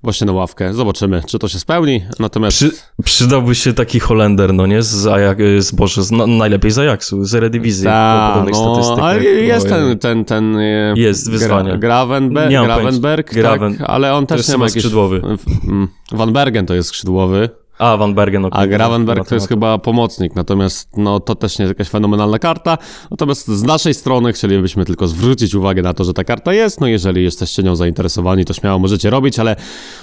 właśnie 0.02 0.26
na 0.26 0.32
ławkę. 0.32 0.74
Zobaczymy, 0.74 1.22
czy 1.26 1.38
to 1.38 1.48
się 1.48 1.58
spełni. 1.58 2.02
Natomiast 2.18 2.56
Przy, 2.56 2.70
przydałby 3.04 3.54
się 3.54 3.72
taki 3.72 4.00
Holender, 4.00 4.54
no 4.54 4.66
nie, 4.66 4.82
z, 4.82 5.06
Ajak, 5.06 5.38
z 5.58 5.72
Boże, 5.72 6.02
z, 6.02 6.10
no, 6.10 6.26
najlepiej 6.26 6.70
z 6.70 6.78
Ajaxu, 6.78 7.24
z 7.24 7.34
Eredivisie, 7.34 7.78
po 7.82 7.84
Ta, 7.88 8.28
podobnych 8.34 8.54
no, 8.54 8.96
ale 9.04 9.24
jest 9.24 9.70
No, 9.70 9.76
ten, 9.76 9.98
ten, 9.98 10.24
ten... 10.24 10.56
e, 10.56 10.92
Jest 10.96 11.30
wyzwanie. 11.30 11.68
Gra, 11.70 11.78
Gravenberg, 11.78 12.50
Gravenberg 12.50 13.32
Graven- 13.34 13.78
tak, 13.78 13.90
ale 13.90 14.14
on 14.14 14.26
też 14.26 14.48
nie 14.48 14.58
ma 14.58 14.64
jakiś... 14.64 14.82
skrzydłowy. 14.82 15.22
mm, 15.68 15.88
Van 16.12 16.32
Bergen 16.32 16.66
to 16.66 16.74
jest 16.74 16.88
skrzydłowy, 16.88 17.50
A, 17.78 17.96
Van 17.96 18.14
Bergen, 18.14 18.44
okej. 18.44 18.62
a 18.62 18.66
Gravenberg 18.66 19.18
na 19.18 19.24
to 19.24 19.34
jest 19.34 19.48
chyba 19.48 19.78
pomocnik, 19.78 20.34
natomiast 20.34 20.96
no 20.96 21.20
to 21.20 21.34
też 21.34 21.58
nie 21.58 21.62
jest 21.62 21.70
jakaś 21.78 21.88
fenomenalna 21.88 22.38
karta. 22.38 22.78
Natomiast 23.10 23.48
z 23.48 23.62
naszej 23.62 23.94
strony 23.94 24.32
chcielibyśmy 24.32 24.84
tylko 24.84 25.08
zwrócić 25.08 25.54
uwagę 25.54 25.82
na 25.82 25.94
to, 25.94 26.04
że 26.04 26.12
ta 26.12 26.24
karta 26.24 26.52
jest. 26.52 26.80
No 26.80 26.86
jeżeli 26.86 27.24
jesteście 27.24 27.62
nią 27.62 27.76
zainteresowani, 27.76 28.44
to 28.44 28.54
śmiało 28.54 28.78
możecie 28.78 29.10
robić, 29.10 29.38
ale 29.38 29.56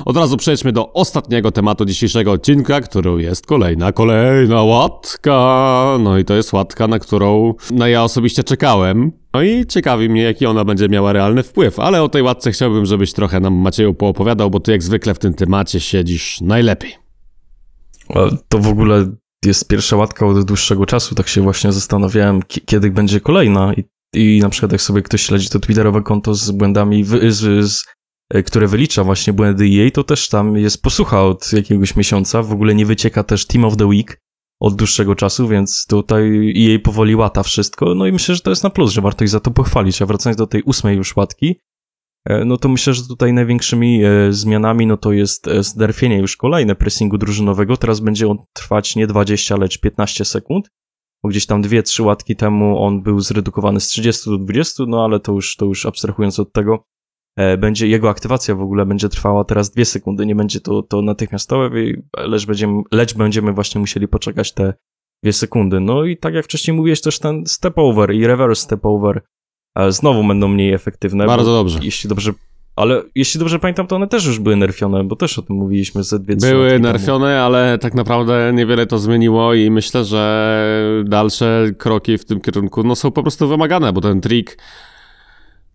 od 0.06 0.18
razu 0.18 0.38
przejdźmy 0.38 0.72
do 0.72 0.94
ostatniego 0.94 1.52
tematu 1.52 1.86
dzisiejszego 1.86 2.32
odcinka, 2.32 2.82
którą 2.82 3.18
jest 3.18 3.46
kolejna, 3.46 3.92
kolejna 3.92 4.64
łatka. 4.64 5.98
No 6.00 6.18
i 6.18 6.26
to 6.26 6.34
jest 6.34 6.54
łatka, 6.54 6.88
na 6.88 7.00
którą 7.00 7.54
no 7.72 7.88
ja 7.88 8.04
osobiście 8.04 8.44
czekałem. 8.44 9.12
No 9.34 9.42
i 9.42 9.66
ciekawi 9.66 10.10
mnie, 10.10 10.22
jaki 10.22 10.46
ona 10.46 10.66
będzie 10.66 10.90
miała 10.90 11.14
realny 11.14 11.44
wpływ, 11.44 11.80
ale 11.80 12.04
o 12.04 12.10
tej 12.10 12.22
łatce 12.22 12.52
chciałbym, 12.52 12.86
żebyś 12.86 13.14
trochę 13.14 13.40
nam 13.40 13.54
Macieju 13.54 13.94
poopowiadał, 13.94 14.50
bo 14.50 14.60
ty 14.60 14.72
jak 14.72 14.84
zwykle 14.84 15.14
w 15.14 15.20
tym 15.20 15.34
temacie 15.34 15.80
siedzisz 15.80 16.42
najlepiej. 16.42 17.05
To 18.50 18.60
w 18.60 18.68
ogóle 18.68 19.15
jest 19.46 19.68
pierwsza 19.68 19.96
łatka 19.96 20.26
od 20.26 20.46
dłuższego 20.46 20.86
czasu, 20.86 21.15
tak 21.15 21.28
się 21.28 21.41
właśnie 21.41 21.72
zastanawiałem, 21.72 22.39
kiedy 22.65 22.91
będzie 22.91 23.20
kolejna 23.20 23.74
i, 23.74 23.84
i 24.13 24.39
na 24.39 24.50
przykład 24.50 24.72
jak 24.72 24.82
sobie 24.82 25.02
ktoś 25.02 25.22
śledzi 25.22 25.50
to 25.50 25.60
twitterowe 25.60 26.02
konto 26.02 26.34
z 26.34 26.52
błędami, 26.52 27.04
z, 27.04 27.65
z, 27.65 27.84
e, 28.34 28.44
które 28.44 28.68
wylicza 28.68 29.04
właśnie 29.04 29.34
błędy 29.34 29.65
EA, 29.65 29.91
to 29.91 30.04
też 30.04 30.30
tam 30.30 30.58
jest 30.58 30.82
posłucha 30.82 31.24
od 31.24 31.54
jakiegoś 31.54 31.96
miesiąca, 31.96 32.44
w 32.44 32.52
ogóle 32.52 32.76
nie 32.76 32.86
wycieka 32.86 33.24
też 33.24 33.46
Team 33.46 33.65
of 33.65 33.78
the 33.78 33.86
Week 33.86 34.22
od 34.60 34.76
dłuższego 34.76 35.15
czasu, 35.15 35.48
więc 35.48 35.86
tutaj 35.88 36.54
EA 36.58 36.80
powoli 36.80 37.15
łata 37.15 37.44
wszystko, 37.44 37.96
no 37.96 38.08
i 38.08 38.12
myślę, 38.12 38.36
że 38.36 38.41
to 38.41 38.50
jest 38.50 38.63
na 38.63 38.70
plus, 38.70 38.91
że 38.91 39.02
warto 39.02 39.24
ich 39.24 39.30
za 39.30 39.39
to 39.39 39.52
pochwalić, 39.52 40.02
a 40.02 40.06
wracając 40.06 40.38
do 40.38 40.48
tej 40.48 40.63
ósmej 40.63 40.98
już 40.98 41.15
łatki, 41.15 41.60
no 42.46 42.58
to 42.58 42.70
myślę, 42.70 42.94
że 42.94 43.08
tutaj 43.08 43.34
największymi 43.34 44.04
e, 44.04 44.34
zmianami 44.34 44.88
no 44.88 44.98
to 44.98 45.12
jest 45.12 45.48
e, 45.48 45.64
zderfienie 45.64 46.18
już 46.18 46.38
kolejne 46.38 46.76
pressingu 46.76 47.18
drużynowego. 47.18 47.78
Teraz 47.78 48.00
będzie 48.00 48.28
on 48.28 48.38
trwać 48.54 48.96
nie 48.96 49.08
20, 49.08 49.58
lecz 49.58 49.80
15 49.80 50.26
sekund. 50.26 50.70
Bo 51.24 51.30
gdzieś 51.30 51.46
tam 51.46 51.62
2-3 51.62 52.04
łatki 52.04 52.36
temu 52.36 52.84
on 52.84 53.02
był 53.02 53.20
zredukowany 53.20 53.80
z 53.80 53.88
30 53.88 54.30
do 54.30 54.38
20, 54.38 54.84
no 54.88 55.04
ale 55.04 55.20
to 55.20 55.32
już, 55.32 55.56
to 55.56 55.66
już 55.66 55.86
abstrahując 55.86 56.40
od 56.40 56.54
tego, 56.54 56.84
będzie 57.58 57.88
jego 57.88 58.10
aktywacja 58.10 58.56
w 58.56 58.62
ogóle 58.62 58.86
będzie 58.86 59.10
trwała 59.10 59.44
teraz 59.44 59.72
2 59.72 59.86
sekundy, 59.86 60.26
nie 60.26 60.36
będzie 60.36 60.60
to, 60.60 60.84
to 60.84 61.02
natychmiastowe, 61.02 61.70
lecz 62.18 62.46
będziemy, 62.46 62.82
lecz 62.92 63.14
będziemy 63.14 63.54
właśnie 63.54 63.82
musieli 63.82 64.08
poczekać 64.08 64.54
te 64.54 64.74
2 65.24 65.32
sekundy. 65.32 65.80
No 65.80 66.04
i 66.04 66.18
tak 66.18 66.34
jak 66.34 66.46
wcześniej 66.46 66.78
mówiłeś, 66.78 67.02
też 67.02 67.20
ten 67.20 67.46
step 67.46 67.78
over 67.78 68.14
i 68.14 68.28
reverse 68.28 68.62
step 68.62 68.86
over 68.86 69.22
znowu 69.90 70.28
będą 70.28 70.48
mniej 70.48 70.74
efektywne. 70.74 71.26
Bardzo 71.26 71.54
dobrze. 71.54 71.80
Jeśli 71.82 72.10
dobrze 72.10 72.34
ale 72.76 73.02
jeśli 73.16 73.40
dobrze 73.40 73.60
pamiętam, 73.60 73.88
to 73.88 73.96
one 73.96 74.08
też 74.08 74.26
już 74.26 74.40
były 74.40 74.56
nerfione, 74.56 75.04
bo 75.04 75.16
też 75.16 75.40
o 75.40 75.42
tym 75.42 75.56
mówiliśmy 75.56 76.04
ze 76.04 76.20
dwie, 76.20 76.36
trzy 76.36 76.48
Były 76.48 76.80
nerfione, 76.80 77.28
temu. 77.28 77.46
ale 77.46 77.78
tak 77.78 77.94
naprawdę 77.94 78.52
niewiele 78.54 78.88
to 78.88 78.98
zmieniło 78.98 79.54
i 79.54 79.72
myślę, 79.72 80.06
że 80.06 81.04
dalsze 81.06 81.72
kroki 81.78 82.18
w 82.18 82.26
tym 82.26 82.42
kierunku 82.42 82.84
no, 82.84 82.96
są 82.96 83.12
po 83.12 83.22
prostu 83.22 83.48
wymagane, 83.48 83.94
bo 83.94 84.02
ten 84.02 84.22
trik 84.22 84.58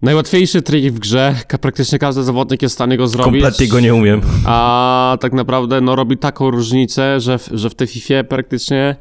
Najłatwiejszy 0.03 0.63
trik 0.63 0.93
w 0.93 0.99
grze, 0.99 1.35
praktycznie 1.61 1.99
każdy 1.99 2.23
zawodnik 2.23 2.63
jest 2.63 2.75
w 2.75 2.75
stanie 2.75 2.97
go 2.97 3.07
zrobić. 3.07 3.43
Kompletnie 3.43 3.69
go 3.69 3.81
nie 3.81 3.95
umiem. 3.95 4.21
A 4.47 5.19
tak 5.21 5.33
naprawdę 5.33 5.81
no, 5.81 5.97
robi 5.97 6.17
taką 6.17 6.51
różnicę, 6.51 7.21
że 7.21 7.39
w, 7.39 7.49
że 7.53 7.71
w 7.71 7.75
tej 7.75 7.87
FIFA 7.87 8.25
praktycznie 8.25 8.97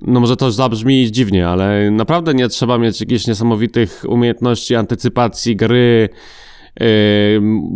no 0.00 0.20
może 0.20 0.36
to 0.36 0.50
zabrzmi 0.50 1.12
dziwnie, 1.12 1.48
ale 1.48 1.90
naprawdę 1.90 2.34
nie 2.34 2.48
trzeba 2.48 2.78
mieć 2.78 3.00
jakichś 3.00 3.26
niesamowitych 3.26 4.04
umiejętności 4.08 4.74
antycypacji 4.74 5.56
gry, 5.56 6.08
yy, 6.80 6.86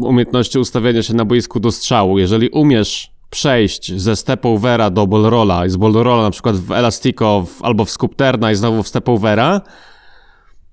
umiejętności 0.01 0.59
ustawiania 0.59 1.03
się 1.03 1.15
na 1.15 1.25
boisku 1.25 1.61
do 1.61 1.73
strzału. 1.73 2.19
Jeżeli 2.19 2.49
umiesz 2.49 3.13
przejść 3.31 4.01
ze 4.01 4.17
stepovera 4.17 4.91
do 4.91 5.07
ballrolla 5.07 5.67
i 5.67 5.71
z 5.71 5.77
ballrolla 5.77 6.23
na 6.23 6.31
przykład 6.31 6.57
w 6.57 6.73
Elastico 6.73 7.47
w, 7.47 7.65
albo 7.65 7.85
w 7.85 7.91
Sculpterna 7.91 8.53
i 8.53 8.55
znowu 8.55 8.83
w 8.83 8.89
stepovera, 8.89 9.61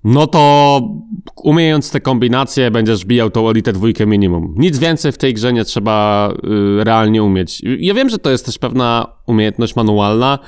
no 0.04 0.26
to 0.26 0.80
umiejąc 1.36 1.90
te 1.90 2.00
kombinacje 2.00 2.70
będziesz 2.70 3.04
bijał 3.04 3.30
tą 3.30 3.50
elitę 3.50 3.72
dwójkę 3.72 4.06
minimum. 4.06 4.54
Nic 4.56 4.78
więcej 4.78 5.12
w 5.12 5.18
tej 5.18 5.34
grze 5.34 5.52
nie 5.52 5.64
trzeba 5.64 6.28
y, 6.80 6.84
realnie 6.84 7.22
umieć. 7.22 7.62
Ja 7.78 7.94
wiem, 7.94 8.08
że 8.08 8.18
to 8.18 8.30
jest 8.30 8.46
też 8.46 8.58
pewna 8.58 9.06
umiejętność 9.26 9.76
manualna, 9.76 10.38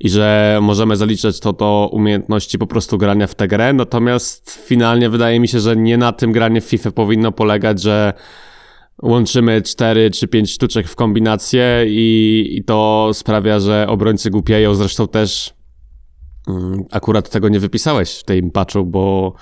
i 0.00 0.08
że 0.08 0.58
możemy 0.62 0.96
zaliczać 0.96 1.40
to 1.40 1.52
do 1.52 1.90
umiejętności 1.92 2.58
po 2.58 2.66
prostu 2.66 2.98
grania 2.98 3.26
w 3.26 3.34
tę 3.34 3.48
grę, 3.48 3.72
natomiast 3.72 4.50
finalnie 4.66 5.10
wydaje 5.10 5.40
mi 5.40 5.48
się, 5.48 5.60
że 5.60 5.76
nie 5.76 5.96
na 5.96 6.12
tym 6.12 6.32
granie 6.32 6.60
w 6.60 6.64
FIFA 6.64 6.90
powinno 6.90 7.32
polegać, 7.32 7.82
że 7.82 8.12
łączymy 9.02 9.62
4 9.62 10.10
czy 10.10 10.28
5 10.28 10.50
sztuczek 10.50 10.88
w 10.88 10.94
kombinację 10.94 11.84
i, 11.86 12.48
i 12.58 12.64
to 12.64 13.10
sprawia, 13.12 13.60
że 13.60 13.86
obrońcy 13.88 14.30
głupieją, 14.30 14.74
zresztą 14.74 15.08
też 15.08 15.54
mm, 16.48 16.84
akurat 16.90 17.30
tego 17.30 17.48
nie 17.48 17.60
wypisałeś 17.60 18.18
w 18.18 18.24
tej 18.24 18.50
patchu, 18.50 18.84
bo 18.84 19.34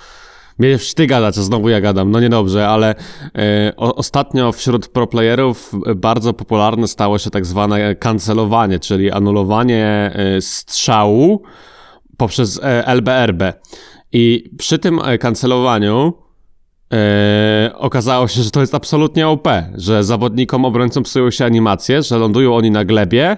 Miałeś 0.59 0.93
ty 0.93 1.07
gadać, 1.07 1.37
a 1.37 1.41
znowu 1.41 1.69
ja 1.69 1.81
gadam. 1.81 2.11
No 2.11 2.19
niedobrze, 2.19 2.67
ale 2.67 2.95
e, 3.35 3.73
o, 3.77 3.95
ostatnio 3.95 4.51
wśród 4.51 4.87
proplayerów 4.87 5.71
bardzo 5.95 6.33
popularne 6.33 6.87
stało 6.87 7.17
się 7.19 7.29
tak 7.29 7.45
zwane 7.45 7.95
kancelowanie, 7.95 8.79
czyli 8.79 9.11
anulowanie 9.11 10.11
e, 10.15 10.41
strzału 10.41 11.43
poprzez 12.17 12.59
e, 12.63 12.87
LBRB. 12.87 13.53
I 14.13 14.51
przy 14.57 14.79
tym 14.79 14.99
e, 14.99 15.17
kancelowaniu 15.17 16.13
e, 16.93 17.71
okazało 17.75 18.27
się, 18.27 18.41
że 18.41 18.51
to 18.51 18.61
jest 18.61 18.75
absolutnie 18.75 19.27
OP, 19.27 19.47
że 19.75 20.03
zawodnikom 20.03 20.65
obrońcom 20.65 21.03
psują 21.03 21.31
się 21.31 21.45
animacje, 21.45 22.03
że 22.03 22.17
lądują 22.17 22.55
oni 22.55 22.71
na 22.71 22.85
glebie, 22.85 23.37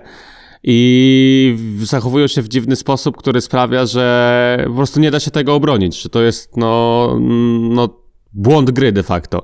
i 0.64 1.58
zachowują 1.84 2.28
się 2.28 2.42
w 2.42 2.48
dziwny 2.48 2.76
sposób, 2.76 3.18
który 3.18 3.42
sprawia, 3.42 3.86
że 3.86 4.64
po 4.68 4.74
prostu 4.74 5.00
nie 5.00 5.12
da 5.12 5.20
się 5.20 5.32
tego 5.32 5.56
obronić, 5.56 6.02
że 6.02 6.10
to 6.10 6.22
jest 6.22 6.58
no, 6.58 7.18
no 7.60 7.90
błąd 8.34 8.72
gry 8.72 8.92
de 8.92 9.04
facto. 9.04 9.44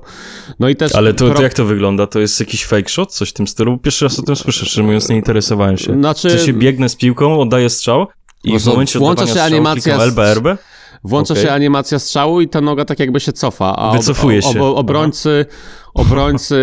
No 0.58 0.68
i 0.68 0.76
też... 0.76 0.94
Ale 0.94 1.14
to, 1.14 1.30
to 1.30 1.42
jak 1.42 1.54
to 1.54 1.64
wygląda? 1.64 2.06
To 2.06 2.20
jest 2.20 2.40
jakiś 2.40 2.64
fake 2.64 2.88
shot? 2.88 3.12
Coś 3.12 3.30
w 3.30 3.32
tym 3.32 3.46
stylu? 3.46 3.78
Pierwszy 3.78 4.04
raz 4.04 4.18
o 4.18 4.22
tym 4.22 4.36
słyszę, 4.36 4.66
szczerze 4.66 4.82
mówiąc 4.82 5.08
nie 5.08 5.16
interesowałem 5.16 5.78
się. 5.78 5.92
Znaczy... 5.92 6.30
Czy 6.30 6.38
się 6.38 6.52
biegnę 6.52 6.88
z 6.88 6.96
piłką, 6.96 7.40
oddaję 7.40 7.70
strzał 7.70 8.06
i 8.44 8.58
w 8.58 8.66
momencie 8.66 8.98
włącza 8.98 9.26
się 9.26 9.42
animacja 9.42 10.02
LBRB? 10.02 10.58
Włącza 11.04 11.34
okay. 11.34 11.44
się 11.44 11.52
animacja 11.52 11.98
strzału 11.98 12.40
i 12.40 12.48
ta 12.48 12.60
noga 12.60 12.84
tak 12.84 12.98
jakby 12.98 13.20
się 13.20 13.32
cofa. 13.32 13.76
A 13.76 13.92
Wycofuje 13.92 14.42
się. 14.42 14.62
Ob, 14.62 14.78
obrońcy, 14.78 15.46
obrońcy, 15.96 16.56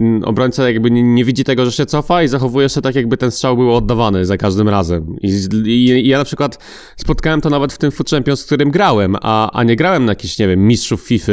mm, 0.00 0.24
obrońca 0.24 0.70
jakby 0.70 0.90
nie, 0.90 1.02
nie, 1.02 1.24
widzi 1.24 1.44
tego, 1.44 1.64
że 1.64 1.72
się 1.72 1.86
cofa 1.86 2.22
i 2.22 2.28
zachowuje 2.28 2.68
się 2.68 2.80
tak, 2.80 2.94
jakby 2.94 3.16
ten 3.16 3.30
strzał 3.30 3.56
był 3.56 3.74
oddawany 3.74 4.26
za 4.26 4.36
każdym 4.36 4.68
razem. 4.68 5.16
I, 5.22 5.28
i, 5.66 5.88
i 5.88 6.08
ja 6.08 6.18
na 6.18 6.24
przykład 6.24 6.58
spotkałem 6.96 7.40
to 7.40 7.50
nawet 7.50 7.72
w 7.72 7.78
tym 7.78 7.90
Foot 7.90 8.10
Champions, 8.10 8.40
z 8.40 8.44
którym 8.44 8.70
grałem, 8.70 9.16
a, 9.22 9.50
a 9.50 9.64
nie 9.64 9.76
grałem 9.76 10.04
na 10.04 10.12
jakichś, 10.12 10.38
nie 10.38 10.48
wiem, 10.48 10.66
mistrzów 10.66 11.00
FIFA, 11.00 11.32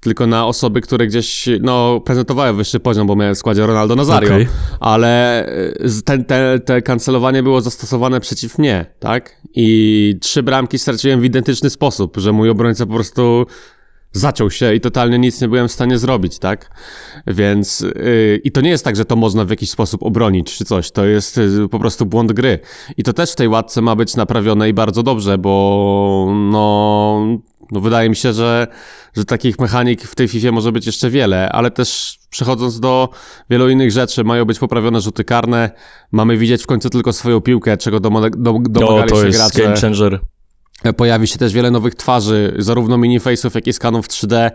tylko 0.00 0.26
na 0.26 0.46
osoby, 0.46 0.80
które 0.80 1.06
gdzieś, 1.06 1.48
no, 1.60 2.00
prezentowały 2.00 2.52
wyższy 2.52 2.80
poziom, 2.80 3.06
bo 3.06 3.16
miałem 3.16 3.34
w 3.34 3.38
składzie 3.38 3.66
Ronaldo 3.66 3.96
Nazario, 3.96 4.28
okay. 4.28 4.46
ale 4.80 5.46
e, 5.46 5.72
ten, 6.04 6.24
te, 6.24 6.60
te 6.60 6.82
kancelowanie 6.82 7.42
było 7.42 7.60
zastosowane 7.60 8.20
przeciw 8.20 8.58
mnie, 8.58 8.86
tak? 8.98 9.36
I 9.54 10.18
trzy 10.20 10.42
bramki 10.42 10.78
straciłem 10.78 11.20
w 11.20 11.24
identyczny 11.24 11.70
sposób, 11.70 12.16
że 12.16 12.32
mój 12.32 12.50
obrońca 12.50 12.86
po 12.86 12.94
prostu 12.94 13.46
zaciął 14.16 14.50
się 14.50 14.74
i 14.74 14.80
totalnie 14.80 15.18
nic 15.18 15.40
nie 15.40 15.48
byłem 15.48 15.68
w 15.68 15.72
stanie 15.72 15.98
zrobić, 15.98 16.38
tak? 16.38 16.70
Więc 17.26 17.80
yy, 17.80 18.40
i 18.44 18.52
to 18.52 18.60
nie 18.60 18.70
jest 18.70 18.84
tak, 18.84 18.96
że 18.96 19.04
to 19.04 19.16
można 19.16 19.44
w 19.44 19.50
jakiś 19.50 19.70
sposób 19.70 20.02
obronić 20.02 20.56
czy 20.56 20.64
coś, 20.64 20.90
to 20.90 21.04
jest 21.04 21.36
yy, 21.36 21.68
po 21.68 21.78
prostu 21.78 22.06
błąd 22.06 22.32
gry. 22.32 22.58
I 22.96 23.02
to 23.02 23.12
też 23.12 23.32
w 23.32 23.36
tej 23.36 23.48
łatce 23.48 23.82
ma 23.82 23.96
być 23.96 24.16
naprawione 24.16 24.68
i 24.68 24.72
bardzo 24.72 25.02
dobrze, 25.02 25.38
bo 25.38 26.34
no, 26.50 27.26
no 27.72 27.80
wydaje 27.80 28.08
mi 28.08 28.16
się, 28.16 28.32
że, 28.32 28.66
że 29.16 29.24
takich 29.24 29.58
mechanik 29.58 30.02
w 30.02 30.14
tej 30.14 30.28
FIFA 30.28 30.52
może 30.52 30.72
być 30.72 30.86
jeszcze 30.86 31.10
wiele, 31.10 31.52
ale 31.52 31.70
też 31.70 32.18
przechodząc 32.30 32.80
do 32.80 33.08
wielu 33.50 33.68
innych 33.68 33.90
rzeczy, 33.90 34.24
mają 34.24 34.44
być 34.44 34.58
poprawione 34.58 35.00
rzuty 35.00 35.24
karne, 35.24 35.70
mamy 36.12 36.36
widzieć 36.36 36.62
w 36.62 36.66
końcu 36.66 36.90
tylko 36.90 37.12
swoją 37.12 37.40
piłkę, 37.40 37.76
czego 37.76 38.00
domagali 38.00 38.34
no, 38.68 39.02
to 39.02 39.20
się 39.20 39.26
jest 39.26 39.38
gracze. 39.38 39.62
game 39.62 39.76
changer. 39.76 40.20
Pojawi 40.96 41.26
się 41.26 41.38
też 41.38 41.52
wiele 41.52 41.70
nowych 41.70 41.94
twarzy, 41.94 42.54
zarówno 42.58 42.98
miniface'ów, 42.98 43.54
jak 43.54 43.66
i 43.66 43.72
skanów 43.72 44.08
3D, 44.08 44.50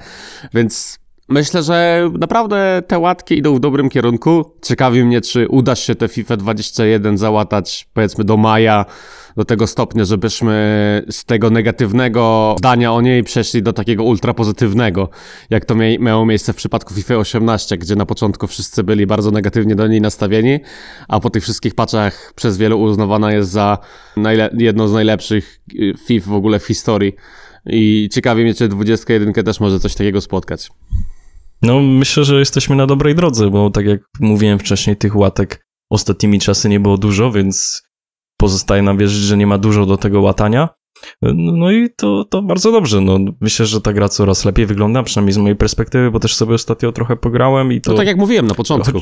więc 0.53 0.99
myślę, 1.29 1.63
że 1.63 2.09
naprawdę 2.19 2.81
te 2.87 2.99
łatki 2.99 3.37
idą 3.37 3.55
w 3.55 3.59
dobrym 3.59 3.89
kierunku. 3.89 4.53
Ciekawi 4.61 5.03
mnie, 5.03 5.21
czy 5.21 5.47
uda 5.47 5.75
się 5.75 5.95
te 5.95 6.07
FIFA 6.07 6.37
21 6.37 7.17
załatać, 7.17 7.87
powiedzmy, 7.93 8.23
do 8.23 8.37
maja, 8.37 8.85
do 9.37 9.45
tego 9.45 9.67
stopnia, 9.67 10.05
żebyśmy 10.05 10.51
z 11.09 11.25
tego 11.25 11.49
negatywnego 11.49 12.55
zdania 12.57 12.93
o 12.93 13.01
niej 13.01 13.23
przeszli 13.23 13.63
do 13.63 13.73
takiego 13.73 14.03
ultra 14.03 14.33
pozytywnego, 14.33 15.09
jak 15.49 15.65
to 15.65 15.75
miało 15.99 16.25
miejsce 16.25 16.53
w 16.53 16.55
przypadku 16.55 16.93
FIFA 16.93 17.15
18, 17.15 17.77
gdzie 17.77 17.95
na 17.95 18.05
początku 18.05 18.47
wszyscy 18.47 18.83
byli 18.83 19.07
bardzo 19.07 19.31
negatywnie 19.31 19.75
do 19.75 19.87
niej 19.87 20.01
nastawieni, 20.01 20.59
a 21.07 21.19
po 21.19 21.29
tych 21.29 21.43
wszystkich 21.43 21.75
paczach 21.75 22.33
przez 22.35 22.57
wielu 22.57 22.81
uznawana 22.81 23.33
jest 23.33 23.51
za 23.51 23.77
jedną 24.57 24.87
z 24.87 24.93
najlepszych 24.93 25.59
y, 25.73 25.93
FIFA 26.07 26.31
w 26.31 26.33
ogóle 26.33 26.59
w 26.59 26.65
historii. 26.65 27.13
I 27.65 28.09
ciekawi 28.11 28.43
mnie, 28.43 28.53
czy 28.53 28.67
21 28.67 29.33
też 29.33 29.59
może 29.59 29.79
coś 29.79 29.95
takiego 29.95 30.21
spotkać. 30.21 30.69
No, 31.61 31.79
myślę, 31.79 32.23
że 32.23 32.39
jesteśmy 32.39 32.75
na 32.75 32.87
dobrej 32.87 33.15
drodze, 33.15 33.49
bo 33.49 33.69
tak 33.69 33.85
jak 33.85 34.01
mówiłem 34.19 34.59
wcześniej, 34.59 34.95
tych 34.95 35.15
łatek 35.15 35.65
ostatnimi 35.89 36.39
czasy 36.39 36.69
nie 36.69 36.79
było 36.79 36.97
dużo, 36.97 37.31
więc 37.31 37.83
pozostaje 38.41 38.81
nam 38.81 38.97
wierzyć, 38.97 39.21
że 39.21 39.37
nie 39.37 39.47
ma 39.47 39.57
dużo 39.57 39.85
do 39.85 39.97
tego 39.97 40.21
łatania. 40.21 40.69
No 41.35 41.71
i 41.71 41.89
to, 41.97 42.25
to 42.25 42.41
bardzo 42.41 42.71
dobrze. 42.71 43.01
No, 43.01 43.19
myślę, 43.41 43.65
że 43.65 43.81
ta 43.81 43.93
gra 43.93 44.09
coraz 44.09 44.45
lepiej 44.45 44.65
wygląda, 44.65 45.03
przynajmniej 45.03 45.33
z 45.33 45.37
mojej 45.37 45.55
perspektywy, 45.55 46.11
bo 46.11 46.19
też 46.19 46.35
sobie 46.35 46.55
ostatnio 46.55 46.91
trochę 46.91 47.15
pograłem 47.15 47.71
i 47.71 47.81
to... 47.81 47.91
No 47.91 47.97
tak 47.97 48.07
jak 48.07 48.17
mówiłem 48.17 48.47
na 48.47 48.55
początku. 48.55 48.99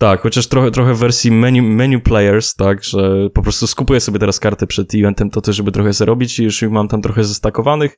Tak, 0.00 0.20
chociaż 0.20 0.46
trochę, 0.46 0.70
trochę 0.70 0.94
w 0.94 0.98
wersji 0.98 1.30
menu, 1.30 1.62
menu 1.62 2.00
players, 2.00 2.54
tak, 2.54 2.84
że 2.84 3.30
po 3.30 3.42
prostu 3.42 3.66
skupuję 3.66 4.00
sobie 4.00 4.18
teraz 4.18 4.40
karty 4.40 4.66
przed 4.66 4.94
eventem, 4.94 5.30
to 5.30 5.40
też, 5.40 5.56
żeby 5.56 5.72
trochę 5.72 5.92
zarobić 5.92 6.38
i 6.38 6.44
już 6.44 6.62
mam 6.62 6.88
tam 6.88 7.02
trochę 7.02 7.24
zestakowanych, 7.24 7.96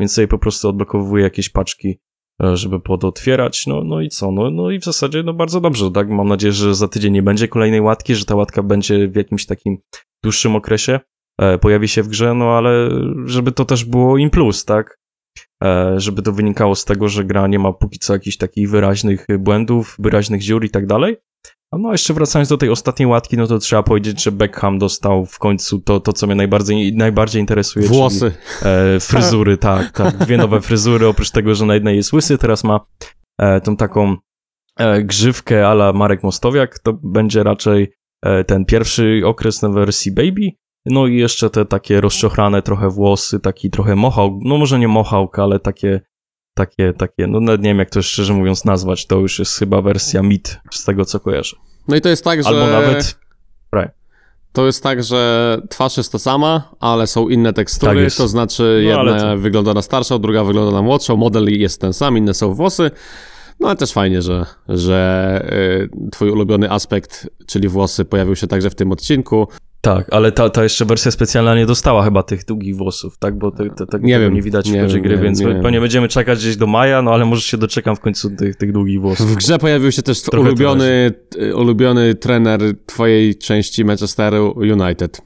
więc 0.00 0.12
sobie 0.12 0.28
po 0.28 0.38
prostu 0.38 0.68
odblokowuję 0.68 1.24
jakieś 1.24 1.48
paczki 1.48 1.98
żeby 2.40 2.80
podotwierać, 2.80 3.66
no, 3.66 3.84
no 3.84 4.00
i 4.00 4.08
co, 4.08 4.32
no, 4.32 4.50
no 4.50 4.70
i 4.70 4.78
w 4.78 4.84
zasadzie 4.84 5.22
no 5.22 5.34
bardzo 5.34 5.60
dobrze, 5.60 5.90
tak, 5.90 6.08
mam 6.08 6.28
nadzieję, 6.28 6.52
że 6.52 6.74
za 6.74 6.88
tydzień 6.88 7.12
nie 7.12 7.22
będzie 7.22 7.48
kolejnej 7.48 7.80
łatki, 7.80 8.14
że 8.14 8.24
ta 8.24 8.34
łatka 8.34 8.62
będzie 8.62 9.08
w 9.08 9.16
jakimś 9.16 9.46
takim 9.46 9.78
dłuższym 10.22 10.56
okresie, 10.56 11.00
e, 11.40 11.58
pojawi 11.58 11.88
się 11.88 12.02
w 12.02 12.08
grze, 12.08 12.34
no 12.34 12.44
ale 12.44 12.88
żeby 13.26 13.52
to 13.52 13.64
też 13.64 13.84
było 13.84 14.18
im 14.18 14.30
plus, 14.30 14.64
tak, 14.64 14.98
e, 15.64 16.00
żeby 16.00 16.22
to 16.22 16.32
wynikało 16.32 16.74
z 16.74 16.84
tego, 16.84 17.08
że 17.08 17.24
gra 17.24 17.46
nie 17.46 17.58
ma 17.58 17.72
póki 17.72 17.98
co 17.98 18.12
jakichś 18.12 18.36
takich 18.36 18.70
wyraźnych 18.70 19.26
błędów, 19.38 19.96
wyraźnych 19.98 20.42
dziur 20.42 20.64
i 20.64 20.70
tak 20.70 20.86
dalej, 20.86 21.16
no, 21.78 21.92
jeszcze 21.92 22.14
wracając 22.14 22.48
do 22.48 22.56
tej 22.56 22.70
ostatniej 22.70 23.06
łatki, 23.06 23.36
no 23.36 23.46
to 23.46 23.58
trzeba 23.58 23.82
powiedzieć, 23.82 24.22
że 24.22 24.32
Beckham 24.32 24.78
dostał 24.78 25.26
w 25.26 25.38
końcu 25.38 25.78
to, 25.80 26.00
to 26.00 26.12
co 26.12 26.26
mnie 26.26 26.36
najbardziej, 26.36 26.96
najbardziej 26.96 27.40
interesuje. 27.40 27.88
Włosy. 27.88 28.18
Czyli, 28.18 28.70
e, 28.96 29.00
fryzury, 29.00 29.56
tak, 29.68 29.90
tak. 29.90 30.16
Dwie 30.16 30.36
nowe 30.36 30.60
fryzury, 30.60 31.06
oprócz 31.06 31.30
tego, 31.30 31.54
że 31.54 31.66
na 31.66 31.74
jednej 31.74 31.96
jest 31.96 32.12
łysy, 32.12 32.38
teraz 32.38 32.64
ma 32.64 32.80
e, 33.38 33.60
tą 33.60 33.76
taką 33.76 34.16
e, 34.78 35.02
grzywkę 35.02 35.68
ala 35.68 35.92
Marek 35.92 36.22
Mostowiak. 36.22 36.78
To 36.78 36.92
będzie 37.02 37.42
raczej 37.42 37.92
e, 38.22 38.44
ten 38.44 38.64
pierwszy 38.64 39.22
okres 39.24 39.62
na 39.62 39.68
wersji 39.68 40.12
Baby. 40.12 40.50
No 40.86 41.06
i 41.06 41.16
jeszcze 41.16 41.50
te 41.50 41.64
takie 41.64 42.00
rozczochrane 42.00 42.62
trochę 42.62 42.88
włosy, 42.90 43.40
taki 43.40 43.70
trochę 43.70 43.96
mohawk, 43.96 44.34
no 44.44 44.58
może 44.58 44.78
nie 44.78 44.88
mohawk, 44.88 45.38
ale 45.38 45.60
takie 45.60 46.00
takie, 46.54 46.92
takie, 46.92 47.26
no 47.26 47.40
nawet 47.40 47.60
nie 47.60 47.68
wiem 47.68 47.78
jak 47.78 47.90
to 47.90 48.02
szczerze 48.02 48.34
mówiąc 48.34 48.64
nazwać, 48.64 49.06
to 49.06 49.16
już 49.16 49.38
jest 49.38 49.58
chyba 49.58 49.82
wersja 49.82 50.22
mid 50.22 50.60
z 50.70 50.84
tego 50.84 51.04
co 51.04 51.20
kojarzę. 51.20 51.56
No 51.88 51.96
i 51.96 52.00
to 52.00 52.08
jest 52.08 52.24
tak, 52.24 52.42
że... 52.42 52.48
Albo 52.48 52.66
nawet... 52.66 53.18
Right. 53.74 53.94
To 54.52 54.66
jest 54.66 54.82
tak, 54.82 55.02
że 55.02 55.58
twarz 55.68 55.96
jest 55.96 56.12
ta 56.12 56.18
sama, 56.18 56.74
ale 56.80 57.06
są 57.06 57.28
inne 57.28 57.52
tekstury, 57.52 58.06
tak 58.06 58.16
to 58.16 58.28
znaczy 58.28 58.82
no, 58.84 58.90
jedna 58.90 59.20
to... 59.20 59.38
wygląda 59.38 59.74
na 59.74 59.82
starszą, 59.82 60.18
druga 60.18 60.44
wygląda 60.44 60.72
na 60.72 60.82
młodszą, 60.82 61.16
model 61.16 61.60
jest 61.60 61.80
ten 61.80 61.92
sam, 61.92 62.18
inne 62.18 62.34
są 62.34 62.54
włosy, 62.54 62.90
no 63.60 63.68
ale 63.68 63.76
też 63.76 63.92
fajnie, 63.92 64.22
że, 64.22 64.46
że 64.68 65.48
y, 65.52 66.10
twój 66.10 66.30
ulubiony 66.30 66.70
aspekt, 66.70 67.28
czyli 67.46 67.68
włosy, 67.68 68.04
pojawił 68.04 68.36
się 68.36 68.46
także 68.46 68.70
w 68.70 68.74
tym 68.74 68.92
odcinku. 68.92 69.48
Tak, 69.84 70.06
ale 70.10 70.32
ta, 70.32 70.50
ta 70.50 70.62
jeszcze 70.62 70.84
wersja 70.84 71.10
specjalna 71.10 71.56
nie 71.56 71.66
dostała 71.66 72.04
chyba 72.04 72.22
tych 72.22 72.44
długich 72.44 72.76
włosów, 72.76 73.18
tak? 73.18 73.38
Bo 73.38 73.50
te, 73.50 73.70
te, 73.70 73.86
te, 73.86 73.98
nie 73.98 74.20
wiem, 74.20 74.34
nie 74.34 74.42
widać 74.42 74.66
nie 74.66 74.86
w 74.86 74.92
wiem, 74.92 75.02
gry, 75.02 75.16
nie, 75.16 75.22
więc 75.22 75.40
nie 75.40 75.46
pewnie 75.46 75.80
będziemy 75.80 76.08
czekać 76.08 76.38
gdzieś 76.38 76.56
do 76.56 76.66
maja, 76.66 77.02
no 77.02 77.10
ale 77.10 77.24
może 77.24 77.42
się 77.42 77.56
doczekam 77.56 77.96
w 77.96 78.00
końcu 78.00 78.30
tych, 78.30 78.56
tych 78.56 78.72
długich 78.72 79.00
włosów. 79.00 79.30
W 79.30 79.36
grze 79.36 79.58
pojawił 79.58 79.92
się 79.92 80.02
też 80.02 80.22
ulubiony, 80.32 81.12
ulubiony 81.54 82.14
trener 82.14 82.60
twojej 82.86 83.38
części 83.38 83.84
Manchesteru 83.84 84.54
United. 84.56 85.20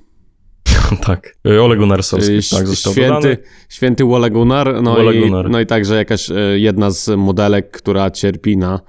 tak, 1.06 1.36
Ole 1.62 1.76
Gunnarsowski, 1.76 2.34
tak, 2.50 2.66
został 2.66 2.92
święty, 2.92 3.38
święty 3.68 4.04
Ole 4.04 4.30
Gunnar, 4.30 4.82
no, 4.82 4.92
Ole 4.92 5.14
Gunnar. 5.14 5.48
I, 5.48 5.50
no 5.50 5.60
i 5.60 5.66
także 5.66 5.96
jakaś 5.96 6.30
e, 6.30 6.34
jedna 6.58 6.90
z 6.90 7.16
modelek, 7.16 7.70
która 7.70 8.10
cierpi 8.10 8.56
na 8.56 8.80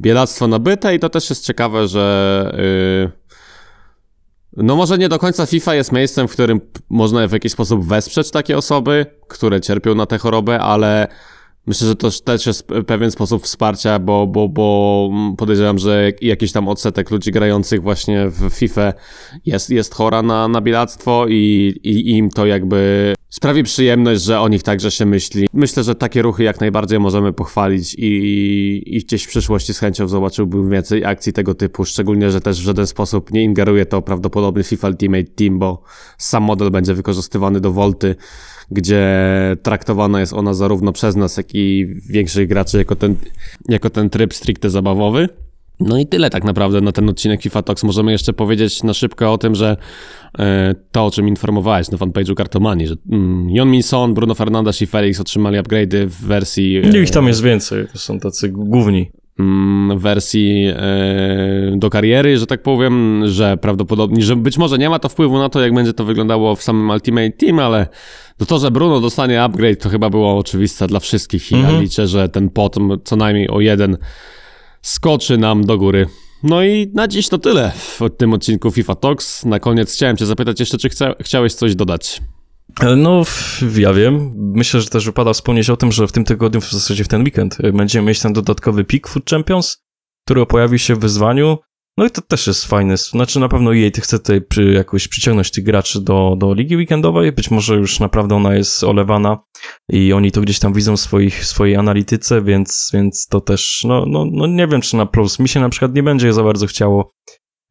bielactwo 0.00 0.48
nabyte 0.48 0.94
i 0.94 0.98
to 0.98 1.08
też 1.08 1.30
jest 1.30 1.46
ciekawe, 1.46 1.88
że... 1.88 2.54
Yy, 3.04 3.21
no 4.56 4.76
może 4.76 4.98
nie 4.98 5.08
do 5.08 5.18
końca 5.18 5.46
FIFA 5.46 5.74
jest 5.74 5.92
miejscem, 5.92 6.28
w 6.28 6.32
którym 6.32 6.60
można 6.90 7.28
w 7.28 7.32
jakiś 7.32 7.52
sposób 7.52 7.84
wesprzeć 7.84 8.30
takie 8.30 8.56
osoby, 8.56 9.06
które 9.28 9.60
cierpią 9.60 9.94
na 9.94 10.06
tę 10.06 10.18
chorobę, 10.18 10.60
ale 10.60 11.08
myślę, 11.66 11.88
że 11.88 11.96
to 11.96 12.10
też 12.24 12.46
jest 12.46 12.68
pewien 12.86 13.10
sposób 13.10 13.42
wsparcia, 13.44 13.98
bo, 13.98 14.26
bo, 14.26 14.48
bo 14.48 15.10
podejrzewam, 15.36 15.78
że 15.78 16.10
jakiś 16.20 16.52
tam 16.52 16.68
odsetek 16.68 17.10
ludzi 17.10 17.30
grających 17.30 17.82
właśnie 17.82 18.28
w 18.28 18.50
FIFA 18.54 18.92
jest, 19.46 19.70
jest 19.70 19.94
chora 19.94 20.22
na, 20.22 20.48
na 20.48 20.60
bielactwo 20.60 21.26
i, 21.28 21.74
i 21.82 22.10
im 22.10 22.30
to 22.30 22.46
jakby 22.46 23.14
sprawi 23.32 23.62
przyjemność, 23.62 24.22
że 24.22 24.40
o 24.40 24.48
nich 24.48 24.62
także 24.62 24.90
się 24.90 25.06
myśli. 25.06 25.48
Myślę, 25.52 25.82
że 25.82 25.94
takie 25.94 26.22
ruchy 26.22 26.42
jak 26.42 26.60
najbardziej 26.60 27.00
możemy 27.00 27.32
pochwalić 27.32 27.94
i, 27.94 28.82
i 28.86 28.98
gdzieś 28.98 29.24
w 29.24 29.28
przyszłości 29.28 29.74
z 29.74 29.78
chęcią 29.78 30.08
zobaczyłbym 30.08 30.70
więcej 30.70 31.04
akcji 31.04 31.32
tego 31.32 31.54
typu, 31.54 31.84
szczególnie, 31.84 32.30
że 32.30 32.40
też 32.40 32.60
w 32.60 32.64
żaden 32.64 32.86
sposób 32.86 33.32
nie 33.32 33.42
ingeruje 33.42 33.86
to 33.86 34.02
prawdopodobnie 34.02 34.62
FIFA 34.62 34.88
Ultimate 34.88 35.24
Team, 35.24 35.58
bo 35.58 35.82
sam 36.18 36.42
model 36.42 36.70
będzie 36.70 36.94
wykorzystywany 36.94 37.60
do 37.60 37.72
Volty, 37.72 38.16
gdzie 38.70 39.06
traktowana 39.62 40.20
jest 40.20 40.32
ona 40.32 40.54
zarówno 40.54 40.92
przez 40.92 41.16
nas, 41.16 41.36
jak 41.36 41.54
i 41.54 41.86
większych 42.08 42.48
graczy 42.48 42.78
jako 42.78 42.96
ten, 42.96 43.16
jako 43.68 43.90
ten 43.90 44.10
tryb 44.10 44.34
stricte 44.34 44.70
zabawowy. 44.70 45.28
No 45.80 45.98
i 45.98 46.06
tyle 46.06 46.30
tak 46.30 46.44
naprawdę 46.44 46.80
na 46.80 46.92
ten 46.92 47.08
odcinek 47.08 47.42
FIFA 47.42 47.62
Talks. 47.62 47.84
Możemy 47.84 48.12
jeszcze 48.12 48.32
powiedzieć 48.32 48.82
na 48.82 48.94
szybko 48.94 49.32
o 49.32 49.38
tym, 49.38 49.54
że 49.54 49.76
e, 50.38 50.74
to, 50.92 51.06
o 51.06 51.10
czym 51.10 51.28
informowałeś 51.28 51.90
na 51.90 51.98
fanpage'u 51.98 52.34
Kartomani, 52.34 52.86
że 52.86 52.94
mm, 53.10 53.50
Jon 53.50 53.70
Minson, 53.70 54.14
Bruno 54.14 54.34
Fernandes 54.34 54.82
i 54.82 54.86
Felix 54.86 55.20
otrzymali 55.20 55.58
upgrade'y 55.58 56.06
w 56.06 56.24
wersji... 56.26 56.76
E, 56.76 57.02
ich 57.02 57.10
tam 57.10 57.28
jest 57.28 57.42
więcej, 57.42 57.86
to 57.92 57.98
są 57.98 58.20
tacy 58.20 58.48
główni. 58.48 59.10
Mm, 59.42 59.98
wersji 59.98 60.66
e, 60.66 61.76
do 61.76 61.90
kariery, 61.90 62.38
że 62.38 62.46
tak 62.46 62.62
powiem, 62.62 63.22
że 63.26 63.56
prawdopodobnie, 63.56 64.22
że 64.22 64.36
być 64.36 64.58
może 64.58 64.78
nie 64.78 64.90
ma 64.90 64.98
to 64.98 65.08
wpływu 65.08 65.38
na 65.38 65.48
to, 65.48 65.60
jak 65.60 65.74
będzie 65.74 65.92
to 65.92 66.04
wyglądało 66.04 66.56
w 66.56 66.62
samym 66.62 66.90
Ultimate 66.90 67.30
Team, 67.30 67.58
ale 67.58 67.86
no 68.40 68.46
to, 68.46 68.58
że 68.58 68.70
Bruno 68.70 69.00
dostanie 69.00 69.42
upgrade, 69.42 69.78
to 69.78 69.88
chyba 69.88 70.10
było 70.10 70.38
oczywiste 70.38 70.86
dla 70.86 71.00
wszystkich 71.00 71.52
i 71.52 71.54
ja 71.54 71.60
mhm. 71.60 71.82
liczę, 71.82 72.06
że 72.06 72.28
ten 72.28 72.50
potom 72.50 72.98
co 73.04 73.16
najmniej 73.16 73.48
o 73.50 73.60
jeden 73.60 73.96
skoczy 74.82 75.38
nam 75.38 75.64
do 75.64 75.78
góry. 75.78 76.06
No 76.42 76.62
i 76.62 76.90
na 76.94 77.08
dziś 77.08 77.28
to 77.28 77.38
tyle 77.38 77.72
w 77.76 78.00
tym 78.16 78.32
odcinku 78.32 78.70
FIFA 78.70 78.94
Talks. 78.94 79.44
Na 79.44 79.60
koniec 79.60 79.94
chciałem 79.94 80.16
cię 80.16 80.26
zapytać 80.26 80.60
jeszcze, 80.60 80.78
czy 80.78 80.88
chcia 80.88 81.14
chciałeś 81.20 81.54
coś 81.54 81.74
dodać? 81.74 82.20
No, 82.96 83.22
ja 83.78 83.92
wiem. 83.92 84.32
Myślę, 84.36 84.80
że 84.80 84.88
też 84.88 85.06
wypada 85.06 85.32
wspomnieć 85.32 85.70
o 85.70 85.76
tym, 85.76 85.92
że 85.92 86.06
w 86.06 86.12
tym 86.12 86.24
tygodniu, 86.24 86.60
w 86.60 86.70
zasadzie 86.70 87.04
w 87.04 87.08
ten 87.08 87.22
weekend, 87.22 87.58
e, 87.60 87.72
będziemy 87.72 88.08
mieć 88.08 88.20
ten 88.20 88.32
dodatkowy 88.32 88.84
Peak 88.84 89.08
Food 89.08 89.30
Champions, 89.30 89.84
który 90.24 90.46
pojawi 90.46 90.78
się 90.78 90.94
w 90.94 90.98
wyzwaniu. 90.98 91.58
No 91.98 92.06
i 92.06 92.10
to 92.10 92.22
też 92.22 92.46
jest 92.46 92.64
fajne. 92.64 92.96
Znaczy 92.96 93.40
na 93.40 93.48
pewno 93.48 93.72
jej 93.72 93.90
chce 93.90 94.18
tutaj 94.18 94.42
przy, 94.42 94.72
jakoś 94.72 95.08
przyciągnąć 95.08 95.50
tych 95.50 95.64
graczy 95.64 96.00
do, 96.00 96.36
do 96.38 96.54
ligi 96.54 96.76
weekendowej. 96.76 97.32
Być 97.32 97.50
może 97.50 97.74
już 97.74 98.00
naprawdę 98.00 98.34
ona 98.34 98.54
jest 98.54 98.84
olewana 98.84 99.38
i 99.88 100.12
oni 100.12 100.32
to 100.32 100.40
gdzieś 100.40 100.58
tam 100.58 100.72
widzą 100.72 100.96
w 100.96 101.00
swoich, 101.00 101.44
swojej 101.44 101.76
analityce, 101.76 102.42
więc, 102.42 102.90
więc 102.94 103.26
to 103.26 103.40
też, 103.40 103.84
no, 103.88 104.06
no, 104.06 104.26
no 104.32 104.46
nie 104.46 104.66
wiem 104.66 104.80
czy 104.80 104.96
na 104.96 105.06
plus. 105.06 105.38
Mi 105.38 105.48
się 105.48 105.60
na 105.60 105.68
przykład 105.68 105.94
nie 105.94 106.02
będzie 106.02 106.32
za 106.32 106.42
bardzo 106.42 106.66
chciało. 106.66 107.10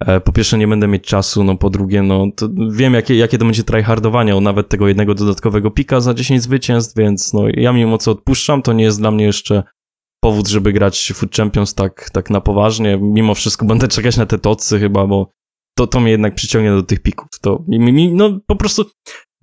E, 0.06 0.20
po 0.20 0.32
pierwsze 0.32 0.58
nie 0.58 0.68
będę 0.68 0.88
mieć 0.88 1.04
czasu, 1.04 1.44
no 1.44 1.58
po 1.58 1.70
drugie 1.70 2.04
no 2.04 2.28
wiem 2.72 2.94
jakie, 2.94 3.16
jakie 3.16 3.38
to 3.38 3.46
będzie 3.46 3.64
tryhardowanie, 3.64 4.36
o 4.36 4.42
nawet 4.42 4.70
tego 4.70 4.88
jednego 4.88 5.16
dodatkowego 5.16 5.72
pika 5.72 6.00
za 6.00 6.14
10 6.14 6.44
zwycięstw, 6.44 6.98
więc 6.98 7.34
no 7.34 7.44
ja 7.54 7.74
mimo 7.74 7.98
co 7.98 8.12
odpuszczam, 8.12 8.62
to 8.62 8.74
nie 8.74 8.84
jest 8.84 9.00
dla 9.00 9.12
mnie 9.12 9.26
jeszcze 9.26 9.64
powód, 10.24 10.48
żeby 10.48 10.74
grać 10.74 11.14
Food 11.16 11.36
Champions 11.36 11.74
tak, 11.74 12.10
tak 12.10 12.30
na 12.30 12.42
poważnie. 12.42 13.00
Mimo 13.02 13.36
wszystko 13.36 13.66
będę 13.66 13.88
czekać 13.88 14.18
na 14.18 14.26
te 14.26 14.40
tocy 14.40 14.80
chyba, 14.80 15.08
bo 15.08 15.32
to, 15.78 15.88
to 15.88 16.00
mnie 16.00 16.12
jednak 16.12 16.36
przyciągnie 16.36 16.72
do 16.72 16.84
tych 16.84 17.00
pików. 17.00 17.28
To 17.42 17.64
mi, 17.68 18.14
no 18.14 18.40
po 18.48 18.56
prostu 18.56 18.86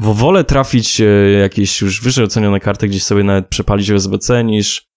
wolę 0.00 0.44
trafić 0.44 1.00
e, 1.00 1.04
jakieś 1.30 1.80
już 1.80 2.02
wyżej 2.02 2.24
ocenione 2.24 2.60
karty, 2.60 2.88
gdzieś 2.88 3.02
sobie 3.02 3.24
nawet 3.24 3.48
przepalić 3.48 3.92
w 3.92 3.94
SBC, 3.94 4.44
niż 4.44 4.88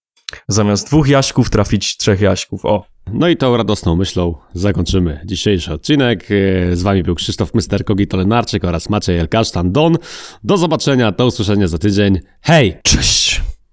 zamiast 0.48 0.86
dwóch 0.86 1.08
jaśków 1.08 1.50
trafić 1.50 1.96
trzech 1.96 2.20
jaśków. 2.20 2.64
O. 2.64 2.91
No 3.12 3.28
i 3.28 3.36
tą 3.36 3.56
radosną 3.56 3.96
myślą 3.96 4.34
zakończymy 4.54 5.20
dzisiejszy 5.24 5.72
odcinek. 5.72 6.28
E, 6.30 6.76
z 6.76 6.82
wami 6.82 7.02
był 7.02 7.14
Krzysztof 7.14 7.54
Myster 7.54 7.84
Kogito 7.84 8.16
Lenarczyk 8.16 8.64
oraz 8.64 8.88
Maciej 8.88 9.18
Elkasztan 9.18 9.72
Don. 9.72 9.98
Do 10.44 10.56
zobaczenia, 10.56 11.12
do 11.12 11.26
usłyszenia 11.26 11.68
za 11.68 11.78
tydzień. 11.78 12.20
Hej! 12.40 12.76
Cześć! 12.82 13.51